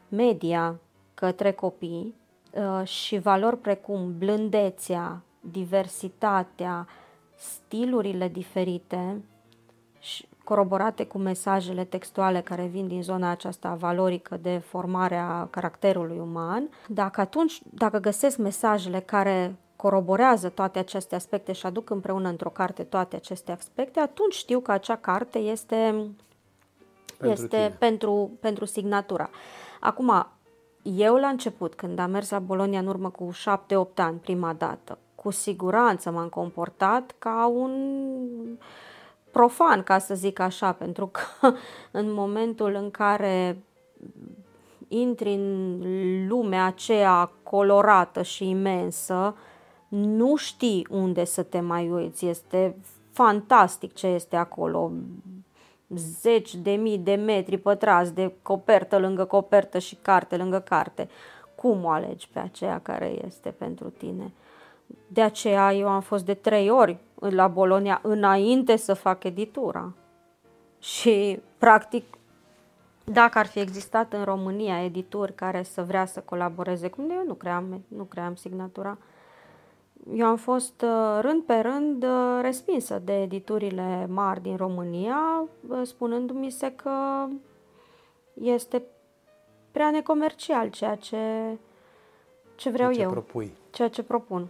media 0.10 0.80
către 1.14 1.52
copii 1.52 2.16
uh, 2.52 2.88
și 2.88 3.18
valori 3.18 3.58
precum 3.58 4.18
blândețea, 4.18 5.22
diversitatea, 5.40 6.88
stilurile 7.36 8.28
diferite, 8.28 9.22
coroborate 10.50 11.06
cu 11.06 11.18
mesajele 11.18 11.84
textuale 11.84 12.42
care 12.42 12.66
vin 12.66 12.88
din 12.88 13.04
zona 13.04 13.30
aceasta 13.30 13.74
valorică 13.80 14.38
de 14.42 14.58
formare 14.58 15.16
a 15.16 15.46
caracterului 15.46 16.18
uman, 16.18 16.70
dacă 16.88 17.22
atunci, 17.22 17.62
dacă 17.64 17.98
găsesc 17.98 18.38
mesajele 18.38 19.00
care 19.00 19.56
coroborează 19.76 20.50
toate 20.50 20.80
aceste 20.80 21.16
aspecte 21.16 21.52
și 21.52 21.66
aduc 21.66 21.90
împreună 21.90 22.30
într-o 22.30 22.50
carte 22.50 22.84
toate 22.84 23.16
aceste 23.16 23.52
aspecte, 23.52 24.00
atunci 24.00 24.34
știu 24.34 24.60
că 24.60 24.72
acea 24.72 24.96
carte 24.96 25.38
este 25.38 26.08
pentru, 27.18 27.44
este 27.44 27.76
pentru, 27.80 28.32
pentru 28.40 28.66
signatura. 28.66 29.30
Acum, 29.80 30.28
eu 30.82 31.16
la 31.16 31.28
început, 31.28 31.74
când 31.76 32.00
am 32.00 32.12
mers 32.12 32.30
la 32.30 32.40
Bolonia 32.40 32.80
în 32.80 32.88
urmă 32.88 33.10
cu 33.10 33.30
7-8 33.34 33.96
ani, 33.96 34.18
prima 34.18 34.54
dată, 34.54 34.98
cu 35.16 35.30
siguranță 35.32 36.12
m-am 36.12 36.30
comportat 36.30 37.16
ca 37.20 37.48
un 37.48 37.72
profan, 39.32 39.84
ca 39.84 39.98
să 39.98 40.16
zic 40.16 40.40
așa, 40.40 40.72
pentru 40.72 41.08
că 41.12 41.22
în 42.00 42.14
momentul 42.14 42.74
în 42.74 42.92
care 42.92 43.64
intri 44.88 45.34
în 45.34 46.28
lumea 46.28 46.66
aceea 46.66 47.32
colorată 47.44 48.22
și 48.22 48.50
imensă, 48.50 49.36
nu 49.88 50.36
știi 50.36 50.88
unde 50.90 51.24
să 51.24 51.44
te 51.44 51.60
mai 51.60 51.90
uiți. 51.90 52.26
Este 52.26 52.76
fantastic 53.12 53.94
ce 53.94 54.08
este 54.08 54.36
acolo. 54.36 54.92
Zeci 56.22 56.56
de 56.56 56.72
mii 56.72 56.98
de 56.98 57.16
metri 57.16 57.58
pătrați 57.58 58.14
de 58.14 58.34
copertă 58.42 58.98
lângă 58.98 59.26
copertă 59.26 59.80
și 59.80 59.96
carte 59.96 60.38
lângă 60.38 60.60
carte. 60.60 61.10
Cum 61.56 61.84
o 61.84 61.90
alegi 61.90 62.30
pe 62.30 62.40
aceea 62.40 62.80
care 62.80 63.20
este 63.26 63.50
pentru 63.50 63.90
tine? 63.90 64.32
De 65.08 65.22
aceea 65.22 65.74
eu 65.74 65.88
am 65.88 66.02
fost 66.02 66.26
de 66.26 66.34
trei 66.34 66.70
ori 66.70 66.98
la 67.20 67.48
Bolonia 67.48 68.00
înainte 68.04 68.76
să 68.76 68.94
fac 68.94 69.24
editura. 69.24 69.94
Și, 70.80 71.40
practic, 71.58 72.06
dacă 73.04 73.38
ar 73.38 73.46
fi 73.46 73.60
existat 73.60 74.14
în 74.14 74.24
România 74.24 74.84
edituri 74.84 75.34
care 75.34 75.64
să 75.64 75.84
vrea 75.84 76.06
să 76.06 76.20
colaboreze 76.20 76.90
cu 76.90 77.02
mine, 77.02 77.14
eu 77.14 77.26
nu 77.26 77.34
cream, 77.34 77.84
nu 77.88 78.04
cream 78.04 78.36
signatura. 78.36 78.98
Eu 80.14 80.26
am 80.26 80.38
fost 80.38 80.82
uh, 80.82 81.20
rând 81.22 81.44
pe 81.44 81.54
rând 81.54 82.04
uh, 82.04 82.40
respinsă 82.42 83.02
de 83.06 83.22
editurile 83.22 84.08
mari 84.10 84.42
din 84.42 84.56
România, 84.56 85.46
uh, 85.68 85.82
spunându-mi 85.84 86.50
se 86.50 86.72
că 86.72 87.26
este 88.34 88.84
prea 89.72 89.92
necomercial 89.92 90.70
ceea 90.70 90.96
ce, 90.96 91.18
ce 92.56 92.70
vreau 92.70 92.92
ce 92.92 93.02
eu. 93.02 93.10
Propui. 93.10 93.54
Ceea 93.72 93.90
ce 93.90 94.04
propun 94.04 94.48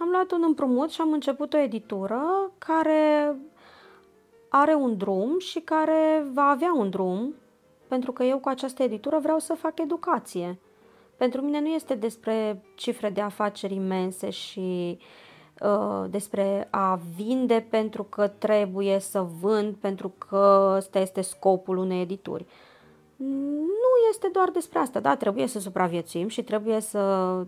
am 0.00 0.08
luat 0.08 0.30
un 0.30 0.42
împrumut 0.46 0.90
și 0.90 1.00
am 1.00 1.12
început 1.12 1.52
o 1.52 1.58
editură 1.58 2.52
care 2.58 3.36
are 4.48 4.74
un 4.74 4.96
drum 4.96 5.38
și 5.38 5.60
care 5.60 6.26
va 6.32 6.42
avea 6.42 6.72
un 6.76 6.90
drum, 6.90 7.34
pentru 7.88 8.12
că 8.12 8.22
eu 8.22 8.38
cu 8.38 8.48
această 8.48 8.82
editură 8.82 9.18
vreau 9.18 9.38
să 9.38 9.54
fac 9.54 9.78
educație. 9.78 10.58
Pentru 11.16 11.40
mine 11.40 11.60
nu 11.60 11.68
este 11.68 11.94
despre 11.94 12.62
cifre 12.74 13.10
de 13.10 13.20
afaceri 13.20 13.74
imense 13.74 14.30
și 14.30 14.98
uh, 15.62 16.04
despre 16.10 16.68
a 16.70 17.00
vinde 17.16 17.66
pentru 17.70 18.02
că 18.02 18.28
trebuie 18.28 18.98
să 18.98 19.26
vând, 19.40 19.74
pentru 19.74 20.12
că 20.28 20.72
ăsta 20.76 20.98
este 20.98 21.20
scopul 21.20 21.76
unei 21.76 22.00
edituri. 22.00 22.46
Nu 23.16 24.08
este 24.10 24.28
doar 24.32 24.50
despre 24.50 24.78
asta, 24.78 25.00
da, 25.00 25.16
trebuie 25.16 25.46
să 25.46 25.58
supraviețuim 25.58 26.28
și 26.28 26.42
trebuie 26.42 26.80
să 26.80 27.00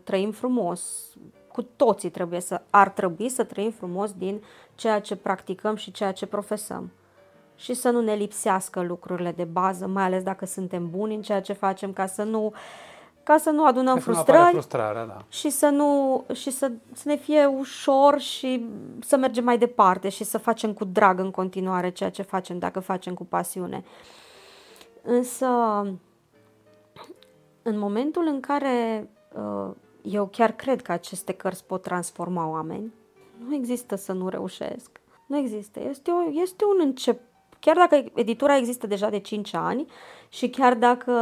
trăim 0.05 0.31
frumos 0.31 1.09
cu 1.59 1.67
toții 1.77 2.11
trebuie 2.11 2.41
să, 2.41 2.61
ar 2.71 2.89
trebui 2.89 3.29
să 3.29 3.45
trăim 3.45 3.71
frumos 3.71 4.13
din 4.13 4.43
ceea 4.75 5.01
ce 5.01 5.17
practicăm 5.17 5.77
și 5.77 5.91
ceea 5.91 6.13
ce 6.13 6.27
profesăm. 6.27 6.91
Și 7.57 7.75
să 7.75 7.91
nu 7.91 8.01
ne 8.01 8.15
lipsească 8.15 8.83
lucrurile 8.83 9.33
de 9.33 9.45
bază, 9.45 9.87
mai 9.87 10.03
ales 10.05 10.23
dacă 10.23 10.47
suntem 10.47 10.91
buni 10.91 11.15
în 11.15 11.23
ceea 11.23 11.41
ce 11.41 11.53
facem, 11.53 11.93
ca 11.93 12.07
să 12.07 12.23
nu, 12.23 12.53
ca 13.23 13.37
să 13.37 13.51
nu 13.51 13.65
adunăm 13.65 13.95
ca 13.95 14.01
frustrări 14.01 14.51
frustrarea, 14.51 15.05
da. 15.05 15.25
și, 15.29 15.51
să, 15.51 15.67
nu, 15.67 16.25
și 16.33 16.51
să, 16.51 16.71
să 16.93 17.09
ne 17.09 17.17
fie 17.17 17.45
ușor 17.47 18.19
și 18.19 18.67
să 19.01 19.17
mergem 19.17 19.45
mai 19.45 19.59
departe 19.59 20.09
și 20.09 20.25
să 20.25 20.39
facem 20.39 20.73
cu 20.73 20.85
drag 20.85 21.19
în 21.19 21.31
continuare 21.31 21.91
ceea 21.91 22.11
ce 22.11 22.23
facem, 22.23 22.59
dacă 22.59 22.81
facem 22.81 23.15
cu 23.15 23.25
pasiune. 23.25 23.85
Însă, 25.03 25.47
în 27.63 27.79
momentul 27.79 28.27
în 28.27 28.41
care 28.41 29.09
uh, 29.33 29.71
eu 30.03 30.27
chiar 30.27 30.53
cred 30.53 30.83
că 30.83 30.93
aceste 30.93 31.33
cărți 31.33 31.65
pot 31.65 31.83
transforma 31.83 32.49
oameni. 32.49 32.93
Nu 33.49 33.55
există 33.55 33.97
să 33.97 34.13
nu 34.13 34.29
reușesc. 34.29 35.01
Nu 35.27 35.37
există. 35.37 35.81
Este, 35.89 36.11
o, 36.11 36.41
este 36.41 36.65
un 36.65 36.81
început. 36.81 37.27
Chiar 37.61 37.77
dacă 37.77 38.05
editura 38.15 38.57
există 38.57 38.87
deja 38.87 39.11
de 39.11 39.19
5 39.19 39.55
ani 39.55 39.87
și 40.29 40.51
chiar 40.51 40.75
dacă, 40.75 41.13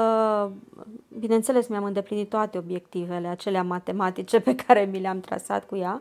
bineînțeles, 1.18 1.66
mi-am 1.66 1.85
îndeplinit 1.85 2.29
toate 2.29 2.59
obiectivele, 2.59 3.29
acelea 3.29 3.62
matematice 3.62 4.41
pe 4.41 4.55
care 4.55 4.85
mi 4.85 5.01
le-am 5.01 5.20
trasat 5.20 5.66
cu 5.66 5.77
ea, 5.77 6.01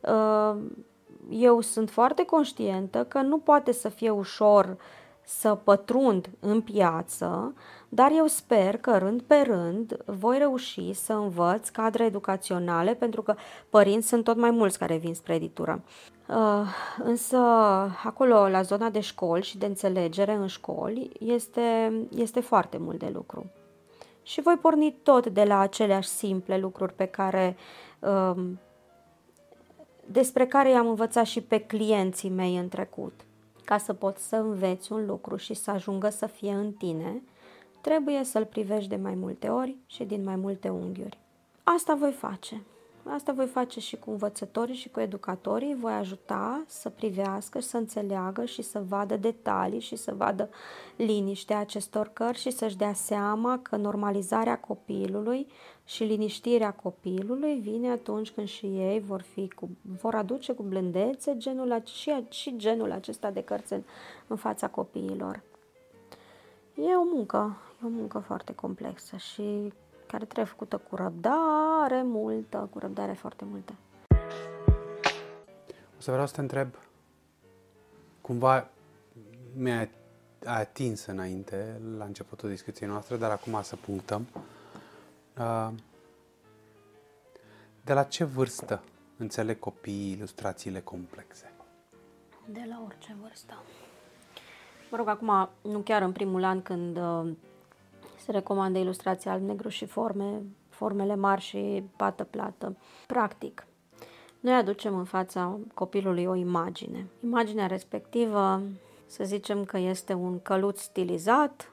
uh, 0.00 0.60
eu 1.28 1.60
sunt 1.60 1.90
foarte 1.90 2.24
conștientă 2.24 3.04
că 3.04 3.20
nu 3.20 3.38
poate 3.38 3.72
să 3.72 3.88
fie 3.88 4.10
ușor 4.10 4.76
să 5.24 5.54
pătrund 5.54 6.30
în 6.40 6.60
piață, 6.60 7.54
dar 7.92 8.10
eu 8.16 8.26
sper 8.26 8.76
că 8.76 8.98
rând 8.98 9.22
pe 9.22 9.34
rând 9.34 9.96
voi 10.04 10.38
reuși 10.38 10.92
să 10.92 11.12
învăț 11.12 11.68
cadre 11.68 12.04
educaționale 12.04 12.94
pentru 12.94 13.22
că 13.22 13.34
părinți 13.70 14.08
sunt 14.08 14.24
tot 14.24 14.36
mai 14.36 14.50
mulți 14.50 14.78
care 14.78 14.96
vin 14.96 15.14
spre 15.14 15.34
editură. 15.34 15.82
Uh, 16.28 16.36
însă 17.04 17.36
acolo, 18.04 18.48
la 18.48 18.62
zona 18.62 18.90
de 18.90 19.00
școli 19.00 19.42
și 19.42 19.58
de 19.58 19.66
înțelegere 19.66 20.32
în 20.32 20.46
școli, 20.46 21.10
este, 21.18 21.92
este 22.16 22.40
foarte 22.40 22.76
mult 22.78 22.98
de 22.98 23.10
lucru. 23.14 23.50
Și 24.22 24.40
voi 24.40 24.56
porni 24.60 24.96
tot 25.02 25.26
de 25.26 25.44
la 25.44 25.58
aceleași 25.58 26.08
simple 26.08 26.58
lucruri 26.58 26.92
pe 26.92 27.06
care 27.06 27.56
um, 27.98 28.58
despre 30.06 30.46
care 30.46 30.70
i-am 30.70 30.88
învățat 30.88 31.24
și 31.24 31.40
pe 31.40 31.58
clienții 31.58 32.30
mei 32.30 32.56
în 32.56 32.68
trecut. 32.68 33.12
Ca 33.64 33.78
să 33.78 33.92
poți 33.92 34.28
să 34.28 34.36
înveți 34.36 34.92
un 34.92 35.06
lucru 35.06 35.36
și 35.36 35.54
să 35.54 35.70
ajungă 35.70 36.08
să 36.08 36.26
fie 36.26 36.52
în 36.52 36.72
tine, 36.72 37.22
trebuie 37.80 38.24
să-l 38.24 38.44
privești 38.44 38.88
de 38.88 38.96
mai 38.96 39.14
multe 39.14 39.48
ori 39.48 39.76
și 39.86 40.04
din 40.04 40.24
mai 40.24 40.36
multe 40.36 40.68
unghiuri. 40.68 41.18
Asta 41.62 41.94
voi 41.94 42.12
face. 42.12 42.62
Asta 43.04 43.32
voi 43.32 43.46
face 43.46 43.80
și 43.80 43.96
cu 43.96 44.10
învățătorii 44.10 44.74
și 44.74 44.88
cu 44.88 45.00
educatorii, 45.00 45.74
voi 45.74 45.92
ajuta 45.92 46.64
să 46.66 46.88
privească, 46.88 47.60
să 47.60 47.76
înțeleagă 47.76 48.44
și 48.44 48.62
să 48.62 48.82
vadă 48.88 49.16
detalii 49.16 49.80
și 49.80 49.96
să 49.96 50.14
vadă 50.14 50.48
liniștea 50.96 51.58
acestor 51.58 52.10
cărți 52.12 52.40
și 52.40 52.50
să-și 52.50 52.76
dea 52.76 52.92
seama 52.92 53.58
că 53.62 53.76
normalizarea 53.76 54.58
copilului 54.58 55.46
și 55.84 56.04
liniștirea 56.04 56.72
copilului 56.72 57.54
vine 57.54 57.90
atunci 57.90 58.30
când 58.30 58.46
și 58.46 58.66
ei 58.66 59.00
vor, 59.00 59.20
fi 59.20 59.48
cu, 59.48 59.68
vor 60.00 60.14
aduce 60.14 60.52
cu 60.52 60.62
blândețe 60.62 61.36
genul, 61.36 61.82
și, 61.84 62.24
și 62.28 62.56
genul 62.56 62.92
acesta 62.92 63.30
de 63.30 63.42
cărți 63.42 63.72
în, 63.72 63.82
în 64.26 64.36
fața 64.36 64.68
copiilor. 64.68 65.42
E 66.74 66.96
o 66.96 67.04
muncă, 67.14 67.56
e 67.82 67.86
o 67.86 67.88
muncă 67.88 68.18
foarte 68.18 68.54
complexă 68.54 69.16
și 69.16 69.72
care 70.06 70.24
trebuie 70.24 70.44
făcută 70.44 70.76
cu 70.76 70.96
răbdare 70.96 72.02
multă, 72.02 72.68
cu 72.72 72.78
răbdare 72.78 73.12
foarte 73.12 73.44
multă. 73.44 73.72
O 75.98 76.00
să 76.00 76.10
vreau 76.10 76.26
să 76.26 76.34
te 76.34 76.40
întreb, 76.40 76.74
cumva 78.20 78.68
mi-a 79.56 79.88
atins 80.44 81.06
înainte, 81.06 81.80
la 81.96 82.04
începutul 82.04 82.48
discuției 82.48 82.88
noastre, 82.88 83.16
dar 83.16 83.30
acum 83.30 83.62
să 83.62 83.76
punctăm. 83.76 84.26
De 87.84 87.92
la 87.92 88.02
ce 88.02 88.24
vârstă 88.24 88.82
înțeleg 89.16 89.58
copiii 89.58 90.12
ilustrațiile 90.12 90.80
complexe? 90.80 91.52
De 92.46 92.64
la 92.68 92.82
orice 92.86 93.16
vârstă. 93.20 93.62
Mă 94.90 94.96
rog, 94.96 95.08
acum, 95.08 95.48
nu 95.62 95.78
chiar 95.78 96.02
în 96.02 96.12
primul 96.12 96.44
an 96.44 96.62
când 96.62 96.96
uh, 96.96 97.30
se 98.20 98.30
recomandă 98.30 98.78
ilustrația 98.78 99.32
alb-negru 99.32 99.68
și 99.68 99.86
forme, 99.86 100.42
formele 100.68 101.14
mari 101.14 101.40
și 101.40 101.84
pată 101.96 102.24
plată. 102.24 102.76
Practic, 103.06 103.66
noi 104.40 104.54
aducem 104.54 104.96
în 104.96 105.04
fața 105.04 105.58
copilului 105.74 106.24
o 106.24 106.34
imagine. 106.34 107.06
Imaginea 107.22 107.66
respectivă, 107.66 108.62
să 109.06 109.24
zicem 109.24 109.64
că 109.64 109.78
este 109.78 110.12
un 110.12 110.40
căluț 110.42 110.80
stilizat, 110.80 111.72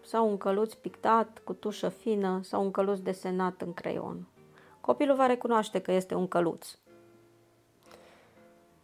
sau 0.00 0.28
un 0.28 0.36
căluț 0.36 0.74
pictat 0.74 1.40
cu 1.44 1.52
tușă 1.52 1.88
fină 1.88 2.40
sau 2.42 2.62
un 2.62 2.70
căluț 2.70 2.98
desenat 2.98 3.60
în 3.60 3.74
creion. 3.74 4.26
Copilul 4.80 5.16
va 5.16 5.26
recunoaște 5.26 5.78
că 5.78 5.92
este 5.92 6.14
un 6.14 6.28
căluț. 6.28 6.76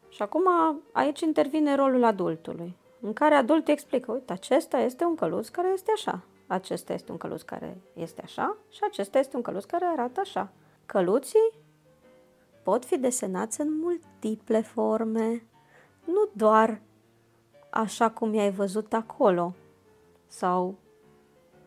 Și 0.09 0.22
acum 0.22 0.45
aici 0.93 1.20
intervine 1.20 1.74
rolul 1.74 2.05
adultului, 2.05 2.76
în 3.01 3.12
care 3.12 3.34
adultul 3.34 3.72
explică, 3.72 4.12
uite, 4.12 4.32
acesta 4.32 4.78
este 4.78 5.05
un 5.05 5.14
căluț 5.14 5.48
care 5.48 5.68
este 5.72 5.90
așa, 5.94 6.22
acesta 6.46 6.92
este 6.92 7.11
un 7.11 7.16
căluț 7.16 7.42
care 7.42 7.80
este 7.94 8.20
așa 8.24 8.57
și 8.70 8.80
acesta 8.82 9.18
este 9.18 9.36
un 9.36 9.42
căluț 9.42 9.64
care 9.64 9.84
arată 9.84 10.20
așa. 10.20 10.53
Căluții 10.86 11.51
pot 12.62 12.84
fi 12.84 12.98
desenați 12.98 13.61
în 13.61 13.78
multiple 13.78 14.61
forme, 14.61 15.44
nu 16.05 16.28
doar 16.32 16.80
așa 17.70 18.11
cum 18.11 18.34
i-ai 18.34 18.51
văzut 18.51 18.92
acolo 18.92 19.55
sau 20.26 20.78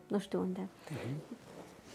nu 0.08 0.18
știu 0.18 0.40
unde. 0.40 0.60
Mm-hmm. 0.60 1.34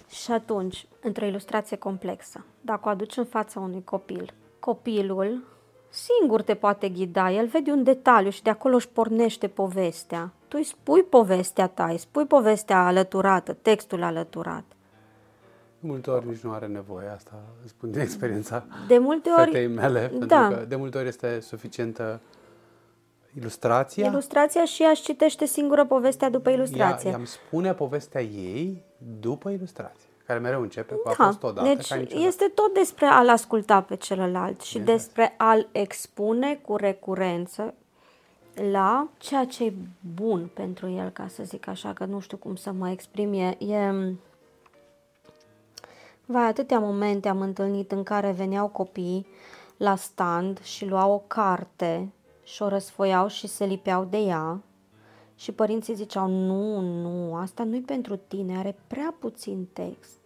Și 0.10 0.32
atunci, 0.32 0.88
într-o 1.02 1.26
ilustrație 1.26 1.78
complexă, 1.78 2.46
dacă 2.62 2.88
o 2.88 2.90
aduci 2.90 3.18
în 3.18 3.26
fața 3.26 3.60
unui 3.60 3.84
copil, 3.84 4.34
copilul 4.60 5.44
singur 5.90 6.42
te 6.42 6.54
poate 6.54 6.90
ghida, 6.90 7.32
el 7.32 7.48
vede 7.48 7.72
un 7.72 7.84
detaliu 7.84 8.30
și 8.30 8.44
de 8.44 8.50
acolo 8.50 8.76
își 8.76 8.90
pornește 8.90 9.48
povestea. 9.48 10.32
Tu 10.48 10.58
îi 10.58 10.64
spui 10.64 11.04
povestea 11.04 11.68
ta, 11.68 11.86
îi 11.86 11.98
spui 11.98 12.26
povestea 12.26 12.86
alăturată, 12.86 13.54
textul 13.54 14.04
alăturat. 14.04 14.64
De 15.80 15.88
multe 15.88 16.10
ori 16.10 16.28
nici 16.28 16.40
nu 16.40 16.52
are 16.52 16.68
nevoie 16.68 17.08
asta, 17.08 17.42
spun 17.66 17.92
din 17.92 18.00
experiența 18.00 18.66
de 18.88 18.98
multe 18.98 19.30
ori, 19.30 19.52
fetei 19.52 19.68
mele, 19.68 20.00
pentru 20.00 20.28
da. 20.28 20.48
că 20.48 20.66
de 20.68 20.76
multe 20.76 20.98
ori 20.98 21.08
este 21.08 21.40
suficientă 21.40 22.22
ilustrația. 23.38 24.08
Ilustrația 24.08 24.66
și 24.66 24.84
ea 24.84 24.90
își 24.90 25.02
citește 25.02 25.46
singură 25.46 25.86
povestea 25.86 26.30
după 26.30 26.50
ilustrație. 26.50 27.06
Ea, 27.06 27.12
ea 27.12 27.18
îmi 27.18 27.28
spune 27.28 27.74
povestea 27.74 28.22
ei 28.22 28.84
după 29.20 29.50
ilustrație, 29.50 30.09
care 30.30 30.42
mereu 30.42 30.62
începe 30.62 30.94
cu 30.94 31.02
da. 31.04 31.24
a 31.24 31.26
fost 31.26 31.44
odată 31.44 31.68
deci 31.68 31.88
ca 31.88 31.96
este 32.18 32.52
tot 32.56 32.74
despre 32.74 33.06
a-l 33.06 33.30
asculta 33.30 33.82
pe 33.82 33.96
celălalt 33.96 34.62
și 34.62 34.78
este. 34.78 34.92
despre 34.92 35.34
a-l 35.38 35.68
expune 35.72 36.56
cu 36.56 36.76
recurență 36.76 37.74
la 38.72 39.08
ceea 39.18 39.46
ce 39.46 39.66
e 39.66 39.74
bun 40.16 40.50
pentru 40.54 40.90
el, 40.90 41.10
ca 41.10 41.28
să 41.28 41.44
zic 41.44 41.68
așa, 41.68 41.94
că 41.94 42.06
nu 42.06 42.20
știu 42.20 42.38
cum 42.38 42.56
să 42.56 42.72
mă 42.72 42.90
exprim. 42.90 43.34
E, 43.34 43.58
e 43.60 43.94
Vai, 46.26 46.48
atâtea 46.48 46.80
momente 46.80 47.30
am 47.30 47.42
întâlnit 47.42 47.92
în 47.92 48.04
care 48.04 48.32
veneau 48.32 48.68
copii 48.68 49.28
la 49.78 49.96
stand 49.96 50.62
și 50.62 50.86
luau 50.86 51.12
o 51.12 51.24
carte 51.28 52.12
și 52.44 52.62
o 52.62 52.68
răsfoiau 52.68 53.28
și 53.28 53.48
se 53.48 53.66
lipeau 53.66 54.06
de 54.06 54.18
ea 54.18 54.62
și 55.36 55.52
părinții 55.52 55.96
ziceau, 55.96 56.28
nu, 56.28 56.80
nu, 56.80 57.36
asta 57.36 57.64
nu-i 57.64 57.82
pentru 57.82 58.16
tine, 58.16 58.58
are 58.58 58.76
prea 58.88 59.16
puțin 59.20 59.68
text. 59.74 60.19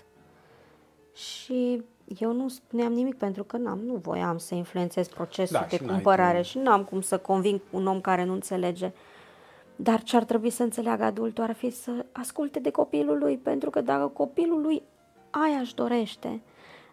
Și 1.14 1.84
eu 2.20 2.32
nu 2.32 2.48
spuneam 2.48 2.94
nimic 2.94 3.16
pentru 3.18 3.44
că 3.44 3.58
n-am, 3.58 3.80
nu 3.80 3.94
voiam 3.94 4.38
să 4.38 4.56
influențez 4.56 5.08
procesul 5.08 5.58
da, 5.60 5.78
de 5.78 5.86
cumpărare 5.86 6.42
și 6.42 6.58
n-am 6.58 6.84
cum 6.84 7.02
să 7.02 7.18
conving 7.18 7.62
un 7.70 7.88
om 7.88 8.02
care 8.02 8.24
nu 8.24 8.34
înțelege. 8.34 8.92
Dar 9.76 10.04
ce 10.04 10.16
ar 10.16 10.24
trebui 10.24 10.50
să 10.50 10.64
înțeleagă 10.64 11.04
adultul 11.04 11.44
ar 11.44 11.54
fi 11.54 11.70
să 11.70 11.92
asculte 12.12 12.60
de 12.60 12.70
copilul 12.70 13.18
lui, 13.18 13.38
pentru 13.38 13.70
că 13.70 13.82
dacă 13.82 14.08
copilul 14.08 14.62
lui 14.62 14.84
aia 15.30 15.58
își 15.60 15.76
dorește, 15.76 16.42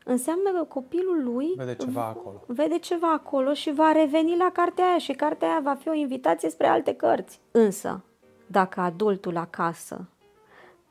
înseamnă 0.05 0.51
că 0.51 0.65
copilul 0.65 1.23
lui 1.25 1.53
vede 1.57 1.75
ceva 1.75 2.05
acolo. 2.05 2.43
Vede 2.47 2.79
ceva 2.79 3.13
acolo 3.13 3.53
și 3.53 3.73
va 3.73 3.93
reveni 3.93 4.37
la 4.37 4.51
cartea 4.53 4.85
aia 4.85 4.99
și 4.99 5.13
cartea 5.13 5.49
aia 5.49 5.61
va 5.63 5.75
fi 5.75 5.89
o 5.89 5.95
invitație 5.95 6.51
spre 6.51 6.67
alte 6.67 6.95
cărți. 6.95 7.41
Însă, 7.51 8.05
dacă 8.47 8.81
adultul 8.81 9.37
acasă 9.37 10.09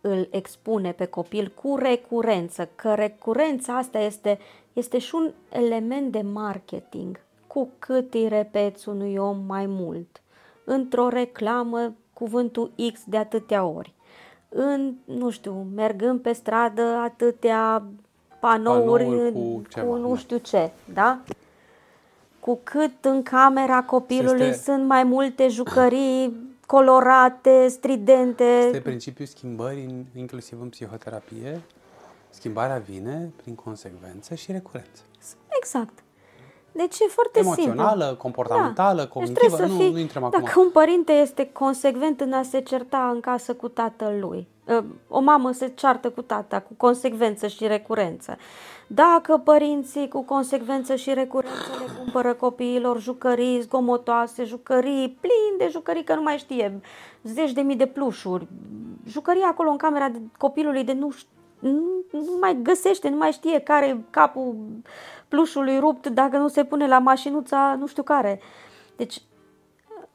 îl 0.02 0.28
expune 0.32 0.92
pe 0.92 1.06
copil 1.06 1.52
cu 1.62 1.76
recurență, 1.78 2.70
că 2.76 2.94
recurența 2.94 3.78
asta 3.78 4.00
este, 4.00 4.40
este 4.74 4.98
și 4.98 5.16
un 5.16 5.32
element 5.50 6.12
de 6.12 6.22
marketing. 6.22 7.20
Cu 7.48 7.70
cât 7.80 8.14
îi 8.14 8.28
repeți 8.28 8.90
unui 8.90 9.16
om 9.16 9.38
mai 9.48 9.66
mult, 9.66 10.22
într-o 10.64 11.08
reclamă 11.08 11.94
cuvântul 12.14 12.72
X 12.94 13.00
de 13.06 13.18
atâtea 13.18 13.66
ori, 13.66 13.94
în, 14.50 14.94
nu 15.06 15.30
știu, 15.30 15.68
mergând 15.76 16.20
pe 16.20 16.32
stradă 16.32 16.82
atâtea 16.82 17.84
panouri, 18.40 19.04
panouri 19.04 19.32
cu, 19.32 19.62
ceva, 19.70 19.88
cu 19.88 19.96
nu 19.96 20.10
da. 20.10 20.16
știu 20.16 20.38
ce, 20.38 20.72
da? 20.94 21.20
Cu 22.40 22.60
cât 22.64 23.06
în 23.06 23.24
camera 23.24 23.84
copilului 23.84 24.46
este... 24.46 24.72
sunt 24.72 24.86
mai 24.86 25.04
multe 25.04 25.48
jucării 25.48 26.49
colorate, 26.76 27.68
stridente. 27.68 28.44
Este 28.44 28.80
principiul 28.80 29.28
schimbării, 29.28 30.06
inclusiv 30.16 30.62
în 30.62 30.70
psihoterapie. 30.70 31.62
Schimbarea 32.30 32.78
vine 32.78 33.32
prin 33.42 33.56
consecvență 33.56 34.36
și 34.36 34.52
recurență. 34.52 35.02
Exact. 35.60 36.04
Deci 36.72 37.00
e 37.00 37.06
foarte 37.08 37.40
Emoțională, 37.40 38.04
simplu. 38.04 38.22
comportamentală, 38.22 38.98
da. 38.98 39.04
Deci 39.04 39.12
cognitivă, 39.12 39.58
deci 39.58 39.68
nu, 39.68 39.78
fii, 39.78 39.92
nu 39.92 40.00
intrăm 40.00 40.24
acum. 40.24 40.44
Dacă 40.44 40.60
un 40.60 40.70
părinte 40.70 41.12
este 41.12 41.50
consecvent 41.52 42.22
în 42.22 42.34
a 42.34 42.44
se 42.44 42.60
certa 42.60 43.10
în 43.14 43.20
casă 43.20 43.54
cu 43.54 43.68
tatăl 43.68 44.20
lui, 44.20 44.40
ă, 44.40 44.59
o 45.08 45.20
mamă 45.20 45.52
se 45.52 45.68
ceartă 45.68 46.10
cu 46.10 46.22
tata 46.22 46.60
cu 46.60 46.74
consecvență 46.78 47.48
și 47.48 47.68
recurență. 47.68 48.38
Dacă 48.88 49.42
părinții 49.44 50.08
cu 50.08 50.24
consecvență 50.24 50.96
și 50.96 51.14
recurență 51.14 51.70
le 51.80 51.94
cumpără 51.98 52.34
copiilor 52.34 53.02
jucării 53.02 53.62
zgomotoase, 53.62 54.44
jucării 54.44 55.18
plini 55.22 55.58
de 55.58 55.68
jucării 55.72 56.04
că 56.04 56.16
nu 56.16 56.22
mai 56.22 56.38
știe, 56.38 56.82
zeci 57.24 57.52
de 57.52 57.62
mii 57.62 57.76
de 57.76 57.86
plușuri, 57.86 58.48
jucării 59.08 59.42
acolo 59.42 59.70
în 59.70 59.78
camera 59.78 60.12
copilului 60.38 60.84
de 60.84 60.94
nu, 60.94 61.14
nu, 61.60 62.04
nu 62.12 62.38
mai 62.40 62.60
găsește, 62.62 63.10
nu 63.10 63.18
mai 63.18 63.32
știe 63.32 63.60
care 63.60 64.06
capul 64.10 64.56
plușului 65.28 65.80
rupt 65.80 66.08
dacă 66.08 66.38
nu 66.38 66.48
se 66.48 66.64
pune 66.64 66.88
la 66.88 67.00
mașinuța 67.00 67.76
nu 67.80 67.88
știu 67.88 68.04
care. 68.04 68.40
Deci 68.96 69.22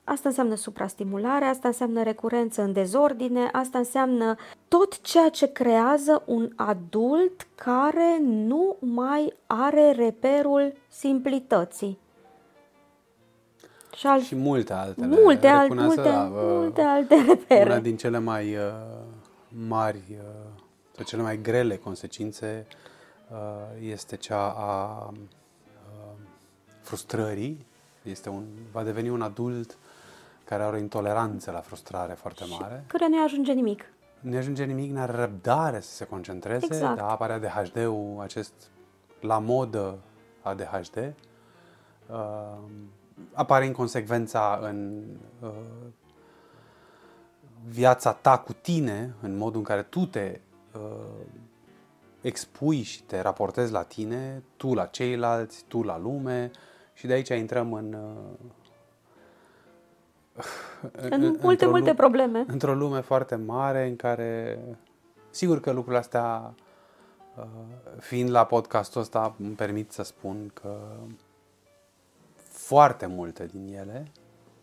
Asta 0.05 0.29
înseamnă 0.29 0.55
suprastimulare, 0.55 1.45
asta 1.45 1.69
înseamnă 1.69 2.03
recurență 2.03 2.63
în 2.63 2.73
dezordine, 2.73 3.49
asta 3.53 3.79
înseamnă 3.79 4.37
tot 4.69 5.01
ceea 5.01 5.29
ce 5.29 5.53
creează 5.53 6.23
un 6.27 6.53
adult 6.57 7.47
care 7.55 8.19
nu 8.21 8.77
mai 8.79 9.33
are 9.47 9.93
reperul 9.93 10.73
simplității. 10.89 11.99
Și, 13.97 14.07
al... 14.07 14.21
și 14.21 14.35
multe 14.35 14.73
altele. 14.73 15.07
Multe, 15.23 15.47
al, 15.47 15.69
multe, 15.75 16.03
da, 16.03 16.29
multe 16.33 16.81
alte 16.81 17.15
repere. 17.29 17.71
Una 17.71 17.81
din 17.81 17.97
cele 17.97 18.19
mai 18.19 18.57
uh, 18.57 18.63
mari 19.67 20.03
uh, 20.11 20.17
sau 20.97 21.05
cele 21.05 21.23
mai 21.23 21.41
grele 21.41 21.77
consecințe 21.77 22.67
uh, 23.31 23.37
este 23.91 24.17
cea 24.17 24.55
a 24.57 25.07
uh, 25.11 25.19
frustrării. 26.81 27.67
Este 28.03 28.29
un, 28.29 28.45
va 28.73 28.83
deveni 28.83 29.09
un 29.09 29.23
adult 29.23 29.77
care 30.45 30.63
are 30.63 30.77
o 30.77 30.79
intoleranță 30.79 31.51
la 31.51 31.61
frustrare 31.61 32.13
foarte 32.13 32.45
mare. 32.59 32.81
Și 32.81 32.87
care 32.87 33.09
nu 33.09 33.23
ajunge 33.25 33.53
nimic. 33.53 33.85
Nu 34.21 34.37
ajunge 34.37 34.65
nimic, 34.65 34.91
nu 34.91 35.01
are 35.01 35.13
răbdare 35.13 35.81
să 35.81 35.95
se 35.95 36.05
concentreze, 36.05 36.67
exact. 36.67 36.97
dar 36.97 37.09
apare 37.09 37.33
ADHD-ul 37.33 38.17
acest 38.21 38.53
la 39.21 39.39
modă 39.39 39.99
ADHD. 40.43 41.15
Uh, 42.07 42.59
apare 43.33 43.65
inconsecvența 43.65 44.59
în 44.63 45.05
uh, 45.41 45.51
viața 47.69 48.13
ta 48.13 48.39
cu 48.39 48.53
tine, 48.53 49.15
în 49.21 49.37
modul 49.37 49.59
în 49.59 49.65
care 49.65 49.83
tu 49.83 50.07
te 50.07 50.41
uh, 50.75 50.81
expui 52.21 52.83
și 52.83 53.03
te 53.03 53.21
raportezi 53.21 53.73
la 53.73 53.83
tine, 53.83 54.43
tu 54.57 54.75
la 54.75 54.85
ceilalți, 54.85 55.65
tu 55.69 55.83
la 55.83 55.99
lume 55.99 56.51
și 56.93 57.07
de 57.07 57.13
aici 57.13 57.29
intrăm 57.29 57.73
în 57.73 57.93
uh, 57.93 58.51
în 61.11 61.37
multe, 61.41 61.67
multe 61.67 61.85
lume, 61.85 61.95
probleme. 61.95 62.45
Într-o 62.47 62.75
lume 62.75 63.01
foarte 63.01 63.35
mare 63.35 63.87
în 63.87 63.97
care, 63.97 64.59
sigur 65.31 65.61
că 65.61 65.71
lucrurile 65.71 65.99
astea, 65.99 66.55
uh, 67.37 67.45
fiind 67.99 68.31
la 68.31 68.45
podcastul 68.45 69.01
ăsta, 69.01 69.35
îmi 69.39 69.55
permit 69.55 69.93
să 69.93 70.03
spun 70.03 70.51
că 70.55 70.77
foarte 72.49 73.07
multe 73.07 73.47
din 73.53 73.75
ele, 73.79 74.07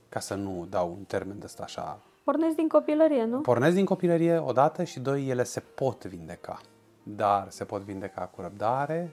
ca 0.09 0.19
să 0.19 0.35
nu 0.35 0.67
dau 0.69 0.89
un 0.97 1.03
termen 1.03 1.39
de 1.39 1.45
ăsta 1.45 1.63
așa... 1.63 1.99
Pornesc 2.23 2.55
din 2.55 2.67
copilărie, 2.67 3.25
nu? 3.25 3.39
Pornesc 3.39 3.75
din 3.75 3.85
copilărie, 3.85 4.37
odată, 4.37 4.83
și 4.83 4.99
doi, 4.99 5.29
ele 5.29 5.43
se 5.43 5.59
pot 5.59 6.05
vindeca. 6.05 6.61
Dar 7.03 7.45
se 7.49 7.63
pot 7.63 7.81
vindeca 7.81 8.21
cu 8.21 8.41
răbdare, 8.41 9.09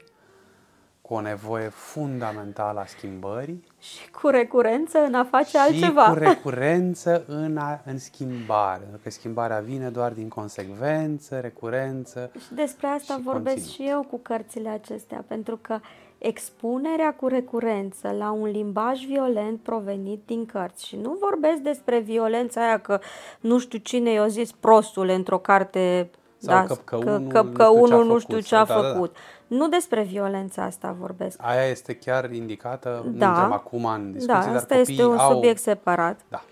cu 1.08 1.14
o 1.14 1.20
nevoie 1.20 1.68
fundamentală 1.68 2.80
a 2.80 2.84
schimbării 2.86 3.64
Și 3.78 4.10
cu 4.10 4.28
recurență 4.28 4.98
în 4.98 5.14
a 5.14 5.24
face 5.24 5.48
și 5.48 5.56
altceva. 5.56 6.02
cu 6.08 6.14
recurență 6.18 7.24
în, 7.26 7.56
a, 7.56 7.80
în 7.84 7.98
schimbare. 7.98 8.80
Pentru 8.80 9.00
că 9.02 9.10
schimbarea 9.10 9.58
vine 9.58 9.88
doar 9.88 10.12
din 10.12 10.28
consecvență, 10.28 11.38
recurență. 11.40 12.30
Și 12.46 12.54
despre 12.54 12.86
asta 12.86 13.14
și 13.14 13.20
vorbesc 13.22 13.56
continuu. 13.56 13.86
și 13.86 13.92
eu 13.94 14.06
cu 14.10 14.18
cărțile 14.22 14.68
acestea, 14.68 15.24
pentru 15.28 15.58
că 15.62 15.78
expunerea 16.18 17.14
cu 17.14 17.26
recurență 17.26 18.14
la 18.18 18.30
un 18.30 18.50
limbaj 18.50 19.04
violent 19.04 19.60
provenit 19.60 20.22
din 20.26 20.46
cărți 20.46 20.86
și 20.86 20.96
nu 20.96 21.16
vorbesc 21.20 21.56
despre 21.62 21.98
violența 21.98 22.60
aia 22.66 22.78
că 22.78 22.98
nu 23.40 23.58
știu 23.58 23.78
cine 23.78 24.10
i-a 24.10 24.26
zis 24.26 24.52
prostule 24.52 25.14
într-o 25.14 25.38
carte 25.38 26.10
Sau 26.38 26.54
da, 26.54 26.64
căpcăunul 26.66 27.28
că, 27.28 27.42
nu 27.42 27.50
că 27.52 27.62
știu 27.62 27.62
ce 27.62 27.62
a 27.62 27.70
unul 27.70 28.04
nu 28.04 28.18
făcut 28.18 28.20
știu 28.20 28.40
ce 28.40 28.54
a 28.54 28.64
sau- 28.64 28.82
da, 28.82 28.88
da, 28.88 28.98
da. 28.98 29.10
Făcut. 29.48 29.60
Nu 29.60 29.68
despre 29.68 30.02
violența 30.02 30.62
asta 30.62 30.96
vorbesc. 30.98 31.38
Aia 31.42 31.64
este 31.64 31.96
chiar 31.96 32.32
indicată, 32.32 33.02
nu 33.04 33.18
Da. 33.18 33.26
intrăm 33.26 33.52
acum 33.52 33.84
în 33.84 34.12
discuții, 34.12 34.26
Da, 34.26 34.46
dar 34.46 34.54
asta 34.54 34.76
copiii 34.76 34.96
este 34.96 35.06
un 35.06 35.16
au... 35.16 35.32
subiect 35.32 35.60
separat. 35.60 36.20
Da. 36.28 36.42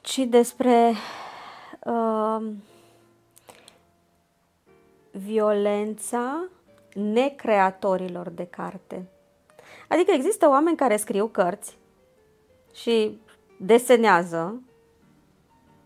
ci 0.00 0.18
despre 0.18 0.92
uh, 1.84 2.46
violența 5.10 6.44
necreatorilor 6.94 8.28
de 8.28 8.44
carte. 8.44 9.08
Adică 9.88 10.10
există 10.10 10.48
oameni 10.48 10.76
care 10.76 10.96
scriu 10.96 11.26
cărți 11.26 11.78
și 12.74 13.18
desenează 13.58 14.62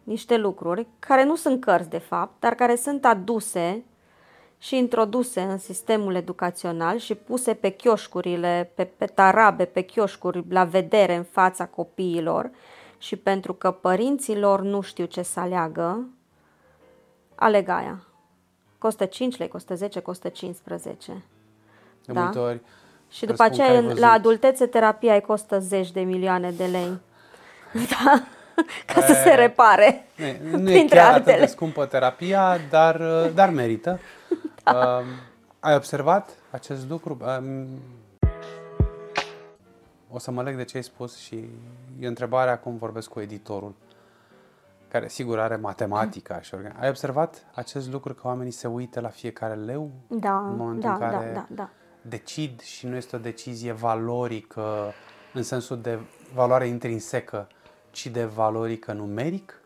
niște 0.02 0.36
lucruri 0.36 0.86
care 0.98 1.24
nu 1.24 1.36
sunt 1.36 1.60
cărți 1.60 1.88
de 1.88 1.98
fapt, 1.98 2.32
dar 2.40 2.54
care 2.54 2.76
sunt 2.76 3.04
aduse 3.04 3.84
și 4.58 4.76
introduse 4.76 5.40
în 5.40 5.58
sistemul 5.58 6.14
educațional 6.14 6.98
și 6.98 7.14
puse 7.14 7.54
pe 7.54 7.68
chioșcurile, 7.68 8.70
pe, 8.74 8.84
pe 8.84 9.04
tarabe, 9.06 9.64
pe 9.64 9.80
chioșcuri, 9.80 10.44
la 10.48 10.64
vedere 10.64 11.14
în 11.14 11.22
fața 11.22 11.66
copiilor 11.66 12.50
și 12.98 13.16
pentru 13.16 13.52
că 13.52 13.70
părinții 13.70 14.38
lor 14.38 14.60
nu 14.62 14.80
știu 14.80 15.04
ce 15.04 15.22
să 15.22 15.40
aleagă, 15.40 16.08
aleg 17.34 17.68
aia. 17.68 18.00
Costă 18.78 19.04
5 19.04 19.36
lei, 19.36 19.48
costă 19.48 19.74
10, 19.74 20.00
costă 20.00 20.28
15. 20.28 21.22
De 22.04 22.12
Da. 22.12 22.20
multe 22.20 22.38
ori 22.38 22.60
Și 23.10 23.20
după 23.26 23.32
presupun 23.36 23.56
că 23.58 23.62
ai 23.62 23.66
aceea, 23.68 23.78
în- 23.80 23.86
văzut. 23.86 24.00
la 24.00 24.10
adultețe, 24.10 24.66
terapia 24.66 25.14
îi 25.14 25.20
costă 25.20 25.58
zeci 25.58 25.90
de 25.90 26.00
milioane 26.00 26.50
de 26.50 26.64
lei. 26.64 26.98
Da? 28.04 28.22
Ca 28.86 29.00
să 29.00 29.12
se 29.12 29.30
E, 29.30 29.34
repare. 29.34 30.06
Nu, 30.50 30.58
nu 30.58 30.70
e 30.70 30.72
Printre 30.72 30.96
chiar 30.96 31.12
atât 31.12 31.24
de 31.24 31.30
altele. 31.30 31.46
scumpă 31.50 31.86
terapia, 31.86 32.58
dar, 32.70 33.00
uh, 33.00 33.30
dar 33.34 33.50
merită. 33.50 34.00
Da. 34.72 35.02
ai 35.60 35.74
observat 35.74 36.30
acest 36.50 36.88
lucru? 36.88 37.18
Um, 37.40 37.66
o 40.10 40.18
să 40.18 40.30
mă 40.30 40.42
leg 40.42 40.56
de 40.56 40.64
ce 40.64 40.76
ai 40.76 40.82
spus 40.82 41.16
și 41.16 41.48
e 41.98 42.06
întrebarea 42.06 42.58
cum 42.58 42.76
vorbesc 42.76 43.08
cu 43.08 43.20
editorul, 43.20 43.74
care 44.88 45.08
sigur 45.08 45.38
are 45.38 45.56
matematica 45.56 46.40
și 46.40 46.54
organ. 46.54 46.76
Ai 46.80 46.88
observat 46.88 47.46
acest 47.54 47.90
lucru 47.90 48.14
că 48.14 48.26
oamenii 48.26 48.52
se 48.52 48.68
uită 48.68 49.00
la 49.00 49.08
fiecare 49.08 49.54
leu 49.54 49.90
Da, 50.08 50.38
în 50.38 50.56
momentul 50.56 50.88
da, 50.88 50.92
în 50.92 50.98
care 50.98 51.32
da, 51.32 51.32
da, 51.32 51.46
da. 51.48 51.70
decid 52.02 52.60
și 52.60 52.86
nu 52.86 52.96
este 52.96 53.16
o 53.16 53.18
decizie 53.18 53.72
valorică 53.72 54.92
în 55.32 55.42
sensul 55.42 55.80
de 55.80 55.98
valoare 56.34 56.66
intrinsecă, 56.66 57.48
ci 57.90 58.06
de 58.06 58.24
valorică 58.24 58.92
numeric? 58.92 59.60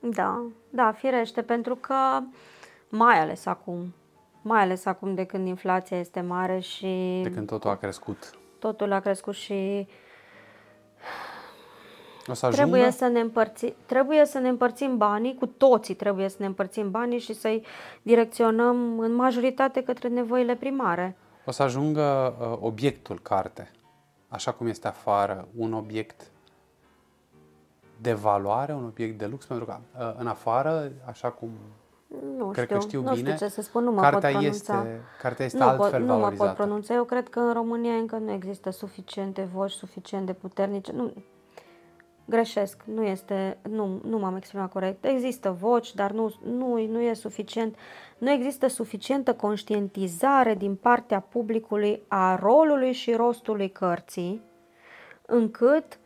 Da, 0.00 0.46
da, 0.70 0.92
firește, 0.92 1.42
pentru 1.42 1.74
că 1.74 1.94
mai 2.88 3.20
ales 3.20 3.46
acum, 3.46 3.94
mai 4.42 4.60
ales 4.60 4.84
acum 4.86 5.14
de 5.14 5.24
când 5.24 5.46
inflația 5.46 5.98
este 5.98 6.20
mare 6.20 6.58
și 6.58 7.20
De 7.22 7.30
când 7.30 7.46
totul 7.46 7.70
a 7.70 7.76
crescut. 7.76 8.30
totul 8.58 8.92
a 8.92 9.00
crescut 9.00 9.34
și 9.34 9.86
O 12.26 12.34
să 12.34 12.46
ajungă? 12.46 12.64
trebuie 12.66 12.90
să, 12.90 13.06
ne 13.06 13.20
împărți, 13.20 13.74
trebuie 13.86 14.24
să 14.24 14.38
ne 14.38 14.48
împărțim 14.48 14.96
banii, 14.96 15.34
cu 15.34 15.46
toții 15.46 15.94
trebuie 15.94 16.28
să 16.28 16.36
ne 16.38 16.46
împărțim 16.46 16.90
banii 16.90 17.18
și 17.18 17.34
să-i 17.34 17.64
direcționăm 18.02 18.98
în 18.98 19.12
majoritate 19.14 19.82
către 19.82 20.08
nevoile 20.08 20.54
primare. 20.56 21.16
O 21.44 21.50
să 21.50 21.62
ajungă 21.62 22.36
uh, 22.40 22.58
obiectul 22.60 23.18
carte, 23.22 23.70
așa 24.28 24.52
cum 24.52 24.66
este 24.66 24.88
afară, 24.88 25.48
un 25.56 25.72
obiect 25.72 26.30
de 28.00 28.12
valoare, 28.12 28.72
un 28.72 28.84
obiect 28.84 29.18
de 29.18 29.26
lux, 29.26 29.46
pentru 29.46 29.64
că 29.66 29.78
uh, 29.98 30.14
în 30.18 30.26
afară, 30.26 30.92
așa 31.06 31.30
cum 31.30 31.50
Nu 32.36 32.50
cred 32.50 32.64
știu, 32.64 32.76
că 32.76 32.82
știu 32.82 33.02
nu 33.02 33.14
bine, 33.14 33.34
știu 33.34 33.46
ce 33.46 33.52
să 33.52 33.62
spun, 33.62 33.84
nu 33.84 33.92
mă 33.92 34.00
cartea, 34.00 34.30
pot 34.30 34.30
pronunța. 34.30 34.74
este, 34.74 35.00
cartea 35.20 35.44
este 35.44 35.58
nu, 35.58 35.64
altfel 35.64 35.90
pot, 35.90 36.00
nu 36.00 36.06
mă 36.06 36.12
valorizată. 36.12 36.48
pot 36.48 36.56
pronunța. 36.56 36.94
Eu 36.94 37.04
cred 37.04 37.28
că 37.28 37.40
în 37.40 37.52
România 37.52 37.92
încă 37.92 38.16
nu 38.16 38.30
există 38.32 38.70
suficiente 38.70 39.48
voci 39.52 39.70
suficient 39.70 40.26
de 40.26 40.32
puternice. 40.32 40.92
Nu, 40.92 41.12
greșesc, 42.24 42.82
nu 42.84 43.02
este, 43.02 43.58
nu, 43.68 44.00
nu 44.04 44.18
m-am 44.18 44.36
exprimat 44.36 44.72
corect. 44.72 45.04
Există 45.04 45.56
voci, 45.60 45.94
dar 45.94 46.10
nu, 46.10 46.34
nu, 46.44 46.86
nu 46.86 47.00
e 47.00 47.14
suficient. 47.14 47.76
Nu 48.18 48.30
există 48.30 48.66
suficientă 48.66 49.34
conștientizare 49.34 50.54
din 50.54 50.74
partea 50.74 51.20
publicului 51.20 52.02
a 52.08 52.34
rolului 52.34 52.92
și 52.92 53.12
rostului 53.12 53.70
cărții, 53.70 54.42
încât 55.26 55.98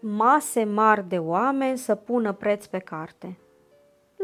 mase 0.00 0.64
mari 0.64 1.08
de 1.08 1.18
oameni 1.18 1.78
să 1.78 1.94
pună 1.94 2.32
preț 2.32 2.66
pe 2.66 2.78
carte. 2.78 3.38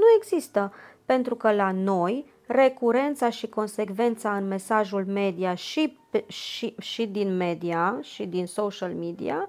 Nu 0.02 0.08
există, 0.16 0.72
pentru 1.04 1.34
că 1.34 1.52
la 1.52 1.70
noi 1.72 2.32
recurența 2.46 3.30
și 3.30 3.48
consecvența 3.48 4.36
în 4.36 4.46
mesajul 4.46 5.04
media 5.06 5.54
și, 5.54 5.98
pe- 6.10 6.24
și, 6.28 6.74
și 6.78 7.06
din 7.06 7.36
media 7.36 7.98
și 8.00 8.26
din 8.26 8.46
social 8.46 8.92
media 8.92 9.48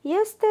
este 0.00 0.46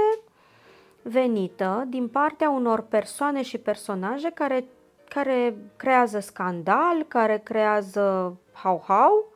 venită 1.01 1.83
din 1.87 2.07
partea 2.07 2.49
unor 2.49 2.81
persoane 2.81 3.41
și 3.41 3.57
personaje 3.57 4.29
care, 4.29 4.65
care 5.09 5.57
creează 5.75 6.19
scandal, 6.19 7.03
care 7.07 7.41
creează 7.43 8.37
hau-hau 8.51 9.33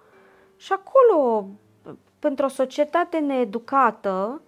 și 0.56 0.74
acolo, 0.74 1.48
pentru 2.20 2.46
o 2.46 2.50
societate 2.50 3.18
needucată, 3.18 4.42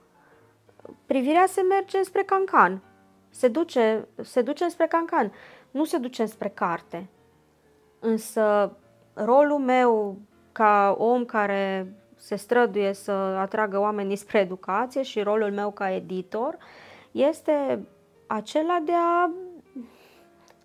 privirea 1.05 1.45
se 1.47 1.61
merge 1.61 2.03
spre 2.03 2.23
cancan. 2.23 2.81
Se 3.29 3.47
duce, 3.47 4.07
se 4.21 4.41
duce 4.41 4.67
spre 4.67 4.87
cancan, 4.87 5.31
nu 5.71 5.83
se 5.83 5.97
duce 5.97 6.25
spre 6.25 6.49
carte. 6.49 7.09
Însă 7.99 8.77
rolul 9.13 9.59
meu 9.59 10.17
ca 10.51 10.95
om 10.97 11.25
care 11.25 11.93
se 12.15 12.35
străduie 12.35 12.93
să 12.93 13.11
atragă 13.11 13.79
oamenii 13.79 14.15
spre 14.15 14.39
educație 14.39 15.01
și 15.01 15.21
rolul 15.21 15.51
meu 15.51 15.71
ca 15.71 15.91
editor 15.91 16.57
este 17.11 17.87
acela 18.27 18.81
de 18.85 18.93
a 18.95 19.31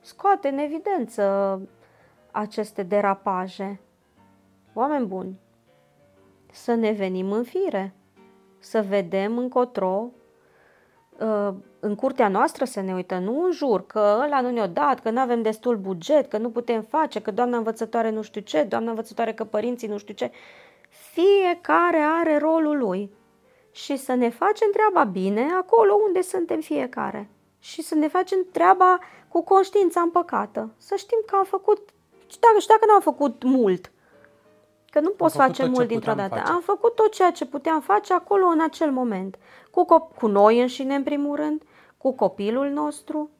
scoate 0.01 0.49
în 0.49 0.59
evidență 0.59 1.61
aceste 2.31 2.83
derapaje. 2.83 3.81
Oameni 4.73 5.07
buni, 5.07 5.39
să 6.53 6.75
ne 6.75 6.91
venim 6.91 7.33
în 7.33 7.43
fire, 7.43 7.95
să 8.59 8.83
vedem 8.83 9.39
încotro 9.39 10.11
uh, 10.11 10.24
în 11.81 11.95
curtea 11.95 12.29
noastră 12.29 12.65
să 12.65 12.81
ne 12.81 12.95
uită, 12.95 13.19
nu 13.19 13.45
în 13.45 13.51
jur, 13.51 13.87
că 13.87 14.21
ăla 14.25 14.41
nu 14.41 14.51
ne-a 14.51 14.67
dat, 14.67 15.01
că 15.01 15.11
nu 15.11 15.21
avem 15.21 15.43
destul 15.43 15.77
buget, 15.77 16.29
că 16.29 16.39
nu 16.39 16.51
putem 16.51 16.83
face, 16.83 17.21
că 17.21 17.31
doamna 17.31 17.57
învățătoare 17.57 18.11
nu 18.11 18.23
știu 18.23 18.41
ce, 18.41 18.63
doamna 18.63 18.89
învățătoare 18.89 19.33
că 19.33 19.45
părinții 19.45 19.89
nu 19.89 19.99
știu 19.99 20.15
ce. 20.15 20.31
Fiecare 20.89 21.99
are 22.21 22.39
rolul 22.39 22.79
lui 22.79 23.11
și 23.71 23.97
să 23.97 24.15
ne 24.15 24.31
facem 24.31 24.69
treaba 24.73 25.11
bine 25.11 25.47
acolo 25.59 25.95
unde 26.07 26.21
suntem 26.21 26.61
fiecare 26.61 27.29
și 27.59 27.83
să 27.83 27.95
ne 27.95 28.09
facem 28.09 28.47
treaba 28.53 28.99
cu 29.29 29.45
conștiința 29.45 30.01
împăcată. 30.01 30.75
Să 30.77 30.95
știm 30.97 31.19
că 31.27 31.37
am 31.37 31.45
făcut, 31.45 31.89
și 32.27 32.39
dacă, 32.39 32.59
și 32.59 32.67
dacă 32.67 32.85
n-am 32.87 33.01
făcut 33.01 33.43
mult, 33.43 33.93
că 34.95 35.01
nu 35.01 35.11
poți 35.11 35.37
făcut 35.37 35.47
face 35.47 35.63
tot 35.63 35.71
ce 35.71 35.77
mult 35.77 35.89
dintr-o 35.89 36.11
puteam 36.11 36.29
dată. 36.29 36.41
face. 36.41 36.53
Am 36.53 36.61
făcut 36.61 36.95
tot 36.95 37.13
ceea 37.13 37.31
ce 37.31 37.47
puteam 37.47 37.81
face 37.81 38.13
acolo 38.13 38.47
în 38.47 38.61
acel 38.61 38.91
moment. 38.91 39.39
Cu, 39.71 39.85
cop- 39.85 40.17
cu 40.17 40.27
noi 40.27 40.61
înșine, 40.61 40.95
în 40.95 41.03
primul 41.03 41.37
rând, 41.37 41.63
cu 41.99 42.13
copilul 42.13 42.69
nostru, 42.69 43.31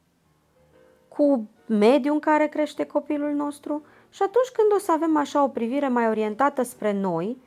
cu 1.07 1.49
mediul 1.65 2.13
în 2.13 2.19
care 2.19 2.47
crește 2.47 2.85
copilul 2.85 3.31
nostru. 3.31 3.85
Și 4.09 4.21
atunci 4.23 4.49
când 4.53 4.73
o 4.75 4.77
să 4.77 4.91
avem 4.91 5.17
așa 5.17 5.43
o 5.43 5.47
privire 5.47 5.87
mai 5.87 6.07
orientată 6.07 6.63
spre 6.63 6.91
noi 6.91 7.41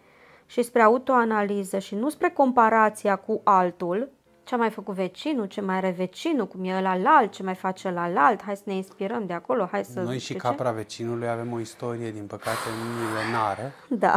și 0.47 0.63
spre 0.63 0.83
autoanaliză 0.83 1.79
și 1.79 1.95
nu 1.95 2.09
spre 2.09 2.31
comparația 2.31 3.17
cu 3.17 3.41
altul, 3.45 4.11
ce 4.49 4.55
a 4.55 4.59
mai 4.59 4.71
făcut 4.71 4.95
vecinul, 4.95 5.47
ce 5.47 5.61
mai 5.61 5.77
are 5.77 5.91
vecinul, 5.91 6.47
cum 6.47 6.65
e 6.65 6.77
ăla 6.77 6.97
la 6.97 7.11
alt, 7.11 7.33
ce 7.33 7.43
mai 7.43 7.55
face 7.55 7.91
la 7.91 8.03
alt, 8.03 8.43
hai 8.43 8.57
să 8.57 8.63
ne 8.65 8.75
inspirăm 8.75 9.27
de 9.27 9.33
acolo, 9.33 9.65
hai 9.65 9.85
să... 9.85 10.01
Noi 10.01 10.15
și 10.15 10.21
știu 10.21 10.35
ce. 10.35 10.41
capra 10.41 10.71
vecinului 10.71 11.29
avem 11.29 11.53
o 11.53 11.61
istorie, 11.61 12.11
din 12.11 12.27
păcate, 12.27 12.69
milenară. 12.99 13.73
Da. 13.89 14.15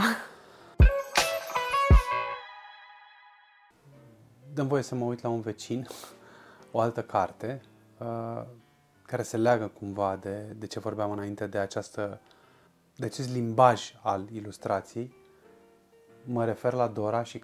Dăm 4.53 4.67
voie 4.67 4.81
să 4.81 4.95
mă 4.95 5.05
uit 5.05 5.21
la 5.21 5.29
un 5.29 5.41
vecin, 5.41 5.87
o 6.71 6.79
altă 6.79 7.01
carte, 7.01 7.61
uh, 7.97 8.41
care 9.01 9.23
se 9.23 9.37
leagă 9.37 9.67
cumva 9.79 10.17
de, 10.21 10.55
de 10.57 10.67
ce 10.67 10.79
vorbeam 10.79 11.11
înainte, 11.11 11.47
de, 11.47 11.57
această, 11.57 12.21
de 12.95 13.05
acest 13.05 13.33
limbaj 13.33 13.93
al 14.01 14.29
ilustrației. 14.29 15.13
mă 16.23 16.45
refer 16.45 16.73
la 16.73 16.87
Dora 16.87 17.23
și 17.23 17.39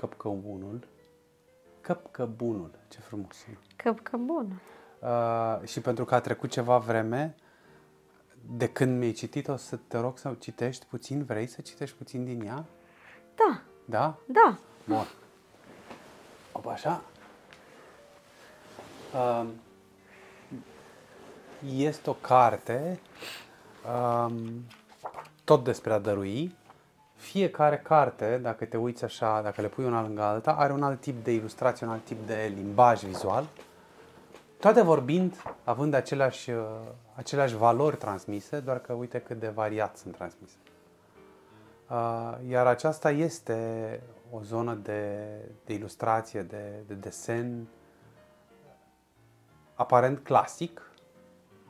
Căpcăbunul. 1.87 2.69
Căpcăbunul, 2.69 2.71
ce 2.87 2.99
frumos 2.99 3.35
sună. 3.35 3.57
Căpcăbun. 3.75 4.61
Uh, 4.99 5.67
și 5.67 5.81
pentru 5.81 6.05
că 6.05 6.15
a 6.15 6.19
trecut 6.19 6.49
ceva 6.49 6.77
vreme, 6.77 7.35
de 8.57 8.67
când 8.67 8.97
mi-ai 8.97 9.11
citit, 9.11 9.47
o 9.47 9.55
să 9.55 9.75
te 9.87 9.97
rog 9.97 10.17
să 10.17 10.35
citești 10.39 10.85
puțin, 10.85 11.23
vrei 11.23 11.47
să 11.47 11.61
citești 11.61 11.95
puțin 11.95 12.25
din 12.25 12.41
ea? 12.41 12.65
Da, 13.35 13.61
Da? 13.85 14.17
da. 14.25 14.57
Bun. 14.85 15.05
Opa, 16.51 16.71
așa. 16.71 17.01
Um, 19.39 19.47
este 21.75 22.09
o 22.09 22.13
carte 22.13 22.99
um, 24.25 24.65
tot 25.43 25.63
despre 25.63 25.93
a 25.93 25.99
dărui. 25.99 26.55
Fiecare 27.17 27.77
carte, 27.77 28.37
dacă 28.37 28.65
te 28.65 28.77
uiți 28.77 29.03
așa, 29.03 29.41
dacă 29.41 29.61
le 29.61 29.67
pui 29.67 29.85
una 29.85 30.01
lângă 30.01 30.21
alta, 30.21 30.51
are 30.51 30.73
un 30.73 30.83
alt 30.83 31.01
tip 31.01 31.23
de 31.23 31.31
ilustrație, 31.31 31.85
un 31.85 31.91
alt 31.91 32.05
tip 32.05 32.27
de 32.27 32.51
limbaj 32.55 33.03
vizual. 33.03 33.47
Toate 34.59 34.81
vorbind, 34.81 35.35
având 35.63 35.93
aceleași, 35.93 36.51
uh, 36.51 36.65
aceleași 37.15 37.55
valori 37.55 37.97
transmise, 37.97 38.59
doar 38.59 38.79
că 38.79 38.93
uite 38.93 39.19
cât 39.19 39.39
de 39.39 39.47
variat 39.47 39.97
sunt 39.97 40.15
transmise. 40.15 40.55
Uh, 41.89 42.49
Iar 42.49 42.67
aceasta 42.67 43.11
este 43.11 43.99
o 44.31 44.41
zonă 44.41 44.73
de, 44.73 45.27
de 45.65 45.73
ilustrație, 45.73 46.41
de, 46.41 46.71
de 46.87 46.93
desen, 46.93 47.67
aparent 49.73 50.19
clasic, 50.19 50.91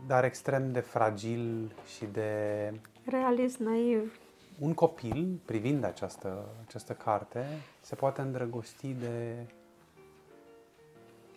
dar 0.07 0.23
extrem 0.23 0.71
de 0.71 0.79
fragil 0.79 1.75
și 1.95 2.05
de 2.05 2.71
Realist 3.05 3.57
naiv. 3.57 4.19
Un 4.59 4.73
copil, 4.73 5.39
privind 5.45 5.83
această, 5.83 6.45
această 6.67 6.93
carte, 6.93 7.45
se 7.81 7.95
poate 7.95 8.21
îndrăgosti 8.21 8.95
de, 8.99 9.35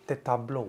de 0.05 0.13
tablou. 0.13 0.67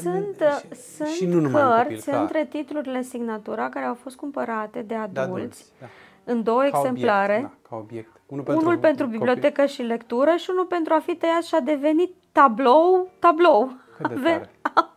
Sunt, 0.00 0.36
și, 0.60 0.80
sunt 0.80 1.08
și 1.08 1.26
nu 1.26 1.40
numai 1.40 1.62
un 1.62 1.68
cărți 1.68 1.88
copil, 1.88 2.02
clar. 2.02 2.20
între 2.20 2.44
titlurile 2.44 3.02
signatura 3.02 3.68
care 3.68 3.84
au 3.84 3.94
fost 3.94 4.16
cumpărate 4.16 4.82
de 4.82 4.86
de 4.86 4.94
adulți, 4.94 5.20
adulți. 5.20 5.72
Da. 5.80 5.86
în 6.24 6.42
două 6.42 6.60
Ca 6.60 6.66
exemplare. 6.66 7.34
Obiect, 7.34 7.62
da, 7.62 7.68
ca 7.68 7.76
obiect. 7.76 8.20
Unul 8.26 8.44
unul 8.48 8.78
pentru 8.78 9.04
copii. 9.04 9.18
bibliotecă 9.18 9.66
și 9.66 9.82
lectură 9.82 10.36
și 10.36 10.50
unul 10.50 10.66
pentru 10.66 10.94
a 10.94 10.98
fi 10.98 11.16
tăiat 11.16 11.42
și 11.42 11.54
a 11.54 11.60
devenit 11.60 12.14
tablou, 12.32 13.08
tablou. 13.18 13.72
Cât 13.96 14.08
de 14.08 14.14
Ave- 14.14 14.28
tare. 14.28 14.50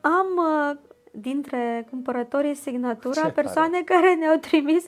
Am 0.00 0.26
uh, 0.36 0.76
dintre 1.10 1.86
cumpărătorii 1.90 2.54
signatura 2.54 3.20
Ce 3.20 3.32
persoane 3.32 3.82
care 3.82 4.14
ne-au 4.14 4.36
trimis 4.36 4.86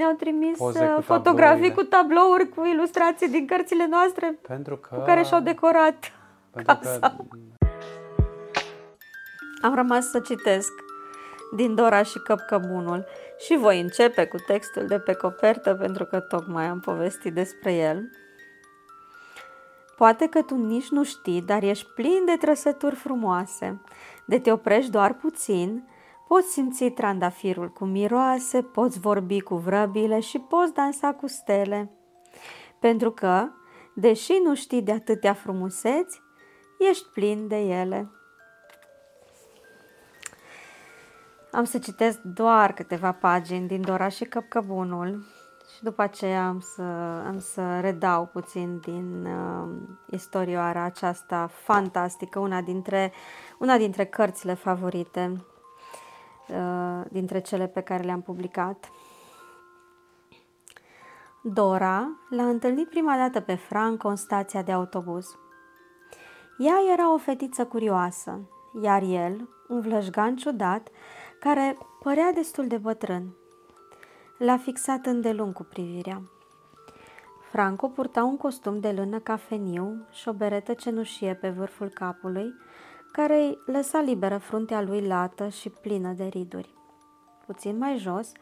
ne-au 0.00 0.14
trimis 0.14 0.58
Poze 0.58 0.84
uh, 0.84 0.94
cu 0.94 1.00
fotografii 1.00 1.68
tablourile. 1.68 1.74
cu 1.74 1.82
tablouri, 1.82 2.48
cu 2.48 2.64
ilustrații 2.64 3.28
din 3.28 3.46
cărțile 3.46 3.86
noastre 3.90 4.38
Pentru 4.46 4.76
că... 4.76 4.94
cu 4.94 5.02
care 5.04 5.22
și-au 5.22 5.40
decorat. 5.40 6.12
pentru 6.52 6.74
că 6.74 6.88
casa. 6.88 7.16
Am 9.62 9.74
rămas 9.74 10.10
să 10.10 10.20
citesc 10.20 10.72
din 11.56 11.74
Dora 11.74 12.02
și 12.02 12.18
Căpcăbunul 12.18 13.04
și 13.38 13.56
voi 13.56 13.80
începe 13.80 14.24
cu 14.26 14.36
textul 14.46 14.86
de 14.86 14.98
pe 14.98 15.12
copertă 15.12 15.74
pentru 15.74 16.04
că 16.04 16.20
tocmai 16.20 16.64
am 16.64 16.80
povestit 16.80 17.34
despre 17.34 17.72
el. 17.72 18.10
Poate 19.96 20.28
că 20.28 20.42
tu 20.42 20.54
nici 20.54 20.88
nu 20.88 21.04
știi, 21.04 21.42
dar 21.42 21.62
ești 21.62 21.86
plin 21.94 22.24
de 22.26 22.36
trăsături 22.40 22.94
frumoase. 22.94 23.80
De 24.24 24.38
te 24.38 24.52
oprești 24.52 24.90
doar 24.90 25.14
puțin, 25.14 25.88
poți 26.30 26.52
simți 26.52 26.84
trandafirul 26.84 27.68
cu 27.68 27.84
miroase, 27.84 28.62
poți 28.62 29.00
vorbi 29.00 29.40
cu 29.40 29.56
vrăbile 29.56 30.20
și 30.20 30.38
poți 30.38 30.74
dansa 30.74 31.12
cu 31.12 31.26
stele. 31.26 31.90
Pentru 32.78 33.10
că, 33.10 33.48
deși 33.94 34.32
nu 34.44 34.54
știi 34.54 34.82
de 34.82 34.92
atâtea 34.92 35.32
frumuseți, 35.32 36.22
ești 36.90 37.08
plin 37.12 37.48
de 37.48 37.56
ele. 37.56 38.10
Am 41.52 41.64
să 41.64 41.78
citesc 41.78 42.20
doar 42.20 42.72
câteva 42.72 43.12
pagini 43.12 43.66
din 43.66 43.80
Dora 43.80 44.08
și 44.08 44.24
Căpcăbunul 44.24 45.24
și 45.76 45.82
după 45.82 46.02
aceea 46.02 46.46
am 46.46 46.60
să, 46.60 46.82
am 47.26 47.38
să 47.38 47.80
redau 47.80 48.26
puțin 48.26 48.80
din 48.80 49.26
uh, 49.26 49.68
istorioara 50.10 50.82
aceasta 50.82 51.46
fantastică, 51.52 52.38
una 52.38 52.60
dintre, 52.60 53.12
una 53.58 53.76
dintre 53.76 54.04
cărțile 54.04 54.54
favorite 54.54 55.32
uh, 55.32 55.49
dintre 57.08 57.40
cele 57.40 57.66
pe 57.66 57.80
care 57.80 58.02
le-am 58.02 58.22
publicat. 58.22 58.90
Dora 61.42 62.08
l-a 62.30 62.48
întâlnit 62.48 62.88
prima 62.88 63.16
dată 63.16 63.40
pe 63.40 63.54
Franco 63.54 64.08
în 64.08 64.16
stația 64.16 64.62
de 64.62 64.72
autobuz. 64.72 65.38
Ea 66.58 66.74
era 66.92 67.12
o 67.12 67.16
fetiță 67.16 67.66
curioasă, 67.66 68.40
iar 68.82 69.02
el, 69.02 69.48
un 69.68 69.80
vlășgan 69.80 70.36
ciudat, 70.36 70.88
care 71.40 71.78
părea 72.02 72.32
destul 72.32 72.66
de 72.66 72.76
bătrân. 72.76 73.34
L-a 74.38 74.56
fixat 74.56 75.06
îndelung 75.06 75.52
cu 75.52 75.62
privirea. 75.62 76.22
Franco 77.50 77.88
purta 77.88 78.24
un 78.24 78.36
costum 78.36 78.80
de 78.80 78.92
lână 78.92 79.18
cafeniu 79.18 80.06
și 80.10 80.28
o 80.28 80.32
beretă 80.32 80.74
cenușie 80.74 81.34
pe 81.34 81.48
vârful 81.48 81.88
capului, 81.88 82.54
care 83.12 83.36
îi 83.36 83.58
lăsa 83.66 84.00
liberă 84.00 84.38
fruntea 84.38 84.82
lui 84.82 85.06
lată 85.06 85.48
și 85.48 85.70
plină 85.70 86.12
de 86.12 86.24
riduri. 86.24 86.74
Puțin 87.46 87.78
mai 87.78 87.96
jos, 87.96 88.32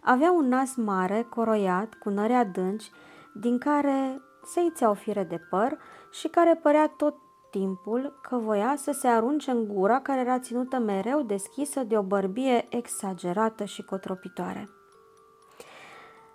avea 0.00 0.32
un 0.32 0.48
nas 0.48 0.74
mare, 0.74 1.26
coroiat, 1.30 1.94
cu 1.94 2.08
nări 2.08 2.32
adânci, 2.32 2.90
din 3.34 3.58
care 3.58 4.22
se 4.44 4.60
ițea 4.60 4.90
o 4.90 4.94
fire 4.94 5.24
de 5.24 5.40
păr 5.50 5.78
și 6.10 6.28
care 6.28 6.54
părea 6.62 6.86
tot 6.96 7.14
timpul 7.50 8.18
că 8.22 8.36
voia 8.36 8.74
să 8.76 8.92
se 8.92 9.08
arunce 9.08 9.50
în 9.50 9.68
gura 9.68 10.00
care 10.00 10.20
era 10.20 10.38
ținută 10.38 10.78
mereu 10.78 11.22
deschisă 11.22 11.82
de 11.82 11.98
o 11.98 12.02
bărbie 12.02 12.66
exagerată 12.68 13.64
și 13.64 13.84
cotropitoare. 13.84 14.70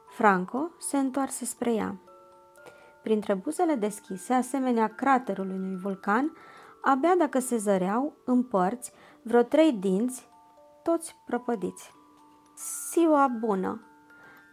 Franco 0.08 0.70
se 0.80 0.98
întoarse 0.98 1.46
spre 1.46 1.74
ea. 1.74 1.96
Printre 3.04 3.34
buzele 3.34 3.76
deschise, 3.76 4.34
asemenea 4.34 4.88
craterului 4.88 5.56
unui 5.56 5.76
vulcan, 5.76 6.34
abia 6.82 7.16
dacă 7.18 7.40
se 7.40 7.58
zăreau, 7.58 8.14
în 8.26 8.44
părți, 8.44 8.92
vreo 9.22 9.42
trei 9.42 9.74
dinți, 9.74 10.30
toți 10.84 11.16
prăpădiți. 11.26 11.94
Ziua 12.92 13.28
bună! 13.28 13.82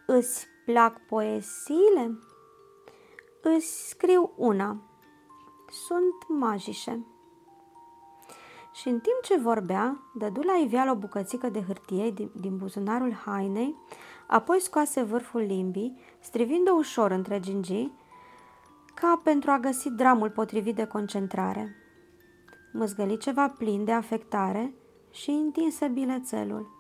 Îți 0.07 0.47
plac 0.65 1.01
poeziile? 1.07 2.19
Îți 3.43 3.89
scriu 3.89 4.33
una. 4.37 4.83
Sunt 5.87 6.39
magișe. 6.41 7.07
Și 8.73 8.89
în 8.89 9.01
timp 9.01 9.23
ce 9.23 9.39
vorbea, 9.39 10.01
dădu 10.15 10.41
la 10.41 10.53
iveală 10.53 10.91
o 10.91 10.95
bucățică 10.95 11.49
de 11.49 11.63
hârtie 11.63 12.11
din, 12.11 12.31
din 12.41 12.57
buzunarul 12.57 13.13
hainei, 13.13 13.77
apoi 14.27 14.61
scoase 14.61 15.03
vârful 15.03 15.41
limbii, 15.41 16.01
strivind-o 16.21 16.73
ușor 16.73 17.11
între 17.11 17.41
gingii, 17.41 17.93
ca 18.95 19.21
pentru 19.25 19.51
a 19.51 19.59
găsi 19.59 19.91
dramul 19.91 20.31
potrivit 20.31 20.75
de 20.75 20.87
concentrare. 20.87 21.88
Măzgăli 22.73 23.17
ceva 23.17 23.49
plin 23.49 23.85
de 23.85 23.93
afectare 23.93 24.75
și 25.11 25.31
întinse 25.31 25.89
bilețelul. 25.89 26.77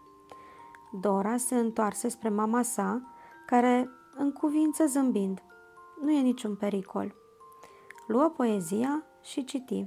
Dora 1.00 1.36
se 1.36 1.54
întoarse 1.56 2.08
spre 2.08 2.28
mama 2.28 2.62
sa, 2.62 3.02
care 3.46 3.90
în 4.16 4.32
cuvință 4.32 4.86
zâmbind. 4.86 5.42
Nu 6.00 6.10
e 6.10 6.20
niciun 6.20 6.54
pericol. 6.54 7.14
Luă 8.06 8.32
poezia 8.36 9.02
și 9.22 9.44
citi. 9.44 9.86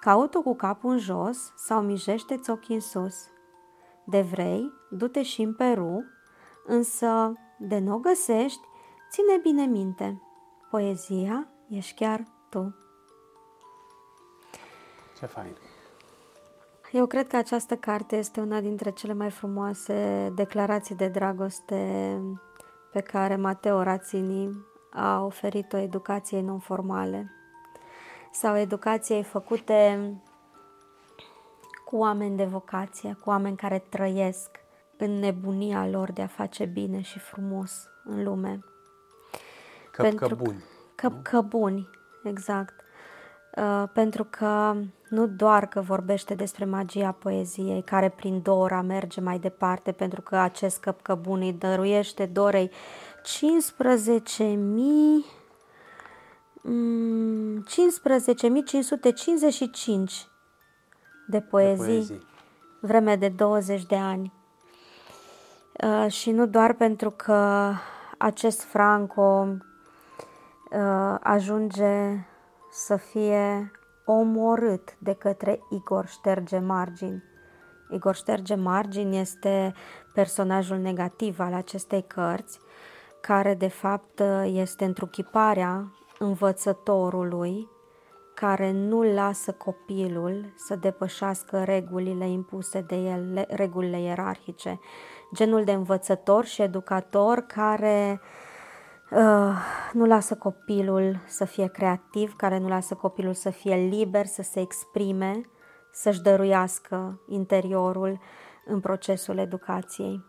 Caut-o 0.00 0.42
cu 0.42 0.54
capul 0.54 0.90
în 0.90 0.98
jos 0.98 1.52
sau 1.56 1.82
mijește-ți 1.82 2.50
ochii 2.50 2.74
în 2.74 2.80
sus. 2.80 3.26
De 4.04 4.20
vrei, 4.20 4.72
du-te 4.90 5.22
și 5.22 5.42
în 5.42 5.54
Peru, 5.54 6.04
însă 6.66 7.32
de 7.58 7.78
nu 7.78 7.94
o 7.94 7.98
găsești, 7.98 8.60
ține 9.10 9.38
bine 9.42 9.64
minte. 9.64 10.22
Poezia 10.70 11.48
ești 11.68 11.94
chiar 11.94 12.24
tu. 12.48 12.74
Ce 15.18 15.26
fain. 15.26 15.56
Eu 16.92 17.06
cred 17.06 17.26
că 17.26 17.36
această 17.36 17.76
carte 17.76 18.16
este 18.16 18.40
una 18.40 18.60
dintre 18.60 18.90
cele 18.90 19.12
mai 19.12 19.30
frumoase 19.30 20.32
declarații 20.34 20.94
de 20.94 21.08
dragoste 21.08 22.20
pe 22.92 23.00
care 23.00 23.36
Mateo 23.36 23.82
Razzini 23.82 24.66
a 24.90 25.20
oferit-o 25.24 25.76
educației 25.76 26.42
non-formale 26.42 27.32
sau 28.32 28.56
educației 28.56 29.22
făcute 29.22 30.12
cu 31.84 31.96
oameni 31.96 32.36
de 32.36 32.44
vocație, 32.44 33.16
cu 33.20 33.28
oameni 33.28 33.56
care 33.56 33.78
trăiesc 33.88 34.50
în 34.96 35.18
nebunia 35.18 35.88
lor 35.88 36.12
de 36.12 36.22
a 36.22 36.26
face 36.26 36.64
bine 36.64 37.00
și 37.00 37.18
frumos 37.18 37.88
în 38.04 38.24
lume. 38.24 38.58
Pentru 39.96 40.26
Căpcăbuni. 40.26 40.64
Că, 40.94 41.10
că 41.22 41.40
buni, 41.40 41.88
exact. 42.24 42.80
Uh, 43.56 43.84
pentru 43.92 44.24
că 44.24 44.76
nu 45.08 45.26
doar 45.26 45.66
că 45.66 45.80
vorbește 45.80 46.34
despre 46.34 46.64
magia 46.64 47.12
poeziei, 47.12 47.82
care 47.82 48.08
prin 48.08 48.42
Dora 48.42 48.82
merge 48.82 49.20
mai 49.20 49.38
departe, 49.38 49.92
pentru 49.92 50.20
că 50.20 50.36
acest 50.36 50.80
căpcăbun 50.80 51.40
îi 51.40 51.52
dăruiește 51.52 52.26
Dorei 52.26 52.70
15.555 52.70 52.72
de 61.26 61.40
poezii, 61.40 61.84
de 61.86 61.90
poezii, 61.90 62.26
vreme 62.80 63.16
de 63.16 63.28
20 63.28 63.86
de 63.86 63.96
ani. 63.96 64.32
Uh, 65.82 66.10
și 66.10 66.30
nu 66.30 66.46
doar 66.46 66.72
pentru 66.72 67.10
că 67.10 67.72
acest 68.18 68.62
Franco 68.62 69.46
uh, 70.70 71.16
ajunge 71.20 72.26
să 72.70 72.96
fie 72.96 73.72
omorât 74.10 74.96
de 74.98 75.12
către 75.12 75.60
Igor 75.70 76.06
Șterge 76.06 76.58
Margin. 76.58 77.22
Igor 77.90 78.14
Șterge 78.14 78.54
Margin 78.54 79.12
este 79.12 79.74
personajul 80.14 80.76
negativ 80.76 81.40
al 81.40 81.54
acestei 81.54 82.02
cărți, 82.06 82.58
care 83.20 83.54
de 83.54 83.68
fapt 83.68 84.22
este 84.44 84.84
întruchiparea 84.84 85.92
învățătorului 86.18 87.68
care 88.34 88.70
nu 88.72 89.02
lasă 89.02 89.52
copilul 89.52 90.52
să 90.56 90.76
depășească 90.76 91.64
regulile 91.64 92.28
impuse 92.28 92.80
de 92.80 92.96
el, 92.96 93.44
regulile 93.48 94.00
ierarhice. 94.00 94.80
Genul 95.34 95.64
de 95.64 95.72
învățător 95.72 96.44
și 96.44 96.62
educator 96.62 97.40
care 97.40 98.20
uh, 98.22 98.47
nu 99.92 100.06
lasă 100.06 100.34
copilul 100.34 101.20
să 101.26 101.44
fie 101.44 101.66
creativ, 101.66 102.36
care 102.36 102.58
nu 102.58 102.68
lasă 102.68 102.94
copilul 102.94 103.34
să 103.34 103.50
fie 103.50 103.74
liber, 103.74 104.26
să 104.26 104.42
se 104.42 104.60
exprime, 104.60 105.40
să-și 105.92 106.22
dăruiască 106.22 107.20
interiorul 107.28 108.20
în 108.66 108.80
procesul 108.80 109.38
educației. 109.38 110.24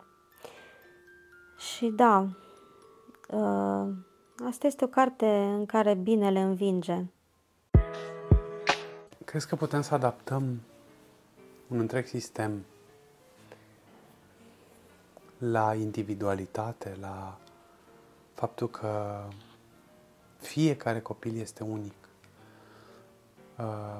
Și 1.57 1.87
da, 1.87 2.27
uh, 3.29 3.87
asta 4.47 4.67
este 4.67 4.83
o 4.83 4.87
carte 4.87 5.25
în 5.27 5.65
care 5.65 5.93
binele 5.93 6.39
învinge. 6.39 7.05
Crezi 9.25 9.47
că 9.47 9.55
putem 9.55 9.81
să 9.81 9.93
adaptăm 9.93 10.43
un 11.67 11.79
întreg 11.79 12.05
sistem 12.05 12.65
la 15.37 15.73
individualitate, 15.73 16.97
la 17.01 17.37
faptul 18.39 18.69
că 18.69 19.23
fiecare 20.37 20.99
copil 20.99 21.39
este 21.39 21.63
unic, 21.63 22.09
uh, 23.57 23.99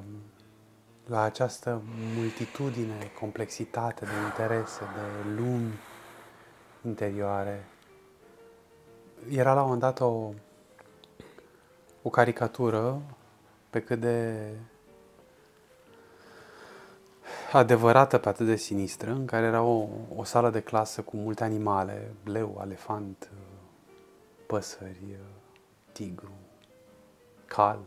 la 1.06 1.22
această 1.22 1.82
multitudine, 2.16 3.12
complexitate 3.20 4.06
de 4.06 4.12
interese, 4.26 4.80
de 4.80 5.30
lumi 5.42 5.74
interioare. 6.86 7.66
Era 9.30 9.54
la 9.54 9.62
un 9.62 9.66
moment 9.66 9.82
dat 9.82 10.00
o, 10.00 10.30
o 12.02 12.10
caricatură 12.10 13.02
pe 13.70 13.82
cât 13.82 14.00
de 14.00 14.50
adevărată 17.52 18.18
pe 18.18 18.30
atât 18.30 18.46
de 18.46 18.56
sinistră, 18.56 19.12
în 19.12 19.26
care 19.26 19.46
era 19.46 19.62
o, 19.62 19.88
o 20.16 20.24
sală 20.24 20.50
de 20.50 20.62
clasă 20.62 21.02
cu 21.02 21.18
multe 21.18 21.44
animale, 21.44 22.14
leu, 22.24 22.62
elefant, 22.64 23.30
păsări, 24.50 25.20
tigru, 25.92 26.32
cal. 27.46 27.80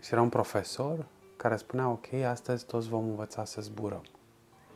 Și 0.00 0.12
era 0.12 0.22
un 0.22 0.28
profesor 0.28 1.06
care 1.36 1.56
spunea, 1.56 1.88
ok, 1.88 2.12
astăzi 2.12 2.66
toți 2.66 2.88
vom 2.88 3.08
învăța 3.08 3.44
să 3.44 3.60
zburăm. 3.60 4.02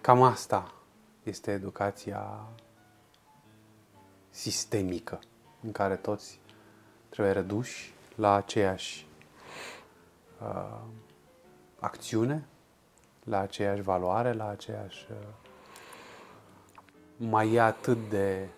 Cam 0.01 0.23
asta 0.23 0.75
este 1.23 1.51
educația 1.51 2.47
sistemică, 4.31 5.19
în 5.63 5.73
care 5.73 5.97
toți 5.97 6.41
trebuie 7.09 7.33
reduși 7.33 7.95
la 8.15 8.35
aceeași 8.35 9.07
uh, 10.43 10.79
acțiune, 11.79 12.47
la 13.25 13.39
aceeași 13.39 13.83
valoare, 13.83 14.33
la 14.33 14.49
aceeași... 14.49 15.07
Uh, 15.11 15.17
mai 17.17 17.53
e 17.53 17.61
atât 17.61 18.09
de... 18.09 18.49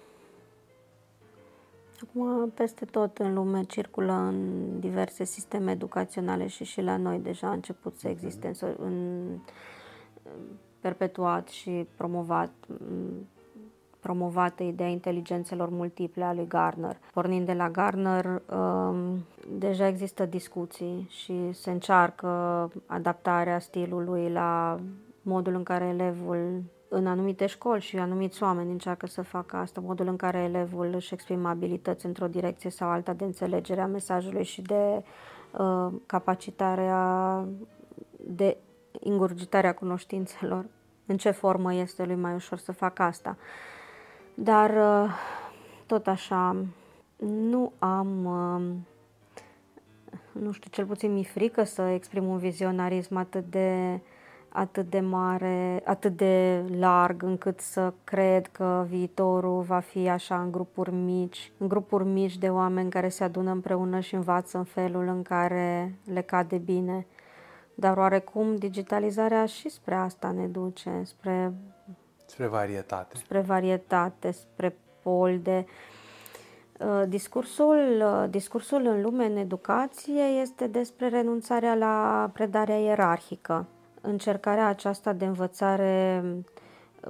Acum, 2.02 2.50
peste 2.50 2.84
tot 2.84 3.18
în 3.18 3.34
lume 3.34 3.62
circulă 3.62 4.12
în 4.12 4.80
diverse 4.80 5.24
sisteme 5.24 5.70
educaționale 5.70 6.46
și 6.46 6.64
și 6.64 6.80
la 6.80 6.96
noi 6.96 7.18
deja 7.18 7.48
a 7.48 7.52
început 7.52 7.98
să 7.98 8.08
existe 8.08 8.52
în, 8.60 8.74
în 8.78 9.26
perpetuat 10.80 11.48
și 11.48 11.86
promovat 11.96 12.50
promovată 14.00 14.62
ideea 14.62 14.88
inteligențelor 14.88 15.68
multiple 15.68 16.24
a 16.24 16.32
lui 16.32 16.46
Garner. 16.46 16.96
Pornind 17.12 17.46
de 17.46 17.52
la 17.52 17.70
Garner, 17.70 18.42
um, 18.50 19.24
deja 19.58 19.86
există 19.86 20.24
discuții 20.26 21.06
și 21.10 21.52
se 21.52 21.70
încearcă 21.70 22.28
adaptarea 22.86 23.58
stilului 23.58 24.30
la 24.30 24.80
modul 25.22 25.54
în 25.54 25.62
care 25.62 25.84
elevul 25.84 26.62
în 26.88 27.06
anumite 27.06 27.46
școli 27.46 27.80
și 27.80 27.96
anumiți 27.96 28.42
oameni 28.42 28.70
încearcă 28.70 29.06
să 29.06 29.22
facă 29.22 29.56
asta, 29.56 29.80
modul 29.80 30.06
în 30.06 30.16
care 30.16 30.38
elevul 30.38 30.94
își 30.94 31.14
exprimă 31.14 31.48
abilități 31.48 32.06
într-o 32.06 32.26
direcție 32.26 32.70
sau 32.70 32.88
alta 32.88 33.12
de 33.12 33.24
înțelegere 33.24 33.80
a 33.80 33.86
mesajului 33.86 34.44
și 34.44 34.62
de 34.62 35.02
uh, 35.58 35.92
capacitarea 36.06 37.44
de 38.16 38.56
ingurgitarea 39.00 39.74
cunoștințelor. 39.74 40.64
În 41.06 41.16
ce 41.16 41.30
formă 41.30 41.74
este 41.74 42.04
lui 42.04 42.14
mai 42.14 42.34
ușor 42.34 42.58
să 42.58 42.72
facă 42.72 43.02
asta. 43.02 43.36
Dar 44.34 44.70
uh, 44.70 45.10
tot 45.86 46.06
așa, 46.06 46.56
nu 47.26 47.72
am, 47.78 48.24
uh, 48.24 48.62
nu 50.42 50.52
știu, 50.52 50.70
cel 50.70 50.86
puțin 50.86 51.12
mi 51.12 51.24
frică 51.24 51.64
să 51.64 51.82
exprim 51.82 52.26
un 52.26 52.38
vizionarism 52.38 53.16
atât 53.16 53.44
de, 53.50 54.00
atât 54.48 54.90
de 54.90 55.00
mare, 55.00 55.82
atât 55.84 56.16
de 56.16 56.64
larg 56.78 57.22
încât 57.22 57.60
să 57.60 57.92
cred 58.04 58.46
că 58.46 58.86
viitorul 58.88 59.62
va 59.62 59.78
fi 59.78 60.08
așa 60.08 60.40
în 60.40 60.50
grupuri 60.50 60.92
mici, 60.92 61.52
în 61.58 61.68
grupuri 61.68 62.04
mici 62.04 62.38
de 62.38 62.48
oameni 62.48 62.90
care 62.90 63.08
se 63.08 63.24
adună 63.24 63.50
împreună 63.50 64.00
și 64.00 64.14
învață 64.14 64.58
în 64.58 64.64
felul 64.64 65.08
în 65.08 65.22
care 65.22 65.94
le 66.12 66.20
cade 66.20 66.56
bine. 66.56 67.06
Dar 67.74 67.96
oarecum 67.96 68.56
digitalizarea 68.56 69.46
și 69.46 69.68
spre 69.68 69.94
asta 69.94 70.30
ne 70.30 70.46
duce, 70.46 71.02
spre 71.04 71.52
Spre 72.28 72.46
varietate. 72.46 73.16
Spre 73.16 73.40
varietate, 73.40 74.30
spre 74.30 74.76
polde. 75.02 75.66
Uh, 76.78 77.02
discursul, 77.08 78.02
uh, 78.02 78.30
discursul 78.30 78.86
în 78.86 79.02
lume, 79.02 79.24
în 79.24 79.36
educație, 79.36 80.22
este 80.22 80.66
despre 80.66 81.08
renunțarea 81.08 81.74
la 81.74 82.30
predarea 82.32 82.78
ierarhică. 82.78 83.66
Încercarea 84.00 84.66
aceasta 84.66 85.12
de 85.12 85.24
învățare 85.24 86.24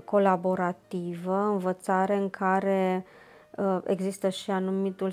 colaborativă, 0.05 1.37
învățare 1.37 2.17
în 2.17 2.31
care 2.31 3.05
uh, 3.57 3.79
există 3.85 4.29
și 4.29 4.51
anumitul, 4.51 5.13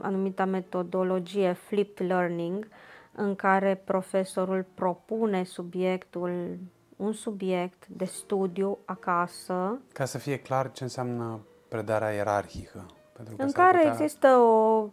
anumita 0.00 0.44
metodologie 0.44 1.52
flipped 1.52 2.06
learning, 2.06 2.68
în 3.12 3.34
care 3.34 3.82
profesorul 3.84 4.66
propune 4.74 5.44
subiectul 5.44 6.58
un 7.00 7.12
subiect 7.12 7.86
de 7.86 8.04
studiu 8.04 8.78
acasă. 8.84 9.78
Ca 9.92 10.04
să 10.04 10.18
fie 10.18 10.38
clar 10.38 10.72
ce 10.72 10.82
înseamnă 10.82 11.40
predarea 11.68 12.10
ierarhică. 12.10 12.86
Pentru 13.12 13.36
că 13.36 13.42
în 13.42 13.52
care 13.52 13.76
putea... 13.76 13.92
există 13.92 14.28
o, 14.28 14.88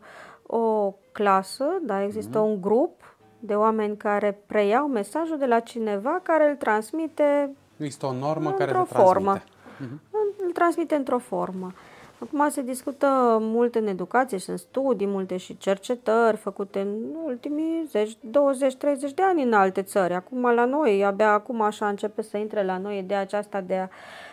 o 0.58 0.94
clasă, 1.12 1.66
da, 1.82 2.04
există 2.04 2.40
mm-hmm. 2.40 2.50
un 2.50 2.62
grup 2.62 3.17
de 3.40 3.56
oameni 3.56 3.98
care 3.98 4.40
preiau 4.46 4.88
mesajul 4.88 5.38
de 5.38 5.46
la 5.46 5.60
cineva 5.60 6.20
care 6.24 6.50
îl 6.50 6.56
transmite 6.56 7.56
Există 7.78 8.06
o 8.06 8.14
normă 8.14 8.52
care 8.52 8.78
îl 8.78 8.86
formă. 8.86 9.38
Mm-hmm. 9.38 10.00
Îl 10.46 10.52
transmite 10.54 10.96
într-o 10.96 11.18
formă. 11.18 11.74
Acum 12.20 12.50
se 12.50 12.62
discută 12.62 13.38
mult 13.42 13.76
în 13.76 13.88
educație, 13.88 14.40
sunt 14.40 14.60
studii 14.60 15.08
multe 15.08 15.38
și 15.38 15.58
cercetări 15.58 16.38
făcute 16.38 16.80
în 16.80 16.88
ultimii 17.26 17.90
20-30 17.94 19.14
de 19.16 19.22
ani 19.22 19.44
în 19.44 19.54
alte 19.54 19.82
țări. 19.82 20.14
Acum 20.14 20.42
la 20.42 20.66
noi, 20.66 21.06
abia 21.06 21.32
acum 21.32 21.62
așa 21.62 21.88
începe 21.88 22.22
să 22.22 22.38
intre 22.38 22.64
la 22.64 22.78
noi 22.78 22.98
ideea 22.98 23.20
aceasta 23.20 23.62
de 23.62 23.76
a, 23.76 23.88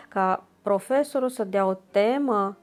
ca 0.07 0.43
profesorul 0.61 1.29
să 1.29 1.43
dea 1.43 1.65
o 1.65 1.73
temă 1.91 2.57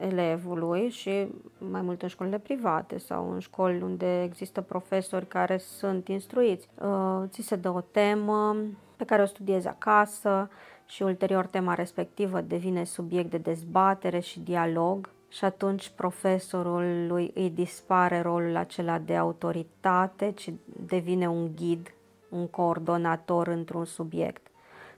elevului 0.00 0.88
și 0.88 1.26
mai 1.58 1.80
mult 1.80 2.02
în 2.02 2.08
școlile 2.08 2.38
private 2.38 2.98
sau 2.98 3.32
în 3.32 3.38
școli 3.38 3.82
unde 3.82 4.22
există 4.22 4.60
profesori 4.60 5.26
care 5.26 5.56
sunt 5.56 6.08
instruiți. 6.08 6.68
Uh, 6.82 7.22
ți 7.26 7.42
se 7.42 7.56
dă 7.56 7.70
o 7.70 7.80
temă 7.80 8.56
pe 8.96 9.04
care 9.04 9.22
o 9.22 9.26
studiezi 9.26 9.68
acasă 9.68 10.50
și 10.86 11.02
ulterior 11.02 11.46
tema 11.46 11.74
respectivă 11.74 12.40
devine 12.40 12.84
subiect 12.84 13.30
de 13.30 13.38
dezbatere 13.38 14.18
și 14.18 14.40
dialog 14.40 15.10
și 15.28 15.44
atunci 15.44 15.92
profesorul 15.96 17.06
lui 17.06 17.30
îi 17.34 17.50
dispare 17.50 18.20
rolul 18.20 18.56
acela 18.56 18.98
de 18.98 19.16
autoritate, 19.16 20.32
ci 20.32 20.52
devine 20.86 21.28
un 21.28 21.50
ghid, 21.54 21.94
un 22.28 22.46
coordonator 22.46 23.46
într-un 23.46 23.84
subiect. 23.84 24.47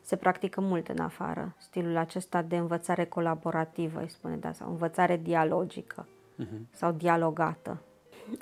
Se 0.03 0.17
practică 0.17 0.61
mult 0.61 0.89
în 0.89 0.99
afară, 0.99 1.55
stilul 1.59 1.97
acesta 1.97 2.43
de 2.43 2.57
învățare 2.57 3.05
colaborativă, 3.05 4.01
îi 4.01 4.11
spune, 4.11 4.37
da, 4.37 4.53
sau 4.53 4.69
învățare 4.69 5.21
dialogică 5.23 6.07
uh-huh. 6.43 6.71
sau 6.71 6.93
dialogată. 6.93 7.83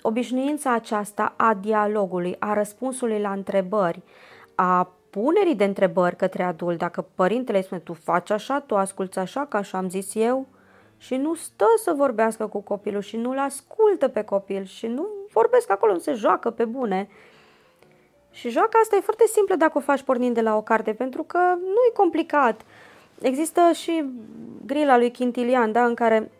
Obișnuința 0.02 0.74
aceasta 0.74 1.34
a 1.36 1.54
dialogului, 1.54 2.36
a 2.38 2.52
răspunsului 2.52 3.20
la 3.20 3.32
întrebări, 3.32 4.02
a 4.54 4.92
punerii 5.10 5.54
de 5.54 5.64
întrebări 5.64 6.16
către 6.16 6.42
adult, 6.42 6.78
dacă 6.78 7.06
părintele 7.14 7.58
îi 7.58 7.64
spune 7.64 7.80
tu 7.80 7.92
faci 7.92 8.30
așa, 8.30 8.60
tu 8.60 8.76
asculți 8.76 9.18
așa, 9.18 9.46
ca 9.46 9.58
așa 9.58 9.78
am 9.78 9.88
zis 9.88 10.14
eu, 10.14 10.46
și 10.98 11.16
nu 11.16 11.34
stă 11.34 11.66
să 11.82 11.92
vorbească 11.96 12.46
cu 12.46 12.60
copilul 12.60 13.00
și 13.00 13.16
nu-l 13.16 13.38
ascultă 13.38 14.08
pe 14.08 14.22
copil 14.22 14.64
și 14.64 14.86
nu 14.86 15.06
vorbesc 15.32 15.70
acolo, 15.70 15.92
nu 15.92 15.98
se 15.98 16.12
joacă 16.12 16.50
pe 16.50 16.64
bune. 16.64 17.08
Și 18.30 18.48
joaca 18.48 18.78
asta 18.82 18.96
e 18.96 19.00
foarte 19.00 19.24
simplă 19.26 19.54
dacă 19.54 19.78
o 19.78 19.80
faci 19.80 20.02
pornind 20.02 20.34
de 20.34 20.40
la 20.40 20.56
o 20.56 20.62
carte, 20.62 20.92
pentru 20.92 21.22
că 21.22 21.38
nu 21.60 21.80
e 21.88 21.92
complicat. 21.94 22.60
Există 23.20 23.60
și 23.74 24.04
grila 24.66 24.96
lui 24.98 25.12
Quintilian, 25.12 25.72
da, 25.72 25.84
în 25.84 25.94
care 25.94 26.30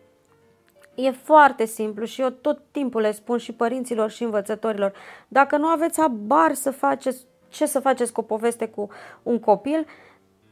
e 0.95 1.11
foarte 1.11 1.65
simplu 1.65 2.05
și 2.05 2.21
eu 2.21 2.29
tot 2.29 2.59
timpul 2.71 3.01
le 3.01 3.11
spun 3.11 3.37
și 3.37 3.53
părinților 3.53 4.09
și 4.09 4.23
învățătorilor, 4.23 4.93
dacă 5.27 5.57
nu 5.57 5.67
aveți 5.67 5.99
abar 5.99 6.53
să 6.53 6.71
faceți 6.71 7.25
ce 7.47 7.65
să 7.65 7.79
faceți 7.79 8.11
cu 8.11 8.19
o 8.19 8.23
poveste 8.23 8.67
cu 8.67 8.89
un 9.23 9.39
copil, 9.39 9.85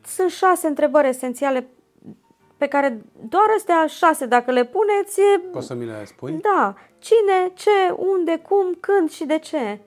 sunt 0.05 0.29
șase 0.29 0.67
întrebări 0.67 1.07
esențiale 1.07 1.67
pe 2.57 2.67
care 2.67 3.01
doar 3.29 3.45
astea 3.55 3.85
șase, 3.87 4.25
dacă 4.25 4.51
le 4.51 4.65
puneți... 4.65 5.19
E... 5.19 5.39
Poți 5.39 5.67
să 5.67 5.73
mi 5.73 5.85
le 5.85 6.05
spui? 6.05 6.31
Da. 6.31 6.75
Cine, 6.99 7.51
ce, 7.53 7.93
unde, 7.95 8.37
cum, 8.37 8.77
când 8.79 9.09
și 9.09 9.25
de 9.25 9.39
ce. 9.39 9.79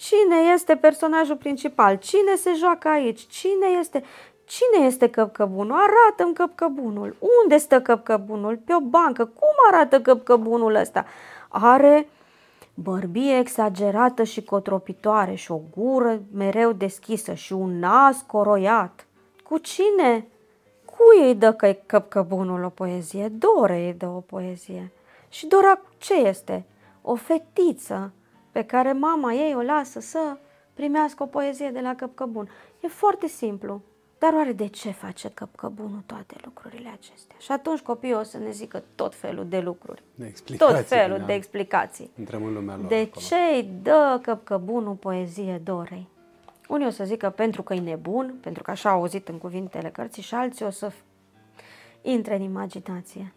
Cine 0.00 0.36
este 0.54 0.76
personajul 0.76 1.36
principal? 1.36 1.96
Cine 1.96 2.34
se 2.34 2.52
joacă 2.54 2.88
aici? 2.88 3.26
Cine 3.26 3.66
este... 3.78 4.02
Cine 4.44 4.86
este 4.86 5.08
căpcăbunul? 5.08 5.76
Arată-mi 5.76 6.34
căpcăbunul. 6.34 7.16
Unde 7.42 7.56
stă 7.56 7.80
căpcăbunul? 7.80 8.56
Pe 8.56 8.74
o 8.74 8.80
bancă. 8.80 9.24
Cum 9.24 9.54
arată 9.70 10.00
căpcăbunul 10.00 10.74
ăsta? 10.74 11.04
Are 11.48 12.08
bărbie 12.74 13.38
exagerată 13.38 14.22
și 14.22 14.44
cotropitoare 14.44 15.34
și 15.34 15.52
o 15.52 15.60
gură 15.76 16.22
mereu 16.32 16.72
deschisă 16.72 17.34
și 17.34 17.52
un 17.52 17.78
nas 17.78 18.24
coroiat. 18.26 19.06
Cu 19.44 19.58
cine? 19.58 20.26
Cui 20.84 21.26
îi 21.26 21.34
dă 21.34 21.52
că 21.52 21.76
căpcăbunul 21.86 22.64
o 22.64 22.68
poezie? 22.68 23.28
Dore 23.28 23.86
îi 23.86 23.94
dă 23.98 24.06
o 24.06 24.20
poezie. 24.20 24.92
Și 25.28 25.46
Dora 25.46 25.80
ce 25.98 26.14
este? 26.14 26.64
O 27.02 27.14
fetiță 27.14 28.12
pe 28.52 28.62
care 28.64 28.92
mama 28.92 29.32
ei 29.32 29.54
o 29.54 29.60
lasă 29.60 30.00
să 30.00 30.36
primească 30.74 31.22
o 31.22 31.26
poezie 31.26 31.70
de 31.70 31.80
la 31.80 31.94
căpcăbun. 31.94 32.48
E 32.80 32.88
foarte 32.88 33.26
simplu. 33.26 33.80
Dar 34.18 34.32
oare 34.32 34.52
de 34.52 34.66
ce 34.66 34.90
face 34.90 35.30
căpcăbunul 35.34 36.02
toate 36.06 36.34
lucrurile 36.44 36.88
acestea? 36.88 37.36
Și 37.38 37.52
atunci 37.52 37.80
copiii 37.80 38.14
o 38.14 38.22
să 38.22 38.38
ne 38.38 38.50
zică 38.50 38.82
tot 38.94 39.14
felul 39.14 39.46
de 39.48 39.58
lucruri. 39.58 40.02
De 40.14 40.26
explicații. 40.26 40.74
Tot 40.74 40.86
felul 40.86 41.22
de 41.26 41.32
explicații. 41.32 42.10
Intrăm 42.18 42.44
în 42.44 42.52
lumea 42.52 42.76
lor 42.76 42.86
De 42.86 42.94
acolo. 42.94 43.26
ce 43.26 43.34
îi 43.54 43.70
dă 43.82 44.18
căpcăbunul 44.22 44.94
poezie 44.94 45.60
Dorei? 45.64 46.08
Unii 46.68 46.86
o 46.86 46.90
să 46.90 47.04
zică 47.04 47.30
pentru 47.30 47.62
că 47.62 47.74
e 47.74 47.80
nebun, 47.80 48.34
pentru 48.40 48.62
că 48.62 48.70
așa 48.70 48.90
au 48.90 48.98
auzit 48.98 49.28
în 49.28 49.38
cuvintele 49.38 49.88
cărții 49.88 50.22
și 50.22 50.34
alții 50.34 50.64
o 50.64 50.70
să 50.70 50.92
intre 52.02 52.34
în 52.36 52.42
imaginație. 52.42 53.32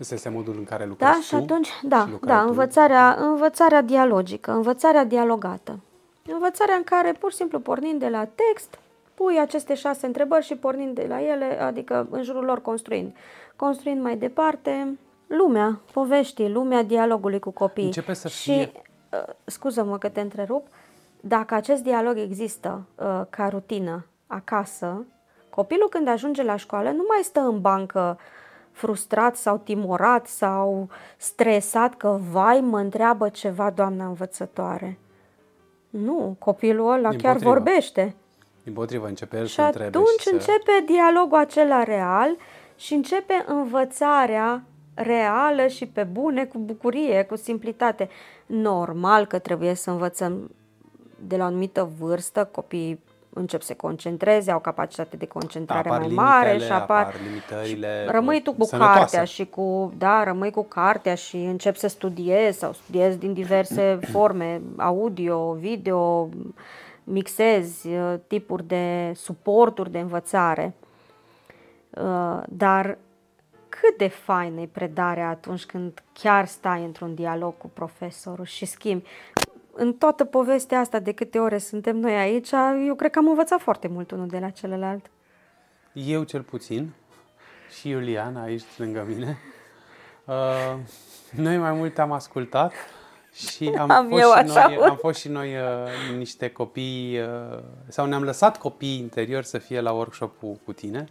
Ăsta 0.00 0.14
este 0.14 0.28
modul 0.28 0.54
în 0.58 0.64
care 0.64 0.86
lucrezi 0.86 1.12
Da, 1.12 1.20
și 1.20 1.30
tu 1.30 1.36
atunci, 1.36 1.68
da, 1.82 2.04
și 2.04 2.10
lucrai 2.10 2.36
da, 2.36 2.42
tu. 2.42 2.48
învățarea, 2.48 3.16
învățarea 3.18 3.82
dialogică, 3.82 4.50
învățarea 4.52 5.04
dialogată. 5.04 5.78
Învățarea 6.32 6.74
în 6.74 6.82
care, 6.84 7.12
pur 7.12 7.30
și 7.30 7.36
simplu, 7.36 7.58
pornind 7.60 8.00
de 8.00 8.08
la 8.08 8.24
text, 8.24 8.78
pui 9.14 9.38
aceste 9.40 9.74
șase 9.74 10.06
întrebări 10.06 10.44
și 10.44 10.54
pornind 10.56 10.94
de 10.94 11.06
la 11.08 11.22
ele, 11.22 11.60
adică 11.60 12.06
în 12.10 12.22
jurul 12.22 12.44
lor 12.44 12.60
construind. 12.60 13.12
Construind 13.56 14.02
mai 14.02 14.16
departe 14.16 14.98
lumea, 15.26 15.80
poveștii, 15.92 16.50
lumea 16.50 16.82
dialogului 16.82 17.38
cu 17.38 17.50
copiii. 17.50 17.86
Începe 17.86 18.12
să 18.12 18.28
și, 18.28 18.50
fie- 18.52 18.72
uh, 19.12 19.34
scuză-mă 19.44 19.98
că 19.98 20.08
te 20.08 20.20
întrerup, 20.20 20.66
dacă 21.20 21.54
acest 21.54 21.82
dialog 21.82 22.18
există 22.18 22.82
uh, 22.94 23.20
ca 23.30 23.48
rutină 23.48 24.06
acasă, 24.26 25.04
copilul 25.50 25.88
când 25.88 26.08
ajunge 26.08 26.42
la 26.42 26.56
școală 26.56 26.90
nu 26.90 27.04
mai 27.08 27.20
stă 27.22 27.40
în 27.40 27.60
bancă 27.60 28.18
frustrat 28.80 29.36
sau 29.36 29.60
timorat 29.64 30.26
sau 30.26 30.88
stresat 31.16 31.94
că, 31.94 32.18
vai, 32.30 32.60
mă 32.60 32.78
întreabă 32.78 33.28
ceva 33.28 33.70
doamna 33.70 34.06
învățătoare. 34.06 34.98
Nu, 35.90 36.36
copilul 36.38 36.92
ăla 36.92 37.08
chiar 37.08 37.16
Dimpotrivă. 37.18 37.50
vorbește. 37.50 38.14
Din 38.62 38.72
potrivă, 38.72 39.06
începe 39.06 39.38
el 39.38 39.46
Și 39.46 39.54
să 39.54 39.62
întrebe 39.62 39.86
atunci 39.86 40.20
și 40.20 40.28
să... 40.28 40.30
începe 40.32 40.84
dialogul 40.86 41.38
acela 41.38 41.82
real 41.82 42.36
și 42.76 42.94
începe 42.94 43.44
învățarea 43.46 44.62
reală 44.94 45.66
și 45.66 45.86
pe 45.86 46.02
bune, 46.02 46.44
cu 46.44 46.58
bucurie, 46.58 47.24
cu 47.24 47.36
simplitate. 47.36 48.08
Normal 48.46 49.26
că 49.26 49.38
trebuie 49.38 49.74
să 49.74 49.90
învățăm 49.90 50.50
de 51.26 51.36
la 51.36 51.42
o 51.42 51.46
anumită 51.46 51.90
vârstă, 51.98 52.48
copiii 52.52 53.00
încep 53.32 53.60
să 53.60 53.66
se 53.66 53.74
concentreze, 53.74 54.50
au 54.50 54.58
capacitate 54.58 55.16
de 55.16 55.26
concentrare 55.26 55.88
Apar 55.88 56.00
mai 56.00 56.08
mare 56.14 56.46
limitele, 56.46 56.66
și 56.66 56.72
apar, 56.72 57.04
apar 57.04 57.20
limitările 57.24 58.04
și 58.04 58.10
rămâi 58.10 58.42
tu 58.42 58.52
cu 58.52 58.64
sănătoase. 58.64 58.98
cartea 58.98 59.24
și 59.24 59.44
cu, 59.46 59.92
da, 59.98 60.24
rămâi 60.24 60.50
cu 60.50 60.64
cartea 60.64 61.14
și 61.14 61.36
începi 61.36 61.78
să 61.78 61.88
studiezi 61.88 62.58
sau 62.58 62.72
studiezi 62.72 63.18
din 63.18 63.32
diverse 63.32 63.98
forme, 64.12 64.60
audio, 64.76 65.52
video, 65.52 66.28
mixezi 67.04 67.88
uh, 67.88 68.14
tipuri 68.26 68.66
de 68.66 69.12
suporturi 69.14 69.90
de 69.90 69.98
învățare. 69.98 70.74
Uh, 71.90 72.42
Dar 72.48 72.98
cât 73.70 73.98
de 73.98 74.08
faină 74.08 74.60
e 74.60 74.68
predarea 74.72 75.28
atunci 75.28 75.64
când 75.64 76.02
chiar 76.12 76.46
stai 76.46 76.84
într-un 76.84 77.14
dialog 77.14 77.56
cu 77.58 77.68
profesorul 77.68 78.44
și 78.44 78.64
schimbi. 78.64 79.08
În 79.82 79.92
toată 79.92 80.24
povestea 80.24 80.78
asta, 80.78 80.98
de 80.98 81.12
câte 81.12 81.38
ore 81.38 81.58
suntem 81.58 81.96
noi 81.96 82.16
aici, 82.16 82.50
eu 82.86 82.94
cred 82.94 83.10
că 83.10 83.18
am 83.18 83.28
învățat 83.28 83.60
foarte 83.60 83.88
mult 83.88 84.10
unul 84.10 84.26
de 84.26 84.38
la 84.38 84.50
celălalt. 84.50 85.10
Eu 85.92 86.22
cel 86.22 86.42
puțin 86.42 86.90
și 87.78 87.88
Iulian 87.88 88.36
aici 88.36 88.62
lângă 88.76 89.04
mine. 89.08 89.38
Uh, 90.24 90.78
noi 91.30 91.58
mai 91.58 91.72
mult 91.72 91.98
am 91.98 92.12
ascultat 92.12 92.72
și 93.32 93.72
am, 93.78 93.90
Am 93.90 94.08
fost, 94.08 94.22
eu 94.22 94.28
și 94.30 94.38
așa 94.38 94.66
noi, 94.66 94.76
un- 94.76 94.88
am 94.88 94.96
fost 94.96 95.20
și 95.20 95.28
noi 95.28 95.56
uh, 95.56 96.16
niște 96.16 96.50
copii 96.50 97.20
uh, 97.20 97.58
sau 97.88 98.06
ne-am 98.06 98.22
lăsat 98.22 98.58
copiii 98.58 98.98
interior 98.98 99.42
să 99.42 99.58
fie 99.58 99.80
la 99.80 99.92
workshop-ul 99.92 100.58
cu 100.64 100.72
tine 100.72 101.08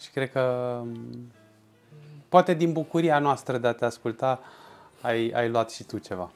și 0.00 0.10
cred 0.10 0.30
că 0.30 0.78
um, 0.82 1.32
poate 2.28 2.54
din 2.54 2.72
bucuria 2.72 3.18
noastră 3.18 3.58
de 3.58 3.66
a 3.66 3.72
te 3.72 3.84
asculta 3.84 4.40
ai, 5.00 5.30
ai 5.34 5.48
luat 5.48 5.70
și 5.70 5.84
tu 5.84 5.98
ceva. 5.98 6.30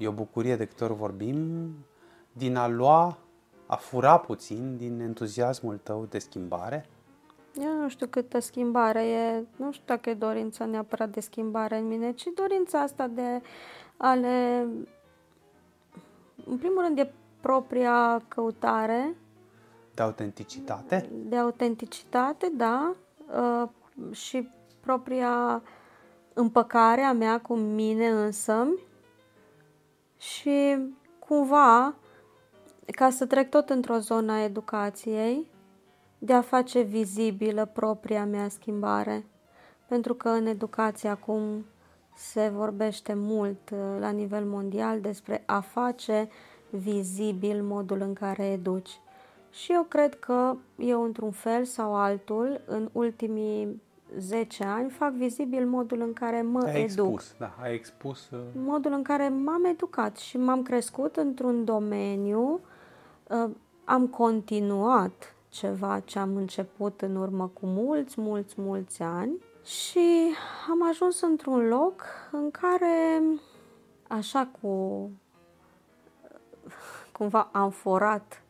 E 0.00 0.08
o 0.08 0.12
bucurie 0.12 0.56
de 0.56 0.64
câte 0.66 0.84
ori 0.84 0.94
vorbim 0.94 1.70
din 2.32 2.56
a 2.56 2.68
lua, 2.68 3.18
a 3.66 3.76
fura 3.76 4.18
puțin 4.18 4.76
din 4.76 5.00
entuziasmul 5.00 5.80
tău 5.82 6.06
de 6.10 6.18
schimbare. 6.18 6.88
Eu 7.62 7.72
nu 7.80 7.88
știu 7.88 8.06
câtă 8.06 8.38
schimbare 8.38 9.08
e, 9.08 9.44
nu 9.56 9.72
știu 9.72 9.84
dacă 9.86 10.10
e 10.10 10.14
dorința 10.14 10.64
neapărat 10.64 11.08
de 11.08 11.20
schimbare 11.20 11.78
în 11.78 11.86
mine, 11.86 12.12
ci 12.12 12.26
dorința 12.34 12.80
asta 12.80 13.06
de 13.06 13.42
a 13.96 14.14
le... 14.14 14.66
În 16.46 16.58
primul 16.58 16.82
rând 16.82 16.98
e 16.98 17.12
propria 17.40 18.22
căutare 18.28 19.16
De 19.94 20.02
autenticitate. 20.02 21.10
de 21.12 21.36
autenticitate, 21.36 22.52
da, 22.56 22.94
uh, 23.36 23.68
și 24.14 24.48
propria 24.80 25.62
împăcare 26.34 27.00
a 27.00 27.12
mea 27.12 27.40
cu 27.40 27.54
mine 27.54 28.08
însămi 28.08 28.88
și 30.20 30.76
cumva, 31.18 31.94
ca 32.86 33.10
să 33.10 33.26
trec 33.26 33.50
tot 33.50 33.70
într-o 33.70 33.98
zonă 33.98 34.32
a 34.32 34.42
educației, 34.42 35.50
de 36.18 36.32
a 36.32 36.40
face 36.40 36.80
vizibilă 36.80 37.64
propria 37.64 38.24
mea 38.24 38.48
schimbare. 38.48 39.26
Pentru 39.88 40.14
că 40.14 40.28
în 40.28 40.46
educație 40.46 41.08
acum 41.08 41.64
se 42.14 42.48
vorbește 42.48 43.14
mult 43.14 43.70
uh, 43.70 43.78
la 43.98 44.10
nivel 44.10 44.44
mondial 44.44 45.00
despre 45.00 45.42
a 45.46 45.60
face 45.60 46.28
vizibil 46.70 47.62
modul 47.62 48.00
în 48.00 48.12
care 48.12 48.44
educi. 48.46 49.00
Și 49.50 49.72
eu 49.72 49.82
cred 49.82 50.18
că 50.18 50.56
eu, 50.78 51.02
într-un 51.02 51.30
fel 51.30 51.64
sau 51.64 51.94
altul, 51.94 52.60
în 52.66 52.88
ultimii 52.92 53.82
10 54.18 54.64
ani, 54.64 54.90
fac 54.90 55.12
vizibil 55.12 55.66
modul 55.66 56.00
în 56.00 56.12
care 56.12 56.42
mă 56.42 56.60
Ai 56.64 56.82
educ. 56.82 57.06
expus, 57.06 57.34
da, 57.38 57.54
ai 57.62 57.74
expus 57.74 58.30
uh, 58.30 58.38
modul 58.54 58.92
în 58.92 59.02
care 59.02 59.28
m-am 59.28 59.64
educat 59.64 60.16
și 60.16 60.38
m-am 60.38 60.62
crescut 60.62 61.16
într-un 61.16 61.64
domeniu, 61.64 62.60
uh, 63.28 63.50
am 63.84 64.06
continuat 64.06 65.34
ceva 65.48 66.00
ce 66.00 66.18
am 66.18 66.36
început 66.36 67.00
în 67.00 67.16
urmă 67.16 67.50
cu 67.60 67.66
mulți, 67.66 68.20
mulți, 68.20 68.54
mulți 68.60 69.02
ani 69.02 69.32
și 69.64 70.32
am 70.70 70.88
ajuns 70.88 71.20
într-un 71.20 71.68
loc 71.68 72.02
în 72.32 72.50
care, 72.50 73.22
așa 74.08 74.48
cu 74.60 75.10
cumva 77.12 77.48
am 77.52 77.70
forat 77.70 78.42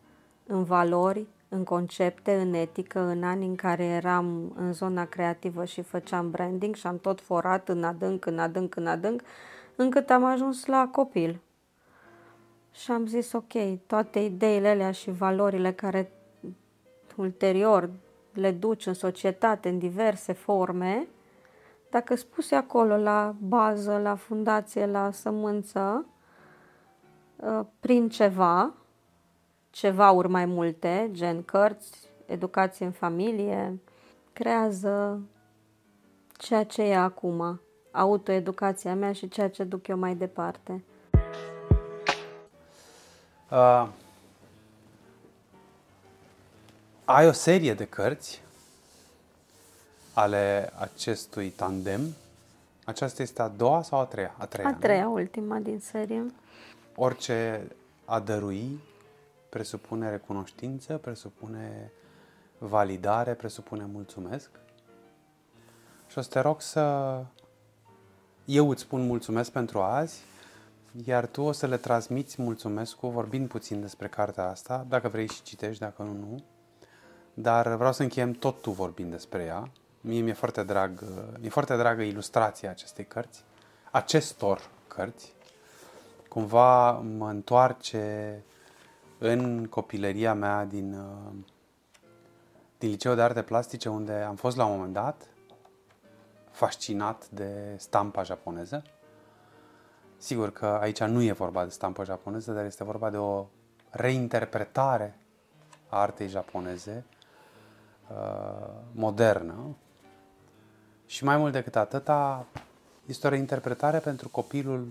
în 0.47 0.65
valori, 0.65 1.27
în 1.53 1.65
concepte, 1.65 2.35
în 2.35 2.55
etică, 2.55 3.01
în 3.01 3.23
ani 3.23 3.47
în 3.47 3.55
care 3.55 3.85
eram 3.85 4.53
în 4.57 4.73
zona 4.73 5.05
creativă 5.05 5.65
și 5.65 5.83
făceam 5.83 6.31
branding 6.31 6.75
și 6.75 6.87
am 6.87 6.99
tot 6.99 7.21
forat 7.21 7.69
în 7.69 7.85
adânc, 7.85 8.27
în 8.27 8.39
adânc, 8.39 8.77
în 8.77 8.87
adânc, 8.87 9.23
încât 9.77 10.11
am 10.11 10.25
ajuns 10.25 10.67
la 10.67 10.89
copil. 10.93 11.41
Și 12.73 12.91
am 12.91 13.07
zis, 13.07 13.33
ok, 13.33 13.53
toate 13.87 14.19
ideile 14.19 14.69
alea 14.69 14.91
și 14.91 15.11
valorile 15.11 15.73
care 15.73 16.13
ulterior 17.17 17.91
le 18.33 18.51
duci 18.51 18.87
în 18.87 18.95
societate 18.95 19.69
în 19.69 19.79
diverse 19.79 20.33
forme, 20.33 21.07
dacă 21.91 22.15
spuse 22.15 22.55
acolo 22.55 22.97
la 22.97 23.35
bază, 23.39 23.99
la 23.99 24.15
fundație, 24.15 24.87
la 24.87 25.11
sămânță, 25.11 26.07
uh, 27.37 27.61
prin 27.81 28.09
ceva, 28.09 28.75
ceva 29.71 30.11
uri 30.11 30.29
mai 30.29 30.45
multe, 30.45 31.09
gen 31.13 31.43
cărți, 31.43 32.09
educație 32.27 32.87
în 32.87 32.93
familie, 32.93 33.81
creează 34.33 35.21
ceea 36.37 36.65
ce 36.65 36.83
e 36.83 36.97
acum, 36.97 37.61
autoeducația 37.91 38.95
mea 38.95 39.13
și 39.13 39.29
ceea 39.29 39.51
ce 39.51 39.65
duc 39.65 39.87
eu 39.87 39.99
mai 39.99 40.15
departe. 40.15 40.85
Uh, 43.51 43.89
ai 47.05 47.27
o 47.27 47.33
serie 47.33 47.75
de 47.75 47.85
cărți 47.85 48.43
ale 50.13 50.73
acestui 50.79 51.51
tandem. 51.51 52.01
Aceasta 52.85 53.23
este 53.23 53.43
a 53.43 53.49
doua 53.49 53.83
sau 53.83 53.99
a 54.01 54.05
treia? 54.05 54.35
A 54.39 54.47
treia, 54.47 54.69
a 54.69 54.73
treia 54.73 55.09
ultima 55.09 55.59
din 55.59 55.81
serie. 55.81 56.27
Orice 56.95 57.69
a 58.05 58.21
dărui 58.21 58.81
presupune 59.51 60.11
recunoștință, 60.11 60.97
presupune 60.97 61.93
validare, 62.59 63.35
presupune 63.35 63.85
mulțumesc. 63.85 64.51
Și 66.07 66.19
o 66.19 66.21
să 66.21 66.29
te 66.29 66.41
rog 66.41 66.61
să... 66.61 67.25
Eu 68.45 68.71
îți 68.71 68.83
spun 68.83 69.07
mulțumesc 69.07 69.51
pentru 69.51 69.81
azi, 69.81 70.23
iar 71.05 71.27
tu 71.27 71.43
o 71.43 71.53
să 71.53 71.67
le 71.67 71.77
transmiți 71.77 72.43
mulțumesc 72.43 72.95
cu 72.95 73.09
vorbind 73.09 73.49
puțin 73.49 73.81
despre 73.81 74.09
cartea 74.09 74.49
asta, 74.49 74.87
dacă 74.89 75.09
vrei 75.09 75.29
și 75.29 75.43
citești, 75.43 75.81
dacă 75.81 76.03
nu, 76.03 76.13
nu. 76.13 76.45
Dar 77.35 77.75
vreau 77.75 77.93
să 77.93 78.03
încheiem 78.03 78.33
tot 78.33 78.61
tu 78.63 78.71
vorbind 78.71 79.11
despre 79.11 79.43
ea. 79.45 79.71
Mie 80.01 80.21
mi-e 80.21 80.33
foarte, 80.33 80.63
drag, 80.63 81.05
mi-e 81.41 81.49
foarte 81.51 81.77
dragă 81.77 82.03
ilustrația 82.03 82.71
acestei 82.71 83.07
cărți, 83.07 83.45
acestor 83.91 84.71
cărți. 84.89 85.33
Cumva 86.29 86.91
mă 86.91 87.29
întoarce 87.29 88.45
în 89.23 89.67
copilăria 89.67 90.35
mea 90.35 90.65
din, 90.65 90.95
uh, 90.95 91.33
din 92.79 92.91
Liceul 92.91 93.15
de 93.15 93.23
Arte 93.23 93.43
Plastice, 93.43 93.89
unde 93.89 94.13
am 94.13 94.37
fost 94.37 94.57
la 94.57 94.65
un 94.65 94.77
moment 94.77 94.93
dat 94.93 95.29
fascinat 96.51 97.29
de 97.29 97.75
stampa 97.79 98.23
japoneză. 98.23 98.83
Sigur 100.17 100.53
că 100.53 100.67
aici 100.67 101.03
nu 101.03 101.23
e 101.23 101.33
vorba 101.33 101.65
de 101.65 101.71
stampă 101.71 102.05
japoneză, 102.05 102.53
dar 102.53 102.65
este 102.65 102.85
vorba 102.85 103.11
de 103.11 103.17
o 103.17 103.47
reinterpretare 103.91 105.19
a 105.89 106.01
artei 106.01 106.29
japoneze 106.29 107.05
uh, 108.11 108.69
modernă. 108.93 109.77
Și 111.07 111.25
mai 111.25 111.37
mult 111.37 111.53
decât 111.53 111.77
atâta, 111.77 112.47
este 113.07 113.27
o 113.27 113.31
reinterpretare 113.31 113.99
pentru 113.99 114.29
copilul 114.29 114.89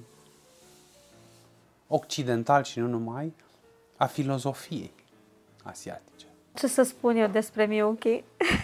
occidental 1.88 2.64
și 2.64 2.80
nu 2.80 2.88
numai, 2.88 3.34
a 4.00 4.06
filozofiei 4.06 4.94
asiatice. 5.64 6.26
Ce 6.54 6.68
să 6.68 6.84
spun 6.84 7.16
eu 7.16 7.28
despre 7.28 7.66
Miyuki? 7.66 8.24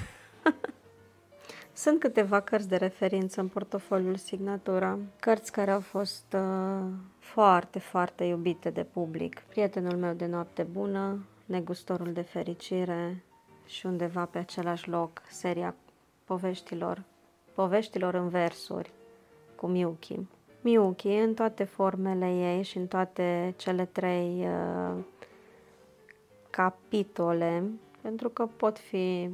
Sunt 1.74 2.00
câteva 2.00 2.40
cărți 2.40 2.68
de 2.68 2.76
referință 2.76 3.42
în 3.42 3.48
portofoliul 3.48 4.16
Signatura, 4.16 4.98
cărți 5.20 5.52
care 5.52 5.72
au 5.72 5.80
fost 5.80 6.26
uh, 6.34 6.86
foarte, 7.20 7.80
foarte 7.80 8.24
iubite 8.24 8.70
de 8.70 8.84
public. 8.84 9.40
Prietenul 9.40 9.98
meu 9.98 10.14
de 10.14 10.26
noapte 10.26 10.64
bună, 10.64 11.26
Negustorul 11.46 12.14
de 12.14 12.22
fericire 12.22 13.24
și 13.66 13.86
undeva 13.86 14.26
pe 14.26 14.38
același 14.38 14.90
loc 14.90 15.22
seria 15.30 15.76
poveștilor, 16.24 17.04
poveștilor 17.54 18.14
în 18.14 18.30
versuri 18.30 18.92
cu 19.56 19.68
Miyuki. 19.68 20.20
Miyuki 20.62 21.08
în 21.08 21.34
toate 21.34 21.64
formele 21.64 22.26
ei 22.26 22.64
și 22.64 22.78
în 22.78 22.88
toate 22.88 23.54
cele 23.58 23.86
trei 23.86 24.48
uh, 24.48 25.04
capitole, 26.56 27.64
pentru 28.02 28.30
că 28.30 28.46
pot 28.46 28.80
fi, 28.80 29.30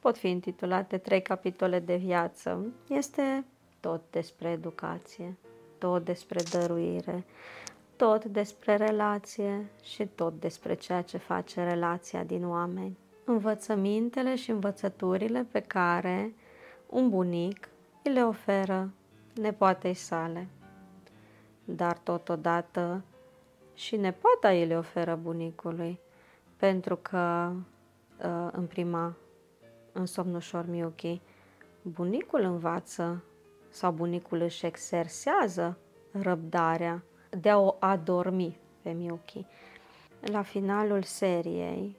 pot 0.00 0.18
fi 0.18 0.28
intitulate 0.28 0.98
trei 0.98 1.22
capitole 1.22 1.78
de 1.78 1.96
viață, 1.96 2.72
este 2.88 3.44
tot 3.80 4.02
despre 4.10 4.48
educație, 4.48 5.36
tot 5.78 6.04
despre 6.04 6.40
dăruire, 6.50 7.24
tot 7.96 8.24
despre 8.24 8.76
relație 8.76 9.70
și 9.82 10.06
tot 10.06 10.40
despre 10.40 10.74
ceea 10.74 11.02
ce 11.02 11.18
face 11.18 11.64
relația 11.64 12.24
din 12.24 12.46
oameni. 12.46 12.96
Învățămintele 13.24 14.36
și 14.36 14.50
învățăturile 14.50 15.46
pe 15.50 15.60
care 15.60 16.34
un 16.86 17.08
bunic 17.08 17.68
îi 18.02 18.12
le 18.12 18.24
oferă 18.24 18.90
nepoatei 19.34 19.94
sale. 19.94 20.48
Dar 21.64 21.98
totodată 21.98 23.02
și 23.74 23.96
nepoata 23.96 24.48
îi 24.48 24.66
le 24.66 24.76
oferă 24.76 25.18
bunicului, 25.22 25.98
pentru 26.58 26.96
că 26.96 27.52
uh, 28.18 28.48
în 28.52 28.66
prima, 28.66 29.16
în 29.92 30.06
somnușor 30.06 30.66
Miyuki, 30.66 31.20
bunicul 31.82 32.40
învață 32.40 33.24
sau 33.68 33.92
bunicul 33.92 34.40
își 34.40 34.66
exersează 34.66 35.78
răbdarea 36.12 37.02
de 37.40 37.50
a 37.50 37.58
o 37.58 37.76
adormi 37.78 38.58
pe 38.82 38.90
Miyuki. 38.90 39.46
La 40.20 40.42
finalul 40.42 41.02
seriei, 41.02 41.96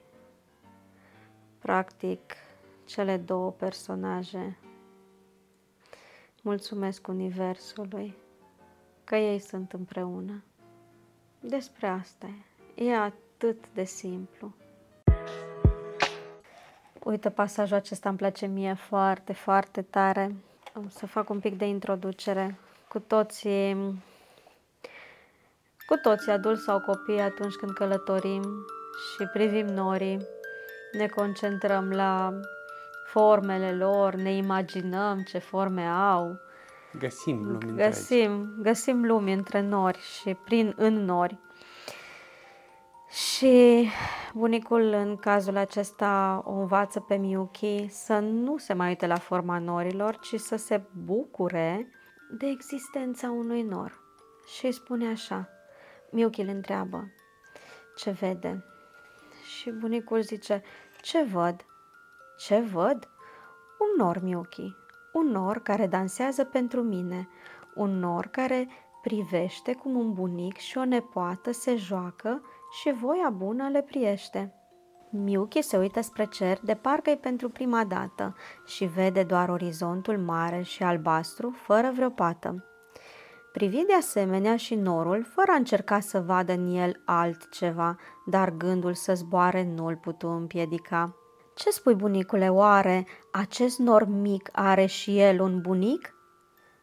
practic, 1.58 2.20
cele 2.84 3.16
două 3.16 3.50
personaje 3.50 4.58
mulțumesc 6.42 7.08
Universului 7.08 8.16
că 9.04 9.16
ei 9.16 9.38
sunt 9.38 9.72
împreună. 9.72 10.44
Despre 11.40 11.86
asta 11.86 12.26
e. 12.74 12.84
E 12.84 12.96
atât 12.96 13.29
de 13.74 13.84
simplu. 13.84 14.52
Uite, 17.04 17.30
pasajul 17.30 17.76
acesta 17.76 18.08
îmi 18.08 18.18
place 18.18 18.46
mie 18.46 18.74
foarte, 18.74 19.32
foarte 19.32 19.82
tare. 19.82 20.34
O 20.74 20.80
să 20.88 21.06
fac 21.06 21.30
un 21.30 21.40
pic 21.40 21.58
de 21.58 21.66
introducere. 21.66 22.58
Cu 22.88 22.98
toții, 22.98 23.74
cu 25.86 25.96
toții 26.02 26.32
adulți 26.32 26.62
sau 26.62 26.80
copii 26.80 27.20
atunci 27.20 27.54
când 27.54 27.72
călătorim 27.72 28.42
și 29.14 29.24
privim 29.32 29.66
norii, 29.66 30.26
ne 30.92 31.06
concentrăm 31.06 31.90
la 31.90 32.40
formele 33.06 33.72
lor, 33.72 34.14
ne 34.14 34.32
imaginăm 34.32 35.22
ce 35.22 35.38
forme 35.38 35.86
au, 35.86 36.38
Găsim 36.98 37.44
lumi 37.44 37.76
găsim, 37.76 38.30
între 38.30 38.62
găsim 38.62 39.04
lumi 39.04 39.32
între 39.32 39.60
nori 39.60 39.98
și 39.98 40.34
prin 40.44 40.74
în 40.76 41.04
nori. 41.04 41.38
Și 43.10 43.88
bunicul 44.34 44.82
în 44.82 45.16
cazul 45.16 45.56
acesta 45.56 46.42
o 46.46 46.52
învață 46.52 47.00
pe 47.00 47.14
Miyuki 47.14 47.88
să 47.88 48.18
nu 48.18 48.56
se 48.56 48.72
mai 48.72 48.88
uite 48.88 49.06
la 49.06 49.16
forma 49.16 49.58
norilor, 49.58 50.18
ci 50.18 50.34
să 50.40 50.56
se 50.56 50.82
bucure 51.04 51.90
de 52.38 52.46
existența 52.46 53.30
unui 53.30 53.62
nor. 53.62 54.00
Și 54.56 54.66
îi 54.66 54.72
spune 54.72 55.08
așa, 55.08 55.48
Miyuki 56.10 56.40
îl 56.40 56.48
întreabă, 56.48 57.12
ce 57.96 58.10
vede? 58.10 58.64
Și 59.56 59.70
bunicul 59.70 60.20
zice, 60.20 60.62
ce 61.02 61.22
văd? 61.22 61.64
Ce 62.38 62.60
văd? 62.60 63.08
Un 63.78 64.04
nor, 64.04 64.22
Miyuki 64.22 64.78
un 65.12 65.26
nor 65.26 65.58
care 65.62 65.86
dansează 65.86 66.44
pentru 66.44 66.82
mine, 66.82 67.28
un 67.74 67.98
nor 67.98 68.26
care 68.26 68.68
privește 69.02 69.74
cum 69.74 69.96
un 69.96 70.12
bunic 70.12 70.56
și 70.56 70.78
o 70.78 70.84
nepoată 70.84 71.52
se 71.52 71.76
joacă 71.76 72.42
și 72.70 72.92
voia 72.92 73.30
bună 73.36 73.68
le 73.68 73.82
priește. 73.82 74.54
Miuchi 75.10 75.62
se 75.62 75.76
uită 75.76 76.00
spre 76.00 76.24
cer 76.24 76.58
de 76.62 76.74
parcă-i 76.74 77.16
pentru 77.16 77.48
prima 77.48 77.84
dată 77.84 78.36
și 78.66 78.84
vede 78.84 79.22
doar 79.22 79.48
orizontul 79.48 80.18
mare 80.18 80.62
și 80.62 80.82
albastru, 80.82 81.50
fără 81.50 81.90
vreo 81.94 82.08
pată. 82.08 82.64
Privi 83.52 83.84
de 83.84 83.94
asemenea 83.94 84.56
și 84.56 84.74
norul, 84.74 85.24
fără 85.34 85.50
a 85.50 85.56
încerca 85.56 86.00
să 86.00 86.20
vadă 86.20 86.52
în 86.52 86.74
el 86.76 87.02
altceva, 87.04 87.96
dar 88.26 88.50
gândul 88.50 88.94
să 88.94 89.14
zboare 89.14 89.72
nu-l 89.74 89.96
putu 89.96 90.28
împiedica. 90.28 91.14
Ce 91.54 91.70
spui, 91.70 91.94
bunicule, 91.94 92.48
oare 92.48 93.06
acest 93.32 93.78
nor 93.78 94.04
mic 94.04 94.48
are 94.52 94.86
și 94.86 95.18
el 95.18 95.40
un 95.40 95.60
bunic? 95.60 96.14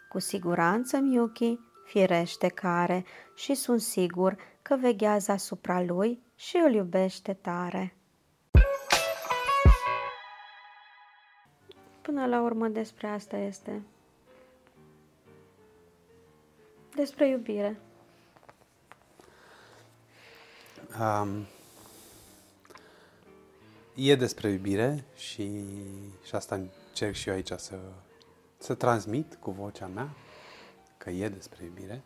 Cu 0.10 0.20
siguranță, 0.20 0.98
Miyuki, 0.98 1.60
firește 1.86 2.48
care 2.48 3.06
și 3.36 3.54
sunt 3.54 3.82
sigur 3.82 4.36
că 4.68 4.76
veghează 4.76 5.32
asupra 5.32 5.82
lui 5.82 6.22
și 6.36 6.58
îl 6.66 6.74
iubește 6.74 7.34
tare. 7.34 7.96
Până 12.02 12.26
la 12.26 12.42
urmă 12.42 12.68
despre 12.68 13.08
asta 13.08 13.38
este. 13.38 13.82
Despre 16.96 17.28
iubire. 17.28 17.80
Um, 21.00 21.46
e 23.96 24.16
despre 24.16 24.50
iubire 24.50 25.04
și, 25.16 25.64
și 26.24 26.36
asta 26.36 26.56
încerc 26.56 27.14
și 27.14 27.30
eu 27.30 27.36
aici 27.36 27.52
să, 27.56 27.80
să 28.58 28.74
transmit 28.74 29.36
cu 29.36 29.52
vocea 29.52 29.88
mea 29.88 30.10
că 30.98 31.10
e 31.10 31.30
despre 31.30 31.64
iubire. 31.64 32.02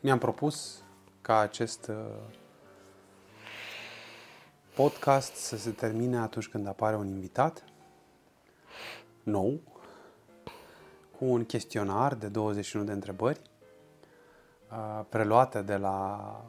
Mi-am 0.00 0.18
propus 0.18 0.82
ca 1.30 1.38
acest 1.38 1.86
uh, 1.88 1.96
podcast 4.74 5.34
să 5.34 5.56
se 5.56 5.70
termine 5.70 6.18
atunci 6.18 6.48
când 6.48 6.66
apare 6.66 6.96
un 6.96 7.06
invitat 7.06 7.64
nou, 9.22 9.60
cu 11.18 11.24
un 11.24 11.44
chestionar 11.44 12.14
de 12.14 12.28
21 12.28 12.84
de 12.84 12.92
întrebări, 12.92 13.40
uh, 14.70 15.04
preluate 15.08 15.62
de 15.62 15.76
la 15.76 16.44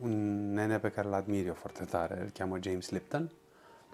un 0.00 0.52
nene 0.52 0.78
pe 0.78 0.90
care 0.90 1.06
îl 1.06 1.14
admir 1.14 1.46
eu 1.46 1.54
foarte 1.54 1.84
tare, 1.84 2.20
îl 2.20 2.28
cheamă 2.28 2.58
James 2.60 2.90
Lipton. 2.90 3.32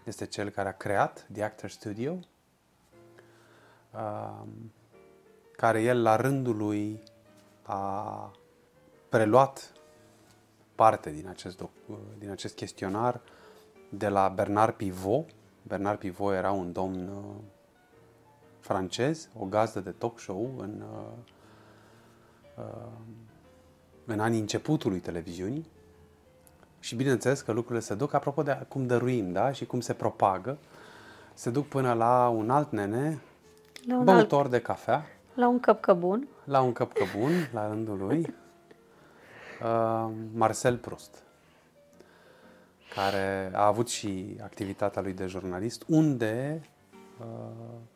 Este 0.05 0.27
cel 0.27 0.51
care 0.51 0.69
a 0.69 0.77
creat 0.77 1.27
The 1.33 1.43
Actor 1.43 1.71
Studio, 1.71 2.19
uh, 3.93 4.43
care 5.57 5.83
el 5.83 6.03
la 6.03 6.17
rândul 6.17 6.57
lui 6.57 7.03
a 7.63 8.31
preluat 9.15 9.73
parte 10.75 11.11
din 11.11 11.29
acest, 11.29 11.57
doc- 11.57 11.99
din 12.19 12.31
acest 12.31 12.55
chestionar 12.55 13.21
de 13.89 14.09
la 14.09 14.29
Bernard 14.29 14.75
Pivot. 14.75 15.29
Bernard 15.63 15.99
Pivot 15.99 16.35
era 16.35 16.51
un 16.51 16.73
domn 16.73 17.09
uh, 17.09 17.43
francez, 18.61 19.29
o 19.39 19.45
gazdă 19.45 19.81
de 19.81 19.91
talk 19.91 20.19
show 20.19 20.55
în, 20.59 20.83
uh, 20.93 21.19
uh, 22.57 22.91
în 24.05 24.21
anii 24.21 24.41
începutului 24.41 24.99
televiziunii. 24.99 25.67
Și 26.81 26.95
bineînțeles 26.97 27.41
că 27.41 27.53
lucrurile 27.53 27.85
se 27.85 27.95
duc, 27.95 28.13
apropo 28.13 28.43
de 28.43 28.65
cum 28.69 28.87
dăruim, 28.87 29.33
da? 29.33 29.53
Și 29.53 29.67
cum 29.67 29.81
se 29.81 29.93
propagă, 29.93 30.59
se 31.35 31.51
duc 31.51 31.67
până 31.69 31.93
la 31.93 32.29
un 32.29 32.51
alt 32.51 32.71
nene, 32.71 33.21
La 33.87 33.95
un, 33.99 34.09
alt, 34.09 34.19
băutor 34.19 34.49
de 34.49 34.61
cafea, 34.61 35.07
la 35.35 35.49
un 35.49 35.61
căpcăbun. 35.61 36.29
la 36.45 36.61
un 36.61 36.73
căpcăbun, 36.73 37.31
la 37.53 37.69
rândul 37.69 37.99
lui, 37.99 38.35
uh, 39.65 40.11
Marcel 40.33 40.77
Proust, 40.77 41.23
care 42.95 43.51
a 43.55 43.67
avut 43.67 43.89
și 43.89 44.37
activitatea 44.43 45.03
lui 45.03 45.13
de 45.13 45.27
jurnalist, 45.27 45.85
unde 45.89 46.63
uh, 47.21 47.27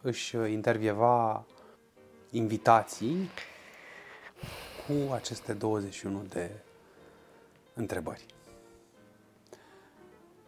își 0.00 0.36
intervieva 0.36 1.44
invitații 2.30 3.28
cu 4.86 5.12
aceste 5.12 5.52
21 5.52 6.22
de 6.28 6.50
întrebări. 7.74 8.26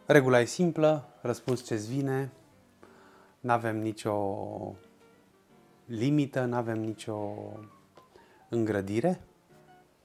Regula 0.05 0.39
e 0.39 0.45
simplă, 0.45 1.07
răspuns 1.21 1.65
ce-ți 1.65 1.87
vine, 1.87 2.31
nu 3.39 3.51
avem 3.51 3.77
nicio 3.77 4.35
limită, 5.85 6.45
nu 6.45 6.55
avem 6.55 6.79
nicio 6.79 7.33
îngrădire. 8.49 9.21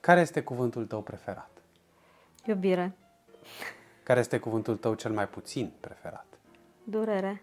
Care 0.06 0.20
este 0.20 0.42
cuvântul 0.42 0.86
tău 0.86 1.02
preferat? 1.02 1.50
Iubire. 2.44 2.96
Care 4.02 4.20
este 4.20 4.38
cuvântul 4.38 4.76
tău 4.76 4.94
cel 4.94 5.12
mai 5.12 5.28
puțin 5.28 5.72
preferat? 5.80 6.26
Durere. 6.84 7.42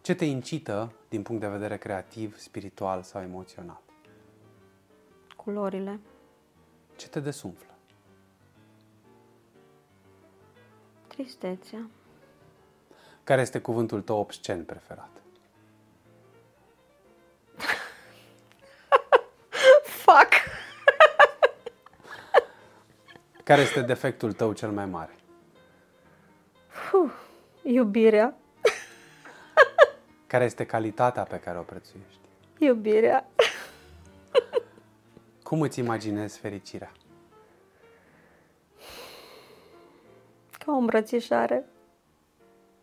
Ce 0.00 0.14
te 0.14 0.24
incită 0.24 0.92
din 1.08 1.22
punct 1.22 1.40
de 1.40 1.48
vedere 1.48 1.76
creativ, 1.76 2.38
spiritual 2.38 3.02
sau 3.02 3.22
emoțional? 3.22 3.80
Culorile. 5.36 6.00
Ce 6.96 7.08
te 7.08 7.20
desumflă? 7.20 7.74
Tristețea. 11.06 11.90
Care 13.24 13.40
este 13.40 13.60
cuvântul 13.60 14.02
tău 14.02 14.18
obscen 14.18 14.64
preferat? 14.64 15.15
Care 23.46 23.60
este 23.60 23.80
defectul 23.80 24.32
tău 24.32 24.52
cel 24.52 24.70
mai 24.70 24.86
mare? 24.86 25.14
Iubirea. 27.62 28.34
Care 30.26 30.44
este 30.44 30.66
calitatea 30.66 31.22
pe 31.22 31.40
care 31.40 31.58
o 31.58 31.62
prețuiești? 31.62 32.20
Iubirea. 32.58 33.26
Cum 35.42 35.60
îți 35.60 35.78
imaginezi 35.78 36.38
fericirea? 36.38 36.92
Ca 40.58 40.72
o 40.72 40.76
îmbrățișare. 40.76 41.64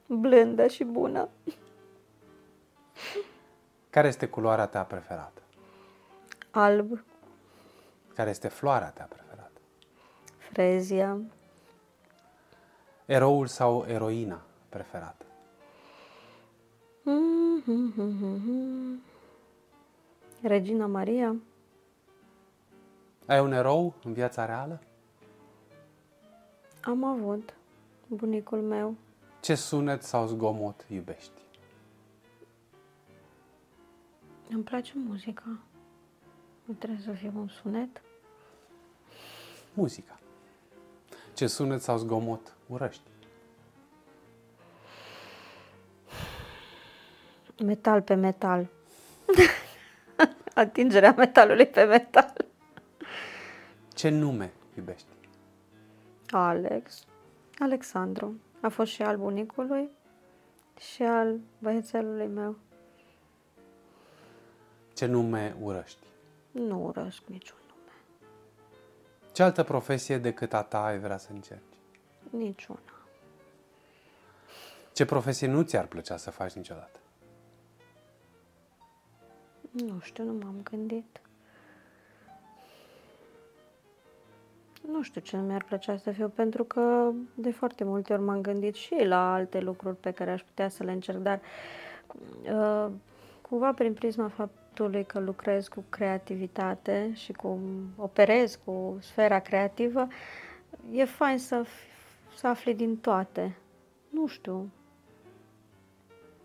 Blândă 0.07 0.67
și 0.67 0.83
bună. 0.83 1.29
Care 3.89 4.07
este 4.07 4.27
culoarea 4.27 4.67
ta 4.67 4.83
preferată? 4.83 5.41
Alb. 6.51 7.03
Care 8.15 8.29
este 8.29 8.47
floarea 8.47 8.89
ta 8.89 9.03
preferată? 9.03 9.22
Frezia. 10.53 11.19
Eroul 13.05 13.47
sau 13.47 13.85
eroina 13.87 14.41
preferată? 14.69 15.25
Regina 20.41 20.85
Maria. 20.85 21.35
Ai 23.27 23.39
un 23.39 23.51
erou 23.51 23.93
în 24.03 24.13
viața 24.13 24.45
reală? 24.45 24.81
Am 26.81 27.03
avut 27.03 27.53
bunicul 28.07 28.61
meu. 28.61 28.95
Ce 29.41 29.55
sunet 29.55 30.03
sau 30.03 30.27
zgomot 30.27 30.85
iubești? 30.89 31.41
Îmi 34.49 34.63
place 34.63 34.93
muzica. 34.95 35.59
Nu 36.65 36.73
trebuie 36.73 37.01
să 37.03 37.11
fie 37.11 37.31
un 37.35 37.47
sunet. 37.47 38.01
Muzica. 39.73 40.17
Ce 41.33 41.47
sunet 41.47 41.81
sau 41.81 41.97
zgomot 41.97 42.55
urăști? 42.67 43.01
Metal 47.63 48.01
pe 48.01 48.13
metal. 48.13 48.67
Atingerea 50.53 51.13
metalului 51.17 51.67
pe 51.67 51.83
metal. 51.83 52.33
Ce 53.93 54.09
nume 54.09 54.51
iubești? 54.77 55.07
Alex. 56.29 57.05
Alexandru. 57.59 58.39
A 58.61 58.69
fost 58.69 58.91
și 58.91 59.01
al 59.01 59.17
bunicului 59.17 59.89
și 60.79 61.03
al 61.03 61.39
băiețelului 61.59 62.27
meu. 62.27 62.55
Ce 64.93 65.05
nume 65.05 65.55
urăști? 65.61 66.05
Nu 66.51 66.85
urăsc 66.85 67.21
niciun 67.27 67.57
nume. 67.57 67.62
Ce 69.33 69.43
altă 69.43 69.63
profesie 69.63 70.17
decât 70.17 70.53
a 70.53 70.61
ta 70.61 70.83
ai 70.85 70.99
vrea 70.99 71.17
să 71.17 71.29
încerci? 71.31 71.61
Niciuna. 72.29 72.79
Ce 74.93 75.05
profesie 75.05 75.47
nu 75.47 75.61
ți-ar 75.61 75.85
plăcea 75.85 76.17
să 76.17 76.31
faci 76.31 76.53
niciodată? 76.53 76.99
Nu 79.71 79.99
știu, 79.99 80.23
nu 80.23 80.33
m-am 80.43 80.55
gândit. 80.63 81.21
Nu 84.87 85.01
știu 85.01 85.21
ce 85.21 85.37
mi-ar 85.37 85.63
plăcea 85.63 85.97
să 85.97 86.11
fiu, 86.11 86.29
pentru 86.29 86.63
că 86.63 87.11
de 87.35 87.51
foarte 87.51 87.83
multe 87.83 88.13
ori 88.13 88.21
m-am 88.21 88.41
gândit 88.41 88.75
și 88.75 88.95
la 89.03 89.33
alte 89.33 89.59
lucruri 89.59 89.95
pe 89.95 90.11
care 90.11 90.31
aș 90.31 90.41
putea 90.43 90.69
să 90.69 90.83
le 90.83 90.91
încerc, 90.91 91.17
dar 91.17 91.41
uh, 92.43 92.91
cumva 93.41 93.73
prin 93.73 93.93
prisma 93.93 94.27
faptului 94.73 95.05
că 95.05 95.19
lucrez 95.19 95.67
cu 95.67 95.83
creativitate 95.89 97.11
și 97.13 97.31
cu 97.31 97.59
operez 97.95 98.59
cu 98.65 98.97
sfera 99.01 99.39
creativă, 99.39 100.07
e 100.91 101.05
fain 101.05 101.39
să, 101.39 101.65
f- 101.65 102.35
să 102.35 102.47
afli 102.47 102.73
din 102.73 102.97
toate. 102.97 103.55
Nu 104.09 104.27
știu. 104.27 104.71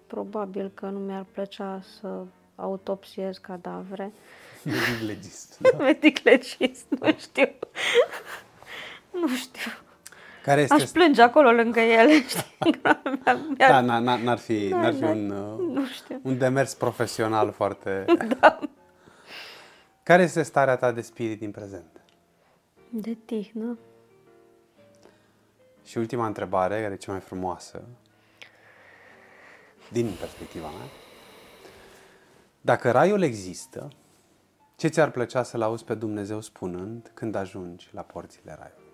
Probabil 0.06 0.70
că 0.74 0.86
nu 0.86 0.98
mi-ar 0.98 1.26
plăcea 1.32 1.80
să 2.00 2.24
autopsiez 2.56 3.38
cadavre. 3.38 4.12
Medic 4.64 5.06
legist. 5.06 5.60
Medic 5.78 6.18
legist, 6.18 6.86
nu 7.00 7.16
știu. 7.18 7.50
nu 9.20 9.28
știu. 9.28 9.70
Care 10.48 10.60
este... 10.60 10.74
Aș 10.74 10.82
plânge 10.90 11.22
acolo 11.22 11.50
lângă 11.50 11.80
ele, 11.80 12.22
știi? 12.28 12.80
Mi-ar- 12.82 13.02
Da, 13.56 13.82
n- 13.82 14.02
n- 14.18 14.22
n-ar 14.22 14.38
fi, 14.38 14.68
Da, 14.68 14.76
n-ar 14.80 14.92
fi 14.94 15.00
da. 15.00 15.06
un, 15.08 15.30
uh, 15.30 15.74
Nu 15.74 15.86
știu. 15.86 16.20
un 16.22 16.38
demers 16.38 16.74
profesional 16.74 17.52
foarte... 17.52 18.04
da. 18.40 18.58
Care 20.02 20.22
este 20.22 20.42
starea 20.42 20.76
ta 20.76 20.92
de 20.92 21.00
spirit 21.00 21.38
din 21.38 21.50
prezent? 21.50 22.00
De 22.90 23.14
tihnă. 23.24 23.78
Și 25.84 25.98
ultima 25.98 26.26
întrebare, 26.26 26.80
care 26.82 26.92
e 26.94 26.96
cea 26.96 27.10
mai 27.12 27.20
frumoasă. 27.20 27.82
din 29.92 30.10
perspectiva 30.20 30.66
mea. 30.68 30.86
Dacă 32.60 32.90
raiul 32.90 33.22
există, 33.22 33.88
ce 34.76 34.88
ți-ar 34.88 35.10
plăcea 35.10 35.42
să-L 35.42 35.62
auzi 35.62 35.84
pe 35.84 35.94
Dumnezeu 35.94 36.40
spunând 36.40 37.10
când 37.14 37.34
ajungi 37.34 37.88
la 37.92 38.02
porțile 38.02 38.56
raiului? 38.58 38.87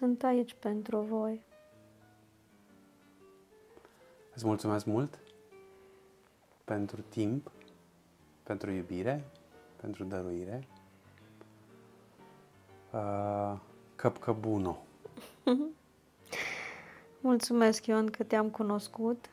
Sunt 0.00 0.22
aici 0.22 0.54
pentru 0.54 1.00
voi. 1.00 1.42
Îți 4.34 4.46
mulțumesc 4.46 4.84
mult 4.86 5.18
pentru 6.64 7.00
timp, 7.08 7.50
pentru 8.42 8.70
iubire, 8.70 9.24
pentru 9.76 10.04
dăruire. 10.04 10.66
Uh, 12.92 13.58
căpcăbuno. 13.96 14.78
Mulțumesc, 17.20 17.86
Ion, 17.86 18.06
că 18.10 18.22
te-am 18.22 18.50
cunoscut 18.50 19.30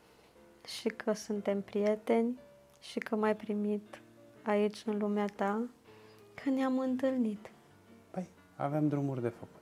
și 0.65 0.87
că 0.87 1.13
suntem 1.13 1.61
prieteni 1.61 2.39
și 2.79 2.99
că 2.99 3.15
m-ai 3.15 3.35
primit 3.35 4.01
aici 4.43 4.83
în 4.85 4.97
lumea 4.97 5.25
ta, 5.35 5.61
că 6.43 6.49
ne-am 6.49 6.79
întâlnit. 6.79 7.51
Păi, 8.11 8.29
avem 8.55 8.87
drumuri 8.87 9.21
de 9.21 9.29
făcut. 9.29 9.56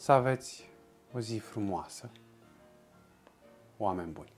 Să 0.00 0.12
aveți 0.12 0.68
o 1.12 1.20
zi 1.20 1.38
frumoasă. 1.38 2.10
Oameni 3.76 4.12
buni. 4.12 4.32